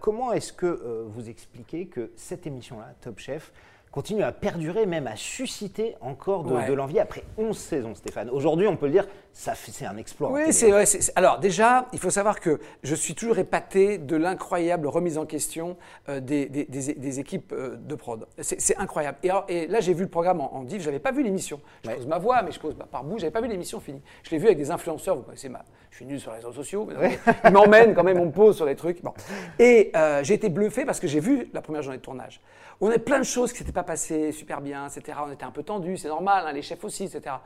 comment 0.00 0.32
est-ce 0.32 0.52
que 0.52 1.06
vous 1.08 1.28
expliquez 1.30 1.86
que 1.86 2.10
cette 2.16 2.46
émission-là, 2.46 2.92
Top 3.00 3.18
Chef, 3.18 3.52
continue 3.90 4.22
à 4.22 4.30
perdurer, 4.30 4.86
même 4.86 5.06
à 5.06 5.16
susciter 5.16 5.96
encore 6.00 6.44
de, 6.44 6.72
l'envie 6.72 7.00
après 7.00 7.24
11 7.38 7.56
saisons, 7.56 7.94
Stéphane. 7.94 8.30
Aujourd'hui, 8.30 8.68
on 8.68 8.76
peut 8.76 8.86
le 8.86 8.92
dire, 8.92 9.08
ça 9.32 9.54
c'est 9.54 9.84
un 9.84 9.96
exploit. 9.96 10.30
Oui, 10.30 10.52
c'est 10.52 10.70
vrai. 10.70 10.84
Alors 11.16 11.40
déjà, 11.40 11.86
il 11.92 11.98
faut 11.98 12.10
savoir 12.10 12.40
que 12.40 12.60
je 12.82 12.94
suis 12.94 13.14
toujours 13.14 13.38
épaté 13.38 13.98
de 13.98 14.16
l'incroyable 14.16 14.86
remise 14.86 15.18
en 15.18 15.26
question 15.26 15.76
euh, 16.08 16.20
des, 16.20 17.18
équipes 17.18 17.52
euh, 17.52 17.76
de 17.76 17.94
prod. 17.94 18.26
C'est 18.38 18.76
incroyable. 18.76 19.18
Et, 19.48 19.66
là, 19.66 19.80
j'ai 19.80 19.94
vu 19.94 20.04
le 20.04 20.10
programme 20.10 20.40
en, 20.40 20.54
en 20.54 20.62
div, 20.62 20.80
je 20.80 20.86
n'avais 20.86 21.00
pas 21.00 21.12
vu 21.12 21.22
l'émission. 21.22 21.60
Je 21.84 21.90
pose 21.90 22.06
ma 22.06 22.18
voix, 22.18 22.42
mais 22.42 22.52
je 22.52 22.60
pose 22.60 22.76
par 22.90 23.02
bout, 23.02 23.18
je 23.18 23.24
n'avais 23.24 23.32
pas 23.32 23.40
vu 23.40 23.48
l'émission 23.48 23.80
finie. 23.80 24.02
Je 24.22 24.30
l'ai 24.30 24.38
vu 24.38 24.46
avec 24.46 24.58
des 24.58 24.70
influenceurs, 24.70 25.16
vous 25.16 25.22
connaissez 25.22 25.48
ma... 25.48 25.64
Je 25.90 25.96
suis 25.96 26.06
nul 26.06 26.20
sur 26.20 26.30
les 26.30 26.36
réseaux 26.36 26.52
sociaux, 26.52 26.86
mais 26.88 27.18
ils 27.44 27.50
m'emmènent 27.50 27.94
quand 27.94 28.04
même, 28.04 28.20
on 28.20 28.26
me 28.26 28.30
pose 28.30 28.56
sur 28.56 28.64
les 28.64 28.76
trucs. 28.76 29.02
Bon. 29.02 29.12
Et 29.58 29.90
euh, 29.96 30.22
j'ai 30.22 30.34
été 30.34 30.48
bluffé 30.48 30.84
parce 30.84 31.00
que 31.00 31.08
j'ai 31.08 31.18
vu 31.18 31.50
la 31.52 31.62
première 31.62 31.82
journée 31.82 31.98
de 31.98 32.02
tournage. 32.02 32.40
On 32.80 32.88
avait 32.88 32.98
plein 32.98 33.18
de 33.18 33.24
choses 33.24 33.52
qui 33.52 33.58
s'étaient 33.58 33.72
pas 33.72 33.79
passées 33.82 34.32
super 34.32 34.60
bien, 34.60 34.86
etc. 34.88 35.18
On 35.26 35.32
était 35.32 35.44
un 35.44 35.50
peu 35.50 35.62
tendus, 35.62 35.96
c'est 35.96 36.08
normal, 36.08 36.44
hein, 36.46 36.52
les 36.52 36.62
chefs 36.62 36.82
aussi, 36.84 37.04
etc. 37.04 37.36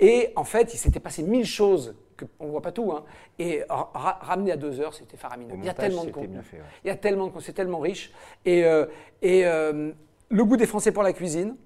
Et 0.00 0.32
en 0.36 0.44
fait, 0.44 0.74
il 0.74 0.78
s'était 0.78 1.00
passé 1.00 1.22
mille 1.22 1.46
choses, 1.46 1.96
que, 2.16 2.24
on 2.38 2.46
ne 2.46 2.50
voit 2.50 2.62
pas 2.62 2.72
tout, 2.72 2.92
hein, 2.92 3.04
et 3.38 3.64
ramener 3.68 4.52
à 4.52 4.56
deux 4.56 4.80
heures, 4.80 4.94
c'était 4.94 5.16
faramineux. 5.16 5.54
il 5.56 5.64
y 5.64 5.68
a 5.68 5.74
tellement 5.74 6.04
de 6.04 6.10
contenu. 6.10 6.38
Il 6.84 6.88
y 6.88 6.90
a 6.90 6.96
tellement 6.96 7.28
de 7.28 7.40
c'est 7.40 7.52
tellement 7.52 7.80
riche. 7.80 8.12
Et, 8.44 8.64
euh, 8.64 8.86
et 9.22 9.44
euh, 9.46 9.92
le 10.28 10.44
goût 10.44 10.56
des 10.56 10.66
Français 10.66 10.92
pour 10.92 11.02
la 11.02 11.12
cuisine, 11.12 11.56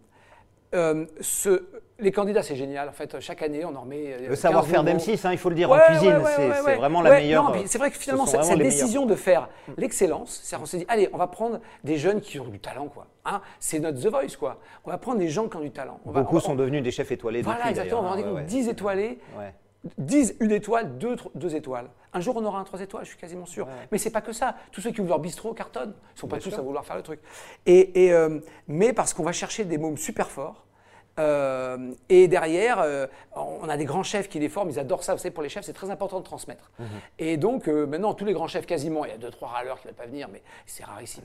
euh, 0.75 1.07
ce, 1.21 1.63
les 1.99 2.13
candidats, 2.13 2.43
c'est 2.43 2.57
génial. 2.57 2.89
En 2.89 2.93
fait, 2.93 3.21
chaque 3.21 3.43
année, 3.43 3.65
on 3.65 3.75
en 3.75 3.83
remet. 3.83 4.29
Le 4.29 4.37
savoir-faire 4.37 4.85
d'M6, 4.85 5.27
hein, 5.27 5.33
il 5.33 5.39
faut 5.39 5.49
le 5.49 5.55
dire, 5.55 5.71
en 5.71 5.79
cuisine, 5.79 6.21
c'est 6.65 6.75
vraiment 6.77 7.03
la 7.03 7.11
meilleure. 7.11 7.55
C'est 7.67 7.79
vrai 7.79 7.91
que 7.91 7.99
finalement, 7.99 8.27
cette, 8.27 8.59
décision 8.59 9.07
de 9.07 9.15
faire 9.15 9.49
l'excellence, 9.77 10.41
c'est 10.43 10.57
on 10.57 10.67
s'est 10.67 10.79
dit, 10.79 10.87
allez, 10.89 11.09
on 11.13 11.19
va 11.19 11.27
prendre 11.27 11.61
des 11.85 11.97
jeunes 11.97 12.21
qui 12.21 12.39
ont 12.39 12.49
du 12.49 12.59
talent, 12.59 12.89
quoi. 12.89 13.07
Hein, 13.25 13.41
c'est 13.61 13.79
notre 13.79 14.01
The 14.01 14.07
Voice, 14.07 14.37
quoi. 14.39 14.59
On 14.85 14.91
va 14.91 14.99
prendre 14.99 15.19
des 15.19 15.29
gens 15.29 15.49
qui 15.49 15.57
ont 15.57 15.61
du 15.61 15.71
talent. 15.71 16.01
Beaucoup 16.05 16.41
sont 16.41 16.55
devenus 16.55 16.83
des 16.83 16.91
chefs 16.91 17.11
étoilés. 17.13 17.43
Voilà, 17.43 17.71
exactement. 17.71 18.01
On 18.01 18.15
va 18.15 18.19
avoir 18.19 18.43
10 18.43 18.69
étoilés. 18.69 19.19
10, 19.99 20.37
une 20.41 20.53
étoile, 20.53 20.97
2 20.99 21.17
deux, 21.35 21.57
étoiles. 21.57 21.89
Un 22.13 22.21
jour, 22.21 22.37
on 22.37 22.45
aura 22.45 22.61
un 22.61 22.65
3 22.65 22.81
étoiles, 22.83 23.05
je 23.05 23.11
suis 23.11 23.19
quasiment 23.19 23.47
sûr. 23.47 23.67
Mais 23.91 23.99
c'est 23.99 24.11
pas 24.11 24.21
que 24.21 24.33
ça. 24.33 24.57
Tous 24.71 24.81
ceux 24.81 24.93
qui 24.93 25.01
ouvrent 25.01 25.11
leur 25.11 25.19
bistrot 25.19 25.55
cartonnent. 25.55 25.95
Ils 26.17 26.21
sont 26.21 26.29
pas 26.29 26.39
tous 26.39 26.55
à 26.55 26.61
vouloir 26.61 26.85
faire 26.85 26.97
le 26.97 27.03
truc. 27.03 27.21
Et, 27.67 28.13
euh, 28.13 28.39
mais 28.69 28.93
parce 28.93 29.13
qu'on 29.13 29.25
va 29.25 29.33
chercher 29.33 29.65
des 29.65 29.79
mômes 29.79 29.97
super 29.97 30.31
forts 30.31 30.65
euh, 31.18 31.92
et 32.09 32.29
derrière, 32.29 32.81
euh, 32.81 33.07
on 33.35 33.68
a 33.68 33.77
des 33.77 33.85
grands 33.85 34.03
chefs 34.03 34.29
qui 34.29 34.38
les 34.38 34.48
forment, 34.48 34.70
ils 34.70 34.79
adorent 34.79 35.05
ça. 35.05 35.12
Vous 35.14 35.18
savez, 35.18 35.33
pour 35.33 35.42
les 35.42 35.48
chefs, 35.48 35.64
c'est 35.64 35.72
très 35.72 35.90
important 35.90 36.18
de 36.20 36.25
transmettre. 36.25 36.70
Mhm. 36.79 36.87
Et 37.18 37.37
donc, 37.37 37.68
euh, 37.68 37.87
maintenant, 37.87 38.14
tous 38.14 38.25
les 38.25 38.33
grands 38.33 38.48
chefs, 38.48 38.66
quasiment, 38.66 39.05
il 39.05 39.11
y 39.11 39.14
a 39.14 39.18
deux, 39.18 39.31
trois 39.31 39.48
râleurs 39.48 39.81
qui 39.81 39.87
ne 39.87 39.92
veulent 39.92 39.98
pas 39.98 40.07
venir, 40.07 40.29
mais 40.33 40.42
c'est 40.66 40.85
rarissime. 40.85 41.25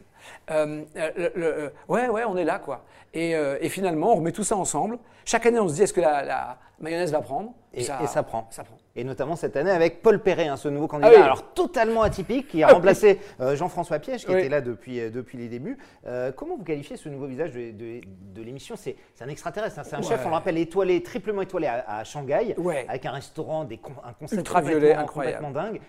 ouais, 0.49 2.09
ouais, 2.09 2.23
on 2.25 2.37
est 2.37 2.43
là, 2.43 2.59
quoi. 2.59 2.83
Et, 3.13 3.69
finalement, 3.69 4.13
on 4.13 4.15
remet 4.17 4.31
tout 4.31 4.43
ça 4.43 4.57
ensemble. 4.57 4.99
Chaque 5.25 5.45
année, 5.45 5.59
on 5.59 5.67
se 5.67 5.75
dit, 5.75 5.83
est-ce 5.83 5.93
que 5.93 6.01
la 6.01 6.57
mayonnaise 6.79 7.11
va 7.11 7.21
prendre? 7.21 7.53
Et 7.77 7.83
ça, 7.83 8.23
prend. 8.23 8.47
ça, 8.49 8.63
prend. 8.63 8.77
Et 8.95 9.03
notamment 9.03 9.35
cette 9.35 9.55
année 9.55 9.69
avec 9.69 10.01
Paul 10.01 10.19
Perret, 10.19 10.47
hein, 10.47 10.57
ce 10.57 10.67
nouveau 10.69 10.87
candidat, 10.87 11.11
ah 11.15 11.25
alors 11.25 11.53
totalement 11.53 12.01
atypique, 12.01 12.47
qui 12.47 12.63
a 12.63 12.69
remplacé 12.69 13.19
euh, 13.39 13.55
Jean-François 13.55 13.99
Piège, 13.99 14.25
qui 14.25 14.31
était 14.31 14.49
là 14.49 14.59
depuis, 14.59 14.99
euh, 14.99 15.11
depuis 15.11 15.37
les 15.37 15.47
débuts. 15.47 15.77
Euh, 16.07 16.31
comment 16.35 16.57
vous 16.57 16.63
qualifiez 16.63 16.97
ce 16.97 17.07
nouveau 17.07 17.27
visage 17.27 17.51
de, 17.51 17.71
de, 17.71 18.41
l'émission? 18.41 18.75
C'est 18.75 18.95
un 19.21 19.27
extraterrestre, 19.27 19.77
hein. 19.77 19.83
c'est 19.85 19.95
un 19.95 20.01
chef, 20.01 20.21
on 20.25 20.29
le 20.29 20.33
rappelle, 20.33 20.57
étoilé, 20.57 21.03
triplement 21.03 21.43
étoilé 21.43 21.67
à, 21.67 22.03
Shanghai, 22.03 22.55
avec 22.89 23.05
un 23.05 23.11
restaurant, 23.11 23.65
des, 23.65 23.79
un 24.03 24.13
concept 24.13 24.39
Ultraviolet, 24.39 24.97
complètement, 25.07 25.51
dingue. 25.51 25.79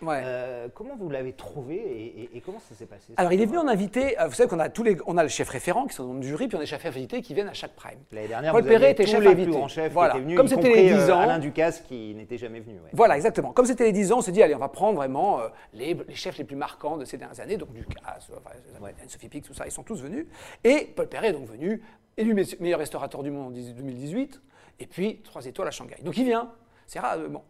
comment 0.75 0.97
vous 0.97 1.09
l'avez 1.09 1.33
trouvé 1.33 2.29
et, 2.35 2.43
comment 2.45 2.61
ça 2.61 2.75
s'est 2.75 2.87
passé? 2.87 3.15
Alors 3.17 3.33
il 3.33 3.41
est 3.41 3.47
venu 3.47 3.59
en 3.59 3.69
invité, 3.69 4.17
vous 4.27 4.35
savez 4.35 4.49
qu'on 4.49 4.59
a 4.59 4.69
tous 4.69 4.83
les, 4.83 4.99
on 5.07 5.17
a 5.17 5.23
le 5.23 5.29
chef 5.29 5.49
référent 5.49 5.87
qui 5.87 5.95
sont 5.95 6.07
dans 6.07 6.15
le 6.15 6.23
jury, 6.23 6.49
puis 6.49 6.57
on 6.57 6.59
a 6.59 6.63
les 6.63 6.67
chefs 6.67 6.85
invités 6.85 7.23
qui 7.23 7.33
viennent 7.33 7.49
à 7.49 7.55
chaque 7.55 7.75
prime. 7.75 7.99
L'année 8.13 8.29
dernière, 8.29 8.53
Paul 8.53 8.65
Perret 8.65 8.91
était 8.91 9.07
chef 9.07 9.21
les 9.21 9.29
invité. 9.29 9.45
plus 9.45 9.53
grands 9.53 9.69
chefs 9.69 9.93
voilà. 9.93 10.13
qui 10.13 10.19
étaient 10.19 10.25
venus, 10.25 10.37
Comme 10.37 10.49
c'était 10.49 10.75
les 10.75 10.95
10 10.95 11.11
ans, 11.11 11.21
Alain 11.21 11.39
Ducasse 11.39 11.78
qui 11.83 12.15
n'était 12.15 12.39
jamais 12.39 12.61
venu. 12.61 12.79
Voilà, 12.93 13.17
exactement. 13.17 13.53
Comme 13.53 13.67
c'était 13.67 13.85
les 13.85 13.93
10 13.93 14.13
ans, 14.13 14.19
on 14.19 14.21
s'est 14.21 14.33
dit, 14.33 14.43
allez, 14.43 14.55
on 14.55 14.59
va 14.59 14.69
prendre 14.69 14.97
vraiment 14.97 15.41
euh, 15.41 15.49
les, 15.73 15.97
chefs 16.15 16.39
les 16.39 16.45
plus 16.45 16.57
marquants 16.57 16.97
de 16.97 17.05
ces 17.05 17.17
dernières 17.17 17.41
années, 17.41 17.57
donc 17.57 17.73
Ducasse, 17.73 18.31
euh, 18.31 18.89
Sophie 19.09 19.29
Pix, 19.29 19.47
tout 19.47 19.55
ça, 19.55 19.67
ils 19.67 19.73
sont 19.73 19.83
tous 19.83 20.01
venus. 20.01 20.27
Et 20.65 20.93
Paul 20.95 21.09
Perret 21.09 21.29
est 21.29 21.33
donc 21.33 21.47
venu, 21.47 21.83
élu 22.17 22.35
meilleur 22.61 22.79
restaurateur 22.79 23.23
du 23.23 23.31
monde 23.31 23.49
en 23.49 23.51
2018, 23.51 24.41
et 24.81 24.87
puis 24.87 25.21
trois 25.23 25.45
étoiles 25.47 25.69
à 25.69 25.71
Shanghai. 25.71 25.97
Donc 26.03 26.17
il 26.17 26.25
vient, 26.25 26.53
c'est 26.87 27.01
rare. 27.01 27.19
Euh, 27.19 27.29
bon. 27.29 27.43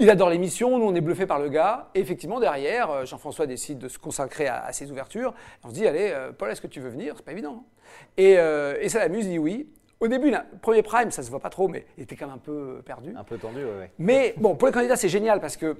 Il 0.00 0.08
adore 0.10 0.30
l'émission, 0.30 0.78
nous 0.78 0.84
on 0.84 0.94
est 0.94 1.00
bluffé 1.00 1.26
par 1.26 1.40
le 1.40 1.48
gars, 1.48 1.90
et 1.92 1.98
effectivement 1.98 2.38
derrière, 2.38 3.04
Jean-François 3.04 3.48
décide 3.48 3.78
de 3.78 3.88
se 3.88 3.98
consacrer 3.98 4.46
à, 4.46 4.72
ses 4.72 4.92
ouvertures. 4.92 5.34
On 5.64 5.70
se 5.70 5.74
dit, 5.74 5.88
allez, 5.88 6.16
Paul, 6.38 6.52
est-ce 6.52 6.60
que 6.60 6.68
tu 6.68 6.78
veux 6.78 6.88
venir? 6.88 7.14
C'est 7.16 7.24
pas 7.24 7.32
évident. 7.32 7.64
Hein. 7.64 8.04
Et, 8.16 8.34
et 8.34 8.88
ça 8.88 9.00
l'amuse, 9.00 9.26
il 9.26 9.30
dit 9.30 9.38
oui. 9.40 9.68
Au 10.00 10.06
début, 10.06 10.30
le 10.30 10.38
premier 10.60 10.82
prime, 10.82 11.10
ça 11.10 11.22
se 11.22 11.30
voit 11.30 11.40
pas 11.40 11.50
trop, 11.50 11.68
mais 11.68 11.84
il 11.96 12.04
était 12.04 12.14
quand 12.14 12.26
même 12.26 12.36
un 12.36 12.38
peu 12.38 12.82
perdu. 12.84 13.12
Un 13.16 13.24
peu 13.24 13.36
tendu, 13.36 13.64
oui. 13.64 13.86
Mais 13.98 14.34
bon, 14.38 14.54
pour 14.54 14.68
les 14.68 14.74
candidats, 14.74 14.96
c'est 14.96 15.08
génial 15.08 15.40
parce 15.40 15.56
que 15.56 15.76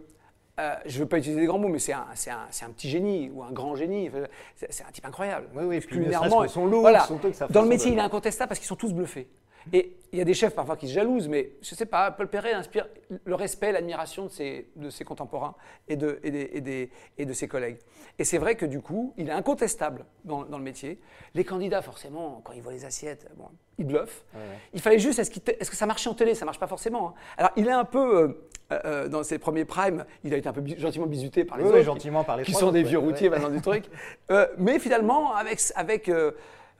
euh, 0.59 0.75
je 0.87 0.97
ne 0.97 1.03
veux 1.05 1.09
pas 1.09 1.19
utiliser 1.19 1.41
des 1.41 1.47
grands 1.47 1.59
mots, 1.59 1.69
mais 1.69 1.79
c'est 1.79 1.93
un, 1.93 2.03
un, 2.03 2.71
petit 2.71 2.89
génie 2.89 3.31
ou 3.33 3.45
un 3.45 3.53
grand 3.53 3.77
génie. 3.77 4.11
C'est 4.57 4.85
un 4.85 4.91
type 4.91 5.07
incroyable. 5.07 5.47
Oui, 5.55 5.65
oui. 5.65 5.77
Ils 5.93 6.51
sont 6.51 6.67
lourds, 6.67 6.81
voilà. 6.81 7.01
sont 7.01 7.21
Dans 7.51 7.63
le 7.63 7.69
métier, 7.69 7.93
il 7.93 7.99
est 7.99 8.03
incontestable 8.03 8.49
parce 8.49 8.59
qu'ils 8.59 8.67
sont 8.67 8.77
tous 8.77 8.93
bluffés. 8.93 9.29
Et 9.73 9.97
il 10.13 10.19
y 10.19 10.23
a 10.23 10.25
des 10.25 10.35
chefs 10.35 10.55
parfois 10.55 10.77
qui 10.77 10.89
se 10.89 10.95
jalousent, 10.95 11.29
mais 11.29 11.53
je 11.61 11.75
ne 11.75 11.77
sais 11.77 11.87
pas, 11.87 12.11
Paul 12.11 12.29
Perret 12.29 12.53
inspire 12.53 12.87
le 13.25 13.35
respect, 13.35 13.73
l'admiration 13.73 14.25
de 14.25 14.31
ses, 14.31 14.69
de 14.77 14.91
ses 14.91 15.05
contemporains 15.05 15.55
et 15.87 15.97
de, 15.97 16.19
et, 16.23 16.31
des, 16.61 16.91
et, 17.19 17.27
de 17.27 17.33
ses 17.33 17.49
collègues. 17.49 17.79
Et 18.19 18.25
c'est 18.25 18.39
vrai 18.39 18.55
que 18.55 18.65
du 18.65 18.81
coup, 18.81 19.13
il 19.17 19.29
est 19.29 19.33
incontestable 19.33 20.07
dans, 20.25 20.45
dans, 20.45 20.59
le 20.59 20.65
métier. 20.65 20.99
Les 21.35 21.45
candidats, 21.45 21.83
forcément, 21.83 22.41
quand 22.45 22.53
ils 22.53 22.63
voient 22.63 22.73
les 22.73 22.85
assiettes, 22.85 23.29
bon, 23.37 23.49
ils 23.79 23.87
bluffent. 23.87 24.25
Il 24.73 24.81
fallait 24.81 24.99
juste, 24.99 25.19
est-ce, 25.19 25.31
est 25.31 25.71
que 25.71 25.77
ça 25.77 25.87
marchait 25.87 26.09
en 26.09 26.15
télé? 26.15 26.35
Ça 26.35 26.45
ne 26.45 26.47
marche 26.47 26.59
pas 26.59 26.67
forcément. 26.67 27.11
Hein. 27.11 27.15
Alors, 27.37 27.51
il 27.57 27.67
est 27.69 27.73
un 27.73 27.85
peu, 27.85 28.17
euh, 28.17 28.29
euh, 28.73 28.81
euh, 28.85 29.09
dans 29.09 29.23
ses 29.23 29.39
premiers 29.39 29.65
primes, 29.65 30.05
il 30.25 30.35
a 30.35 30.37
été 30.37 30.49
un 30.49 30.53
peu 30.53 30.63
gentiment 30.77 31.07
bisuté 31.07 31.45
par 31.45 31.59
les 31.59 31.65
autres, 31.65 31.83
gentiment 31.83 32.25
par 32.25 32.37
les 32.37 32.45
qui 32.45 32.55
sont 32.55 32.73
des 32.73 32.83
vieux 32.83 32.99
routiers 32.99 33.29
maintenant 33.29 33.51
du 33.51 33.61
truc. 33.61 33.85
mais 34.59 34.79
finalement, 34.79 35.35
avec, 35.35 35.61
avec 35.77 36.11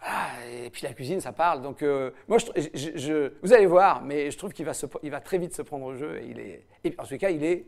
ah, 0.01 0.31
et 0.47 0.71
puis 0.71 0.83
la 0.85 0.93
cuisine, 0.93 1.21
ça 1.21 1.33
parle. 1.33 1.63
Donc, 1.63 1.83
euh, 1.83 2.11
moi, 2.29 2.39
je, 2.39 3.33
vous 3.43 3.53
allez 3.53 3.67
voir, 3.67 4.03
mais 4.03 4.31
je 4.31 4.39
trouve 4.39 4.53
qu'il 4.53 4.65
va, 4.65 4.73
va 5.03 5.21
très 5.21 5.39
vite 5.39 5.55
se 5.55 5.63
prendre 5.63 5.87
au 5.87 5.95
jeu. 5.95 6.21
Et, 6.23 6.27
il 6.27 6.39
est, 6.39 6.67
et 6.85 6.95
en 6.99 7.05
tout 7.05 7.19
cas, 7.19 7.31
il 7.31 7.45
est 7.45 7.67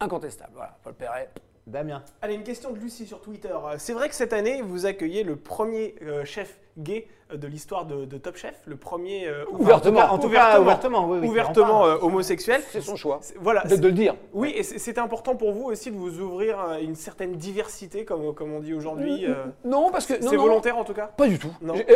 incontestable. 0.00 0.52
Voilà, 0.54 0.78
Paul 0.82 0.94
Perret. 0.94 1.30
Damien. 1.66 2.02
Allez, 2.20 2.34
une 2.34 2.42
question 2.42 2.72
de 2.72 2.78
Lucie 2.78 3.06
sur 3.06 3.20
Twitter. 3.20 3.54
C'est 3.78 3.92
vrai 3.92 4.08
que 4.08 4.14
cette 4.16 4.32
année, 4.32 4.62
vous 4.62 4.84
accueillez 4.84 5.22
le 5.22 5.36
premier 5.36 5.94
euh, 6.02 6.24
chef 6.24 6.58
gay 6.76 7.06
euh, 7.32 7.36
de 7.36 7.46
l'histoire 7.46 7.86
de, 7.86 8.04
Top 8.18 8.36
Chef, 8.36 8.54
le 8.66 8.74
premier 8.74 9.28
euh, 9.28 9.44
ouvertement, 9.48 10.00
en 10.00 10.18
tout 10.18 10.28
cas, 10.28 10.60
ouvertement, 10.60 11.08
oui, 11.08 11.28
ouvertement 11.28 11.82
homosexuel. 11.82 12.62
C'est 12.70 12.80
son 12.80 12.96
choix. 12.96 13.20
Voilà, 13.40 13.62
de, 13.62 13.76
le 13.76 13.92
dire. 13.92 14.16
Oui, 14.32 14.52
et 14.56 14.64
c'était 14.64 15.00
important 15.00 15.36
pour 15.36 15.52
vous 15.52 15.66
aussi 15.66 15.92
de 15.92 15.96
vous 15.96 16.18
ouvrir 16.18 16.56
une 16.82 16.96
certaine 16.96 17.36
diversité, 17.36 18.04
comme, 18.04 18.34
comme 18.34 18.52
on 18.52 18.60
dit 18.60 18.74
aujourd'hui. 18.74 19.26
non, 19.64 19.90
parce 19.92 20.06
que 20.06 20.14
c'est 20.20 20.36
volontaire 20.36 20.76
en 20.76 20.84
tout 20.84 20.94
cas. 20.94 21.06
Pas 21.06 21.28
du 21.28 21.38
tout. 21.38 21.52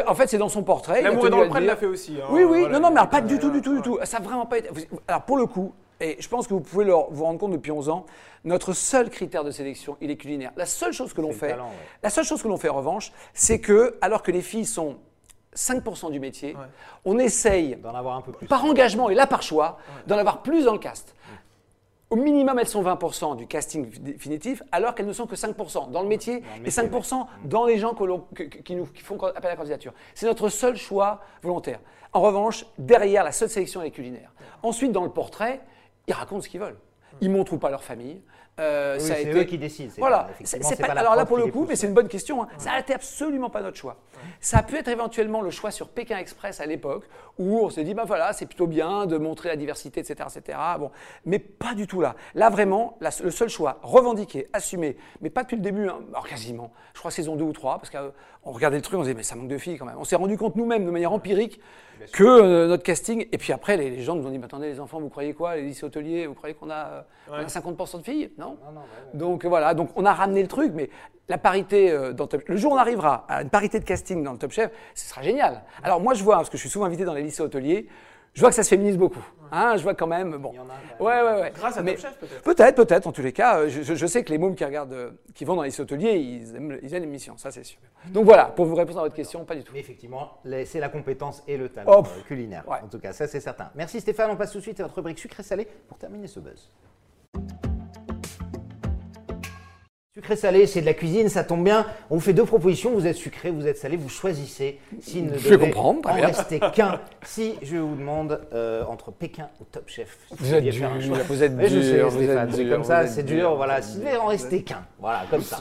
En 0.07 0.15
fait, 0.15 0.29
c'est 0.29 0.39
dans 0.39 0.49
son 0.49 0.63
portrait. 0.63 1.03
L'amour 1.03 1.29
dans 1.29 1.41
le 1.41 1.49
prêt 1.49 1.61
l'a 1.61 1.77
fait 1.77 1.87
aussi. 1.87 2.19
Hein, 2.23 2.27
oui, 2.31 2.45
oui. 2.45 2.67
non, 2.69 2.79
non, 2.79 2.91
mais 2.91 3.07
pas 3.11 3.21
du 3.21 3.39
tout, 3.41 3.51
du 3.51 3.61
tout, 3.61 3.75
du 3.75 3.83
tout. 3.83 3.99
Ça 4.05 4.21
n'a 4.21 4.25
vraiment 4.25 4.47
pas 4.47 4.59
été. 4.59 4.71
Alors 5.09 5.23
pour 5.23 5.39
le 5.39 5.47
coup, 5.47 5.73
et 6.01 6.17
je 6.21 6.29
pense 6.29 6.47
que 6.47 6.55
vous 6.55 6.61
pouvez 6.61 6.85
vous 6.85 7.25
rendre 7.25 7.39
compte 7.39 7.53
depuis 7.53 7.73
11 7.73 7.89
ans, 7.89 8.07
notre 8.45 8.73
seul 8.73 9.11
critère 9.11 9.45
de 9.45 9.51
sélection, 9.51 9.97
il 10.01 10.11
est 10.11 10.17
culinaire. 10.17 10.53
La 10.57 10.67
seule 10.67 10.93
chose 10.93 11.13
que 11.13 11.21
l'on 11.21 11.33
fait, 11.33 11.57
la 12.03 12.11
seule 12.11 12.25
chose 12.25 12.43
que 12.43 12.49
l'on 12.49 12.57
fait 12.57 12.69
en 12.69 12.77
revanche, 12.77 13.13
c'est 13.35 13.61
que, 13.61 13.97
alors 14.01 14.23
que 14.23 14.31
les 14.31 14.43
filles 14.43 14.67
sont 14.67 14.99
5% 15.55 16.11
du 16.13 16.21
métier, 16.21 16.57
on 17.05 17.19
essaye, 17.19 17.77
d'en 17.77 17.95
avoir 17.95 18.17
un 18.17 18.21
peu 18.21 18.33
plus. 18.33 18.47
par 18.47 18.65
engagement 18.65 19.09
et 19.11 19.15
là 19.15 19.27
par 19.27 19.43
choix, 19.43 19.79
d'en 20.07 20.19
avoir 20.19 20.43
plus 20.43 20.65
dans 20.65 20.73
le 20.73 20.79
cast. 20.79 21.15
Au 22.09 22.15
minimum, 22.15 22.57
elles 22.61 22.69
sont 22.69 22.85
20% 22.85 23.37
du 23.37 23.49
casting 23.49 23.91
définitif, 23.99 24.63
alors 24.71 24.95
qu'elles 24.95 25.07
ne 25.07 25.13
sont 25.13 25.27
que 25.27 25.35
5% 25.35 25.91
dans 25.91 26.03
le 26.03 26.09
métier, 26.09 26.45
et 26.65 26.69
5% 26.69 27.27
dans 27.45 27.67
les 27.67 27.79
gens 27.79 27.97
qui, 28.65 28.77
nous, 28.77 28.87
qui 28.87 29.03
font 29.03 29.21
appel 29.21 29.47
à 29.47 29.49
la 29.49 29.57
candidature. 29.57 29.93
C'est 30.15 30.27
notre 30.27 30.49
seul 30.49 30.77
choix 30.77 31.21
volontaire. 31.43 31.81
En 32.13 32.21
revanche, 32.21 32.65
derrière, 32.79 33.25
la 33.25 33.33
seule 33.33 33.51
sélection 33.51 33.83
est 33.83 33.91
culinaire. 33.91 34.31
Ensuite, 34.63 34.93
dans 34.93 35.03
le 35.03 35.11
portrait, 35.11 35.61
ils 36.07 36.15
racontent 36.15 36.43
ce 36.43 36.49
qu'ils 36.49 36.61
veulent. 36.61 36.79
Ils 37.21 37.31
montrent 37.31 37.55
ou 37.55 37.59
pas 37.59 37.71
leur 37.71 37.83
famille. 37.83 38.23
Euh, 38.59 38.99
c'est 38.99 39.31
eux 39.35 39.45
qui 39.45 39.59
décident. 39.59 39.93
Voilà. 39.99 40.29
alors 40.89 41.15
là, 41.15 41.27
pour 41.27 41.37
le 41.37 41.47
coup, 41.49 41.67
mais 41.69 41.77
c'est 41.77 41.87
une 41.87 41.95
bonne 41.95 42.09
question. 42.09 42.43
Hein. 42.43 42.49
Ça 42.57 42.71
n'a 42.71 42.81
été 42.81 42.95
absolument 42.95 43.51
pas 43.51 43.61
notre 43.61 43.77
choix. 43.77 43.97
Ça 44.41 44.59
a 44.59 44.63
pu 44.63 44.77
être 44.77 44.89
éventuellement 44.89 45.43
le 45.43 45.51
choix 45.51 45.71
sur 45.71 45.89
Pékin 45.89 46.17
Express 46.19 46.61
à 46.61 46.67
l'époque, 46.67 47.05
où 47.39 47.59
on 47.59 47.71
s'est 47.71 47.85
dit, 47.85 47.93
ben 47.93 48.05
voilà, 48.05 48.33
c'est 48.33 48.47
plutôt 48.47 48.67
bien 48.67 49.07
de 49.07 49.19
montrer 49.19 49.51
la 49.51 49.57
diversité, 49.57 50.01
etc., 50.01 50.29
etc. 50.35 50.59
Bon, 50.79 50.91
mais 51.27 51.39
pas 51.39 51.75
du 51.75 51.87
tout 51.87 52.01
là. 52.01 52.17
Là, 52.35 52.49
vraiment, 52.49 52.99
le 53.01 53.31
seul 53.31 53.49
choix, 53.49 53.79
revendiqué, 53.83 54.49
assumé, 54.55 54.97
mais 55.21 55.29
pas 55.29 55.43
depuis 55.43 55.57
le 55.57 55.63
début, 55.63 55.89
hein, 55.89 55.99
alors 56.11 56.27
quasiment. 56.27 56.73
Je 56.95 57.01
crois 57.01 57.11
saison 57.11 57.37
2 57.37 57.45
ou 57.45 57.53
3, 57.53 57.79
parce 57.79 57.91
qu'on 57.91 58.53
regardait 58.53 58.77
le 58.77 58.83
truc, 58.83 58.99
on 58.99 59.03
se 59.03 59.09
disait, 59.09 59.17
mais 59.17 59.23
ça 59.23 59.37
manque 59.37 59.49
de 59.49 59.59
filles 59.59 59.77
quand 59.77 59.85
même. 59.85 59.99
On 59.99 60.05
s'est 60.05 60.17
rendu 60.17 60.39
compte 60.39 60.57
nous-mêmes, 60.57 60.87
de 60.87 60.91
manière 60.91 61.13
empirique, 61.13 61.61
que 62.13 62.25
euh, 62.25 62.69
notre 62.69 62.83
casting. 62.83 63.27
Et 63.33 63.39
puis 63.39 63.53
après, 63.53 63.77
les, 63.77 64.03
gens 64.03 64.15
nous 64.15 64.27
ont 64.27 64.31
dit, 64.31 64.39
mais 64.39 64.45
attendez, 64.45 64.69
les 64.69 64.81
enfants, 64.81 65.01
vous 65.01 65.09
croyez 65.09 65.35
quoi? 65.35 65.57
Les 65.57 65.63
lycées 65.63 65.85
hôteliers, 65.85 66.27
vous 66.27 66.35
croyez 66.35 66.55
qu'on 66.55 66.71
a, 66.71 67.05
50% 67.31 67.99
de 67.99 68.03
filles? 68.03 68.31
Non, 68.39 68.46
Donc 69.15 69.45
voilà, 69.45 69.75
donc 69.75 69.91
on 69.97 70.05
a 70.05 70.13
ramené 70.13 70.43
le 70.43 70.49
truc, 70.49 70.73
mais 70.75 70.91
la 71.29 71.39
parité 71.39 71.91
euh, 71.91 72.13
dans 72.13 72.27
Top 72.27 72.43
Le 72.47 72.57
jour 72.57 72.73
où 72.73 72.75
on 72.75 72.79
arrivera 72.79 73.25
à 73.29 73.43
une 73.43 73.51
parité 73.51 73.81
de 73.81 73.85
casting 73.85 74.23
dans 74.23 74.33
le 74.33 74.39
Top 74.39 74.53
Chef, 74.53 74.71
ce 74.95 75.09
sera 75.09 75.23
génial. 75.23 75.63
Alors 75.83 76.01
moi, 76.01 76.15
je 76.15 76.23
vois, 76.23 76.37
parce 76.37 76.51
que 76.51 76.57
je 76.57 76.63
suis 76.63 76.71
souvent 76.71 76.87
invité 76.87 77.05
dans 77.05 77.15
les 77.15 77.23
lycées 77.23 77.43
hôteliers, 77.43 77.89
je 78.37 78.43
vois 78.43 78.51
que 78.51 78.57
ça 78.57 78.63
se 78.63 78.69
féminise 78.69 78.99
beaucoup. 78.99 79.27
Hein, 79.51 79.77
je 79.79 79.83
vois 79.83 79.95
quand 79.95 80.07
même. 80.07 80.37
Bon. 80.37 80.53
ouais, 81.01 81.23
ouais, 81.23 81.41
ouais. 81.41 81.53
Grâce 81.57 81.79
à 81.79 81.83
Top 81.83 81.97
Chef, 81.97 82.19
peut-être. 82.19 82.43
Peut-être, 82.43 82.77
peut-être. 82.77 83.07
En 83.07 83.13
tous 83.13 83.23
les 83.23 83.33
cas, 83.33 83.61
euh, 83.61 83.69
je, 83.71 84.07
sais 84.07 84.23
que 84.23 84.31
les 84.31 84.37
mômes 84.37 84.55
qui 84.55 84.65
regardent, 84.65 84.93
euh, 84.93 85.11
qui 85.35 85.47
vont 85.47 85.57
dans 85.57 85.63
les 85.63 85.81
hôteliers, 85.81 86.17
ils 86.17 86.55
aiment, 86.55 86.79
ils 86.83 86.91
l'émission, 86.91 87.39
ça 87.39 87.51
c'est 87.51 87.65
sûr. 87.65 87.79
Donc 88.09 88.27
voilà, 88.27 88.45
pour 88.45 88.67
vous 88.67 88.75
répondre 88.75 88.99
à 88.99 89.03
votre 89.05 89.15
question, 89.15 89.45
pas 89.47 89.55
du 89.55 89.65
tout. 89.65 89.75
effectivement, 89.75 90.39
c'est 90.67 90.81
la 90.81 90.91
compétence 90.91 91.43
et 91.49 91.57
le 91.57 91.71
talent 91.71 92.03
euh, 92.03 92.23
culinaire. 92.27 92.65
En 92.69 92.89
tout 92.89 92.99
cas, 92.99 93.15
ça 93.15 93.27
c'est 93.27 93.41
certain. 93.41 93.71
Merci 93.75 94.01
Stéphane. 94.03 94.31
On 94.31 94.37
passe 94.37 94.53
tout 94.53 94.59
de 94.59 94.63
suite 94.63 94.81
à 94.81 94.83
notre 94.83 94.97
rubrique 94.97 95.19
sucré-salé 95.19 95.67
pour 95.89 95.97
terminer 95.97 96.27
ce 96.27 96.41
buzz. 96.41 96.71
Sucré 100.17 100.35
salé, 100.35 100.67
c'est 100.67 100.81
de 100.81 100.87
la 100.87 100.95
cuisine, 100.95 101.29
ça 101.29 101.45
tombe 101.45 101.63
bien. 101.63 101.85
On 102.09 102.15
vous 102.15 102.23
fait 102.23 102.33
deux 102.33 102.47
propositions, 102.47 102.91
vous 102.91 103.07
êtes 103.07 103.17
sucré, 103.17 103.51
vous 103.51 103.67
êtes 103.67 103.77
salé, 103.77 103.99
vous 103.99 104.09
choisissez. 104.09 104.81
S'il 104.99 105.27
ne 105.27 105.37
je 105.37 105.47
vais 105.47 105.59
comprendre, 105.59 106.09
en 106.09 106.15
rester 106.15 106.59
qu'un. 106.75 107.03
Si 107.23 107.57
je 107.61 107.77
vous 107.77 107.97
demande 107.97 108.41
euh, 108.55 108.83
entre 108.89 109.11
Pékin 109.11 109.51
ou 109.61 109.65
Top 109.65 109.91
Chef, 109.91 110.17
vous 110.31 110.55
êtes 110.55 110.65
dur, 110.65 110.89
vous 111.29 111.43
êtes 111.43 111.55
dur, 111.55 112.11
c'est 112.51 112.67
comme 112.67 112.85
ça, 112.85 113.07
c'est 113.07 113.25
dur. 113.25 113.57
Voilà, 113.57 113.83
s'il 113.83 114.01
devait 114.01 114.17
en 114.17 114.29
rester 114.29 114.63
qu'un, 114.63 114.87
voilà, 114.99 115.25
comme 115.29 115.43
ça. 115.43 115.59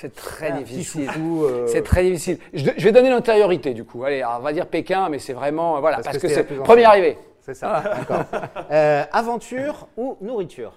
C'est 0.00 0.14
très 0.14 0.52
difficile. 0.52 1.10
Euh. 1.18 1.66
C'est 1.66 1.82
très 1.82 2.04
difficile. 2.04 2.38
Je, 2.54 2.64
vais 2.66 2.92
donner 2.92 3.10
l'antériorité 3.10 3.74
du 3.74 3.82
coup. 3.82 4.04
Allez, 4.04 4.24
on 4.24 4.38
va 4.38 4.52
dire 4.52 4.68
Pékin, 4.68 5.08
mais 5.08 5.18
c'est 5.18 5.32
vraiment 5.32 5.80
voilà 5.80 5.98
parce, 5.98 6.18
que, 6.18 6.28
c'est 6.28 6.44
premier 6.44 6.84
arrivé. 6.84 7.18
C'est 7.40 7.54
ça. 7.54 7.82
D'accord. 7.82 8.24
Euh, 8.70 9.02
aventure 9.12 9.88
ou 9.96 10.16
nourriture? 10.20 10.72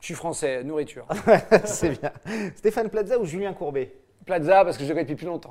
Je 0.00 0.06
suis 0.06 0.14
français, 0.14 0.64
nourriture. 0.64 1.06
c'est 1.64 1.90
bien. 2.00 2.12
Stéphane 2.56 2.88
Plaza 2.88 3.18
ou 3.18 3.24
Julien 3.24 3.52
Courbet? 3.52 3.92
Plaza, 4.24 4.64
parce 4.64 4.76
que 4.76 4.84
je 4.84 4.88
le 4.88 4.94
connais 4.94 5.04
depuis 5.04 5.16
plus 5.16 5.26
longtemps. 5.26 5.50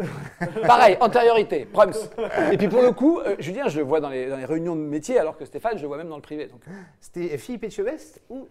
Pareil, 0.67 0.97
antériorité, 0.99 1.65
Prums. 1.65 1.93
Et 2.51 2.57
puis 2.57 2.67
pour 2.67 2.81
le 2.81 2.91
coup, 2.91 3.19
euh, 3.19 3.35
Julien, 3.39 3.67
je 3.67 3.79
le 3.79 3.83
vois 3.83 3.99
dans 3.99 4.09
les, 4.09 4.33
réunions 4.45 4.75
de 4.75 4.81
métier, 4.81 5.19
alors 5.19 5.37
que 5.37 5.45
Stéphane, 5.45 5.77
je 5.77 5.81
le 5.81 5.87
vois 5.87 5.97
même 5.97 6.09
dans 6.09 6.15
le 6.15 6.21
privé. 6.21 6.49
C'était 6.99 7.37
Philippe 7.37 7.63
Etchebest 7.63 8.21
ou, 8.29 8.47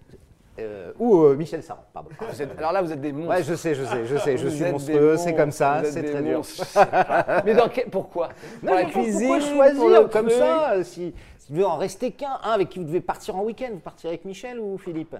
euh, 0.59 0.93
ou 0.99 1.23
euh, 1.23 1.37
Michel 1.37 1.63
Sarran, 1.63 1.85
pardon. 1.93 2.11
Ah, 2.21 2.25
alors 2.59 2.73
là, 2.73 2.83
vous 2.83 2.93
êtes 2.93 3.01
des 3.01 3.13
monstres. 3.13 3.31
Ouais, 3.31 3.43
je 3.43 3.55
sais, 3.55 3.75
je 3.75 3.85
sais, 3.85 4.07
je 4.07 4.17
sais, 4.17 4.37
je 4.37 4.49
suis 4.49 4.65
monstrueux, 4.65 5.17
c'est 5.17 5.35
comme 5.35 5.53
ça, 5.53 5.83
c'est 5.85 6.03
très 6.03 6.23
dur. 6.23 6.43
Mais 7.45 7.55
dans 7.55 7.69
pourquoi? 7.91 8.31
Pour 8.61 8.75
la 8.75 8.85
cuisine 8.85 9.29
Pourquoi 9.29 9.41
choisir 9.41 10.11
comme 10.11 10.31
ça 10.31 10.83
si, 10.83 11.15
si, 11.39 11.49
vous 11.49 11.55
devez 11.55 11.65
en 11.65 11.77
rester 11.77 12.11
qu'un, 12.11 12.39
avec 12.43 12.71
qui 12.71 12.81
vous 12.81 12.87
devez 12.87 13.01
partir 13.01 13.37
en 13.37 13.45
week-end, 13.45 13.71
vous 13.73 13.79
partirez 13.79 14.09
avec 14.11 14.25
Michel 14.25 14.59
ou 14.59 14.77
Philippe? 14.79 15.17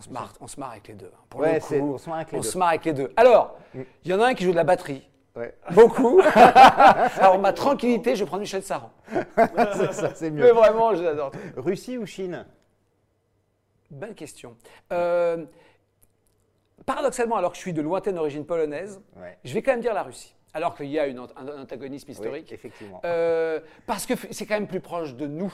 Se 0.00 0.10
marre, 0.10 0.32
on 0.40 0.46
se 0.46 0.58
marre 0.58 0.72
avec 0.72 0.88
les 0.88 0.94
deux. 0.94 1.10
Hein. 1.14 1.24
Pour 1.28 1.40
ouais, 1.40 1.60
on 1.80 1.98
se 1.98 2.08
marre 2.08 2.18
avec 2.18 2.32
les 2.32 2.38
on 2.38 2.40
deux. 2.42 2.48
se 2.48 2.58
marre 2.58 2.68
avec 2.68 2.84
les 2.84 2.92
deux. 2.92 3.12
Alors, 3.16 3.56
mm. 3.74 3.80
il 4.04 4.10
y 4.10 4.14
en 4.14 4.20
a 4.20 4.26
un 4.26 4.34
qui 4.34 4.44
joue 4.44 4.50
de 4.50 4.56
la 4.56 4.64
batterie. 4.64 5.08
Ouais. 5.36 5.54
Beaucoup. 5.72 6.20
Alors, 7.18 7.38
ma 7.40 7.52
tranquillité, 7.52 8.14
je 8.16 8.24
prends 8.24 8.38
Michel 8.38 8.62
Saran. 8.62 8.90
c'est 10.14 10.30
mieux. 10.30 10.44
Mais 10.44 10.50
vraiment, 10.52 10.94
je 10.94 11.02
l'adore. 11.02 11.32
Russie 11.56 11.98
ou 11.98 12.06
Chine? 12.06 12.46
Belle 13.90 14.14
question. 14.14 14.56
Euh, 14.92 15.44
paradoxalement, 16.86 17.36
alors 17.36 17.50
que 17.50 17.56
je 17.56 17.62
suis 17.62 17.72
de 17.72 17.82
lointaine 17.82 18.18
origine 18.18 18.46
polonaise, 18.46 19.00
je 19.44 19.54
vais 19.54 19.62
quand 19.62 19.72
même 19.72 19.80
dire 19.80 19.94
la 19.94 20.02
Russie. 20.02 20.34
Alors 20.52 20.76
qu'il 20.76 20.86
y 20.86 21.00
a 21.00 21.06
une, 21.06 21.18
un 21.18 21.62
antagonisme 21.62 22.10
historique. 22.10 22.52
effectivement. 22.52 23.00
Euh, 23.04 23.60
parce 23.86 24.06
que 24.06 24.14
c'est 24.30 24.46
quand 24.46 24.54
même 24.54 24.68
plus 24.68 24.80
proche 24.80 25.14
de 25.14 25.26
nous. 25.26 25.52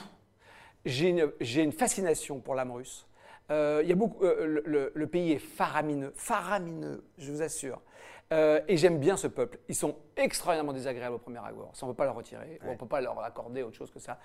J'ai 0.85 1.09
une, 1.09 1.31
une, 1.39 1.71
fascination 1.71 2.39
pour 2.39 2.55
l'âme 2.55 2.71
russe. 2.71 3.07
Euh, 3.49 3.83
y 3.85 3.91
a 3.91 3.95
beaucoup, 3.95 4.23
euh, 4.23 4.61
le, 4.93 5.07
pays 5.07 5.33
est 5.33 5.39
faramineux, 5.39 6.13
faramineux, 6.15 7.03
je 7.17 7.31
vous 7.31 7.41
assure. 7.41 7.81
Euh, 8.31 8.61
et 8.69 8.77
j'aime 8.77 8.97
bien 8.97 9.17
ce 9.17 9.27
peuple. 9.27 9.59
Ils 9.67 9.75
sont 9.75 9.97
extraordinairement 10.15 10.71
désagréables 10.71 11.15
au 11.15 11.19
premier 11.19 11.39
abord. 11.39 11.71
Ça, 11.73 11.85
on 11.85 11.89
ne 11.89 11.93
peut 11.93 11.97
pas 11.97 12.05
leur 12.05 12.15
retirer, 12.15 12.59
on 12.63 12.71
ne 12.71 12.77
peut 12.77 12.87
pas 12.87 13.01
leur 13.01 13.19
accorder 13.19 13.61
autre 13.61 13.75
chose 13.75 13.91
que 13.91 13.99
ça. 13.99 14.19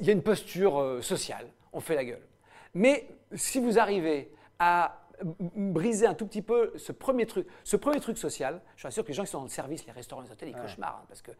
Il 0.00 0.06
y 0.06 0.10
a 0.10 0.12
une 0.12 0.22
posture 0.22 0.98
sociale, 1.02 1.46
on 1.72 1.80
fait 1.80 1.94
la 1.94 2.04
gueule. 2.04 2.26
Mais 2.74 3.08
si 3.34 3.58
vous 3.58 3.78
arrivez 3.78 4.30
à 4.58 5.00
briser 5.24 6.06
un 6.06 6.14
tout 6.14 6.26
petit 6.26 6.42
peu 6.42 6.72
ce 6.76 6.92
premier 6.92 7.26
truc, 7.26 7.46
ce 7.64 7.76
premier 7.76 8.00
truc 8.00 8.18
social, 8.18 8.60
je 8.76 8.86
suis 8.86 8.92
sûr 8.92 9.02
que 9.02 9.08
les 9.08 9.14
gens 9.14 9.24
qui 9.24 9.30
sont 9.30 9.38
dans 9.38 9.44
le 9.44 9.50
service, 9.50 9.86
les 9.86 9.92
restaurants, 9.92 10.22
les 10.22 10.30
hôtels, 10.30 10.50
ils 10.50 10.56
cauchemar, 10.56 11.00
hein, 11.02 11.06
parce 11.08 11.22
qu'on 11.22 11.32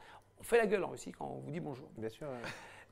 fait 0.42 0.58
la 0.58 0.66
gueule 0.66 0.84
en 0.84 0.88
Russie 0.88 1.12
quand 1.12 1.26
on 1.26 1.40
vous 1.40 1.50
dit 1.50 1.60
bonjour. 1.60 1.88
Bien 1.96 2.08
sûr. 2.08 2.26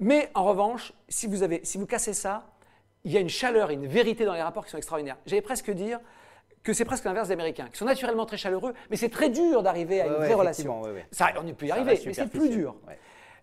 Mais 0.00 0.30
en 0.34 0.44
revanche, 0.44 0.92
si 1.08 1.26
vous, 1.26 1.42
avez, 1.42 1.64
si 1.64 1.78
vous 1.78 1.86
cassez 1.86 2.14
ça, 2.14 2.46
il 3.04 3.12
y 3.12 3.16
a 3.16 3.20
une 3.20 3.28
chaleur 3.28 3.70
et 3.70 3.74
une 3.74 3.86
vérité 3.86 4.24
dans 4.24 4.34
les 4.34 4.42
rapports 4.42 4.64
qui 4.64 4.70
sont 4.70 4.76
extraordinaires. 4.76 5.16
J'allais 5.26 5.42
presque 5.42 5.70
dire 5.70 6.00
que 6.62 6.72
c'est 6.72 6.84
presque 6.84 7.04
l'inverse 7.04 7.28
des 7.28 7.34
Américains, 7.34 7.68
qui 7.70 7.78
sont 7.78 7.84
naturellement 7.84 8.26
très 8.26 8.36
chaleureux, 8.36 8.74
mais 8.90 8.96
c'est 8.96 9.08
très 9.08 9.30
dur 9.30 9.62
d'arriver 9.62 10.00
à 10.00 10.06
une 10.06 10.14
vraie 10.14 10.34
relation. 10.34 10.82
Ça, 11.10 11.28
on 11.38 11.52
peut 11.54 11.66
y 11.66 11.70
arriver, 11.70 12.00
mais 12.04 12.14
c'est 12.14 12.26
plus 12.26 12.50
dur. 12.50 12.76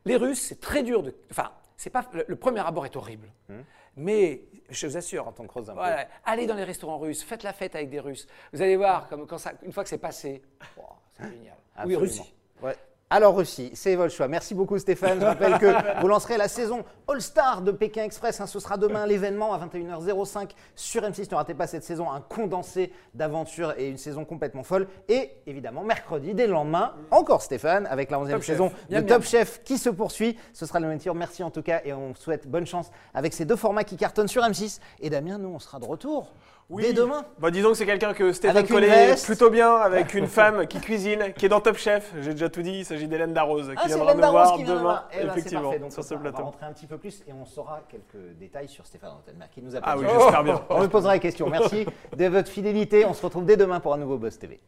Les 0.05 0.17
Russes, 0.17 0.41
c'est 0.41 0.59
très 0.59 0.83
dur 0.83 1.01
de. 1.01 1.15
Enfin, 1.31 1.51
c'est 1.77 1.89
pas 1.89 2.05
le, 2.13 2.35
premier 2.35 2.59
abord 2.59 2.85
est 2.85 2.95
horrible, 2.95 3.27
hum. 3.49 3.63
mais 3.97 4.43
je 4.69 4.87
vous 4.87 4.97
assure, 4.97 5.25
quand 5.25 5.39
on 5.39 5.47
creuse 5.47 5.69
un 5.69 5.73
peu. 5.73 5.81
allez 6.25 6.45
dans 6.45 6.55
les 6.55 6.63
restaurants 6.63 6.99
russes, 6.99 7.23
faites 7.23 7.43
la 7.43 7.53
fête 7.53 7.75
avec 7.75 7.89
des 7.89 7.99
Russes. 7.99 8.27
Vous 8.53 8.61
allez 8.61 8.77
voir, 8.77 9.09
comme 9.09 9.25
quand 9.25 9.37
ça, 9.37 9.53
une 9.63 9.71
fois 9.71 9.83
que 9.83 9.89
c'est 9.89 9.97
passé, 9.97 10.41
c'est 11.17 11.29
génial. 11.29 11.55
Oui, 11.85 11.95
Russie. 11.95 12.33
Alors 13.11 13.35
Russie, 13.35 13.69
c'est 13.75 13.95
votre 13.95 14.11
choix. 14.11 14.27
Merci 14.27 14.55
beaucoup 14.55 14.79
Stéphane. 14.79 15.19
Je 15.19 15.25
rappelle 15.25 15.59
que 15.59 15.71
vous 16.01 16.07
lancerez 16.07 16.37
la 16.37 16.47
saison 16.47 16.83
All-Star 17.07 17.61
de 17.61 17.71
Pékin 17.71 18.03
Express. 18.03 18.41
Hein. 18.41 18.47
ce 18.47 18.59
sera 18.59 18.77
demain 18.77 19.05
l'événement 19.05 19.53
à 19.53 19.59
21h05 19.63 20.49
sur 20.75 21.03
M6. 21.03 21.29
Ne 21.29 21.35
ratez 21.35 21.53
pas 21.53 21.67
cette 21.67 21.83
saison, 21.83 22.11
un 22.11 22.19
condensé 22.19 22.91
d'aventures 23.13 23.75
et 23.77 23.89
une 23.89 23.99
saison 23.99 24.25
complètement 24.25 24.63
folle. 24.63 24.87
Et 25.07 25.29
évidemment, 25.45 25.83
mercredi, 25.83 26.33
dès 26.33 26.47
le 26.47 26.53
lendemain, 26.53 26.95
encore 27.11 27.43
Stéphane, 27.43 27.85
avec 27.91 28.09
la 28.09 28.17
11e 28.17 28.41
saison 28.41 28.71
de 28.89 28.99
Top 29.01 29.21
Chef 29.21 29.61
qui 29.63 29.77
se 29.77 29.91
poursuit. 29.91 30.35
Ce 30.51 30.65
sera 30.65 30.79
le 30.79 30.87
même 30.87 30.99
Merci 31.13 31.43
en 31.43 31.51
tout 31.51 31.61
cas 31.61 31.81
et 31.85 31.93
on 31.93 32.15
souhaite 32.15 32.47
bonne 32.47 32.65
chance 32.65 32.89
avec 33.13 33.33
ces 33.33 33.45
deux 33.45 33.55
formats 33.55 33.83
qui 33.83 33.97
cartonnent 33.97 34.27
sur 34.27 34.41
M6. 34.41 34.79
Et 34.99 35.11
Damien, 35.11 35.37
nous, 35.37 35.49
on 35.49 35.59
sera 35.59 35.77
de 35.77 35.85
retour 35.85 36.33
oui. 36.69 36.83
Dès 36.83 36.93
demain 36.93 37.25
bah, 37.37 37.51
Disons 37.51 37.69
que 37.69 37.77
c'est 37.77 37.85
quelqu'un 37.85 38.13
que 38.13 38.31
Stéphane 38.33 38.67
connaît 38.67 39.15
plutôt 39.23 39.49
bien, 39.49 39.75
avec 39.75 40.13
une 40.15 40.27
femme 40.27 40.65
qui 40.67 40.79
cuisine, 40.79 41.33
qui 41.37 41.45
est 41.45 41.49
dans 41.49 41.61
Top 41.61 41.77
Chef. 41.77 42.11
J'ai 42.21 42.31
déjà 42.31 42.49
tout 42.49 42.61
dit, 42.61 42.79
il 42.79 42.85
s'agit 42.85 43.07
d'Hélène 43.07 43.33
Darroze, 43.33 43.69
qui 43.69 43.75
ah, 43.77 43.87
viendra 43.87 44.13
nous 44.13 44.21
voir 44.21 44.57
demain, 44.57 45.03
eh 45.13 45.17
ben, 45.17 45.29
effectivement, 45.29 45.71
sur 45.89 46.03
ce 46.03 46.15
plateau. 46.15 46.37
On 46.37 46.39
va 46.39 46.45
rentrer 46.45 46.65
un 46.65 46.73
petit 46.73 46.87
peu 46.87 46.97
plus 46.97 47.23
et 47.27 47.33
on 47.33 47.45
saura 47.45 47.81
quelques 47.87 48.37
détails 48.39 48.67
sur 48.67 48.85
Stéphane 48.85 49.11
Rottenberg, 49.11 49.49
qui 49.51 49.61
nous 49.61 49.75
a 49.75 49.79
Ah 49.83 49.95
oui, 49.97 50.05
j'espère 50.11 50.43
bien. 50.43 50.61
on 50.69 50.81
lui 50.81 50.89
posera 50.89 51.13
les 51.13 51.19
questions. 51.19 51.49
Merci 51.49 51.85
de 52.15 52.25
votre 52.25 52.49
fidélité. 52.49 53.05
On 53.05 53.13
se 53.13 53.23
retrouve 53.23 53.45
dès 53.45 53.57
demain 53.57 53.79
pour 53.79 53.93
un 53.93 53.97
nouveau 53.97 54.17
Buzz 54.17 54.37
TV. 54.39 54.59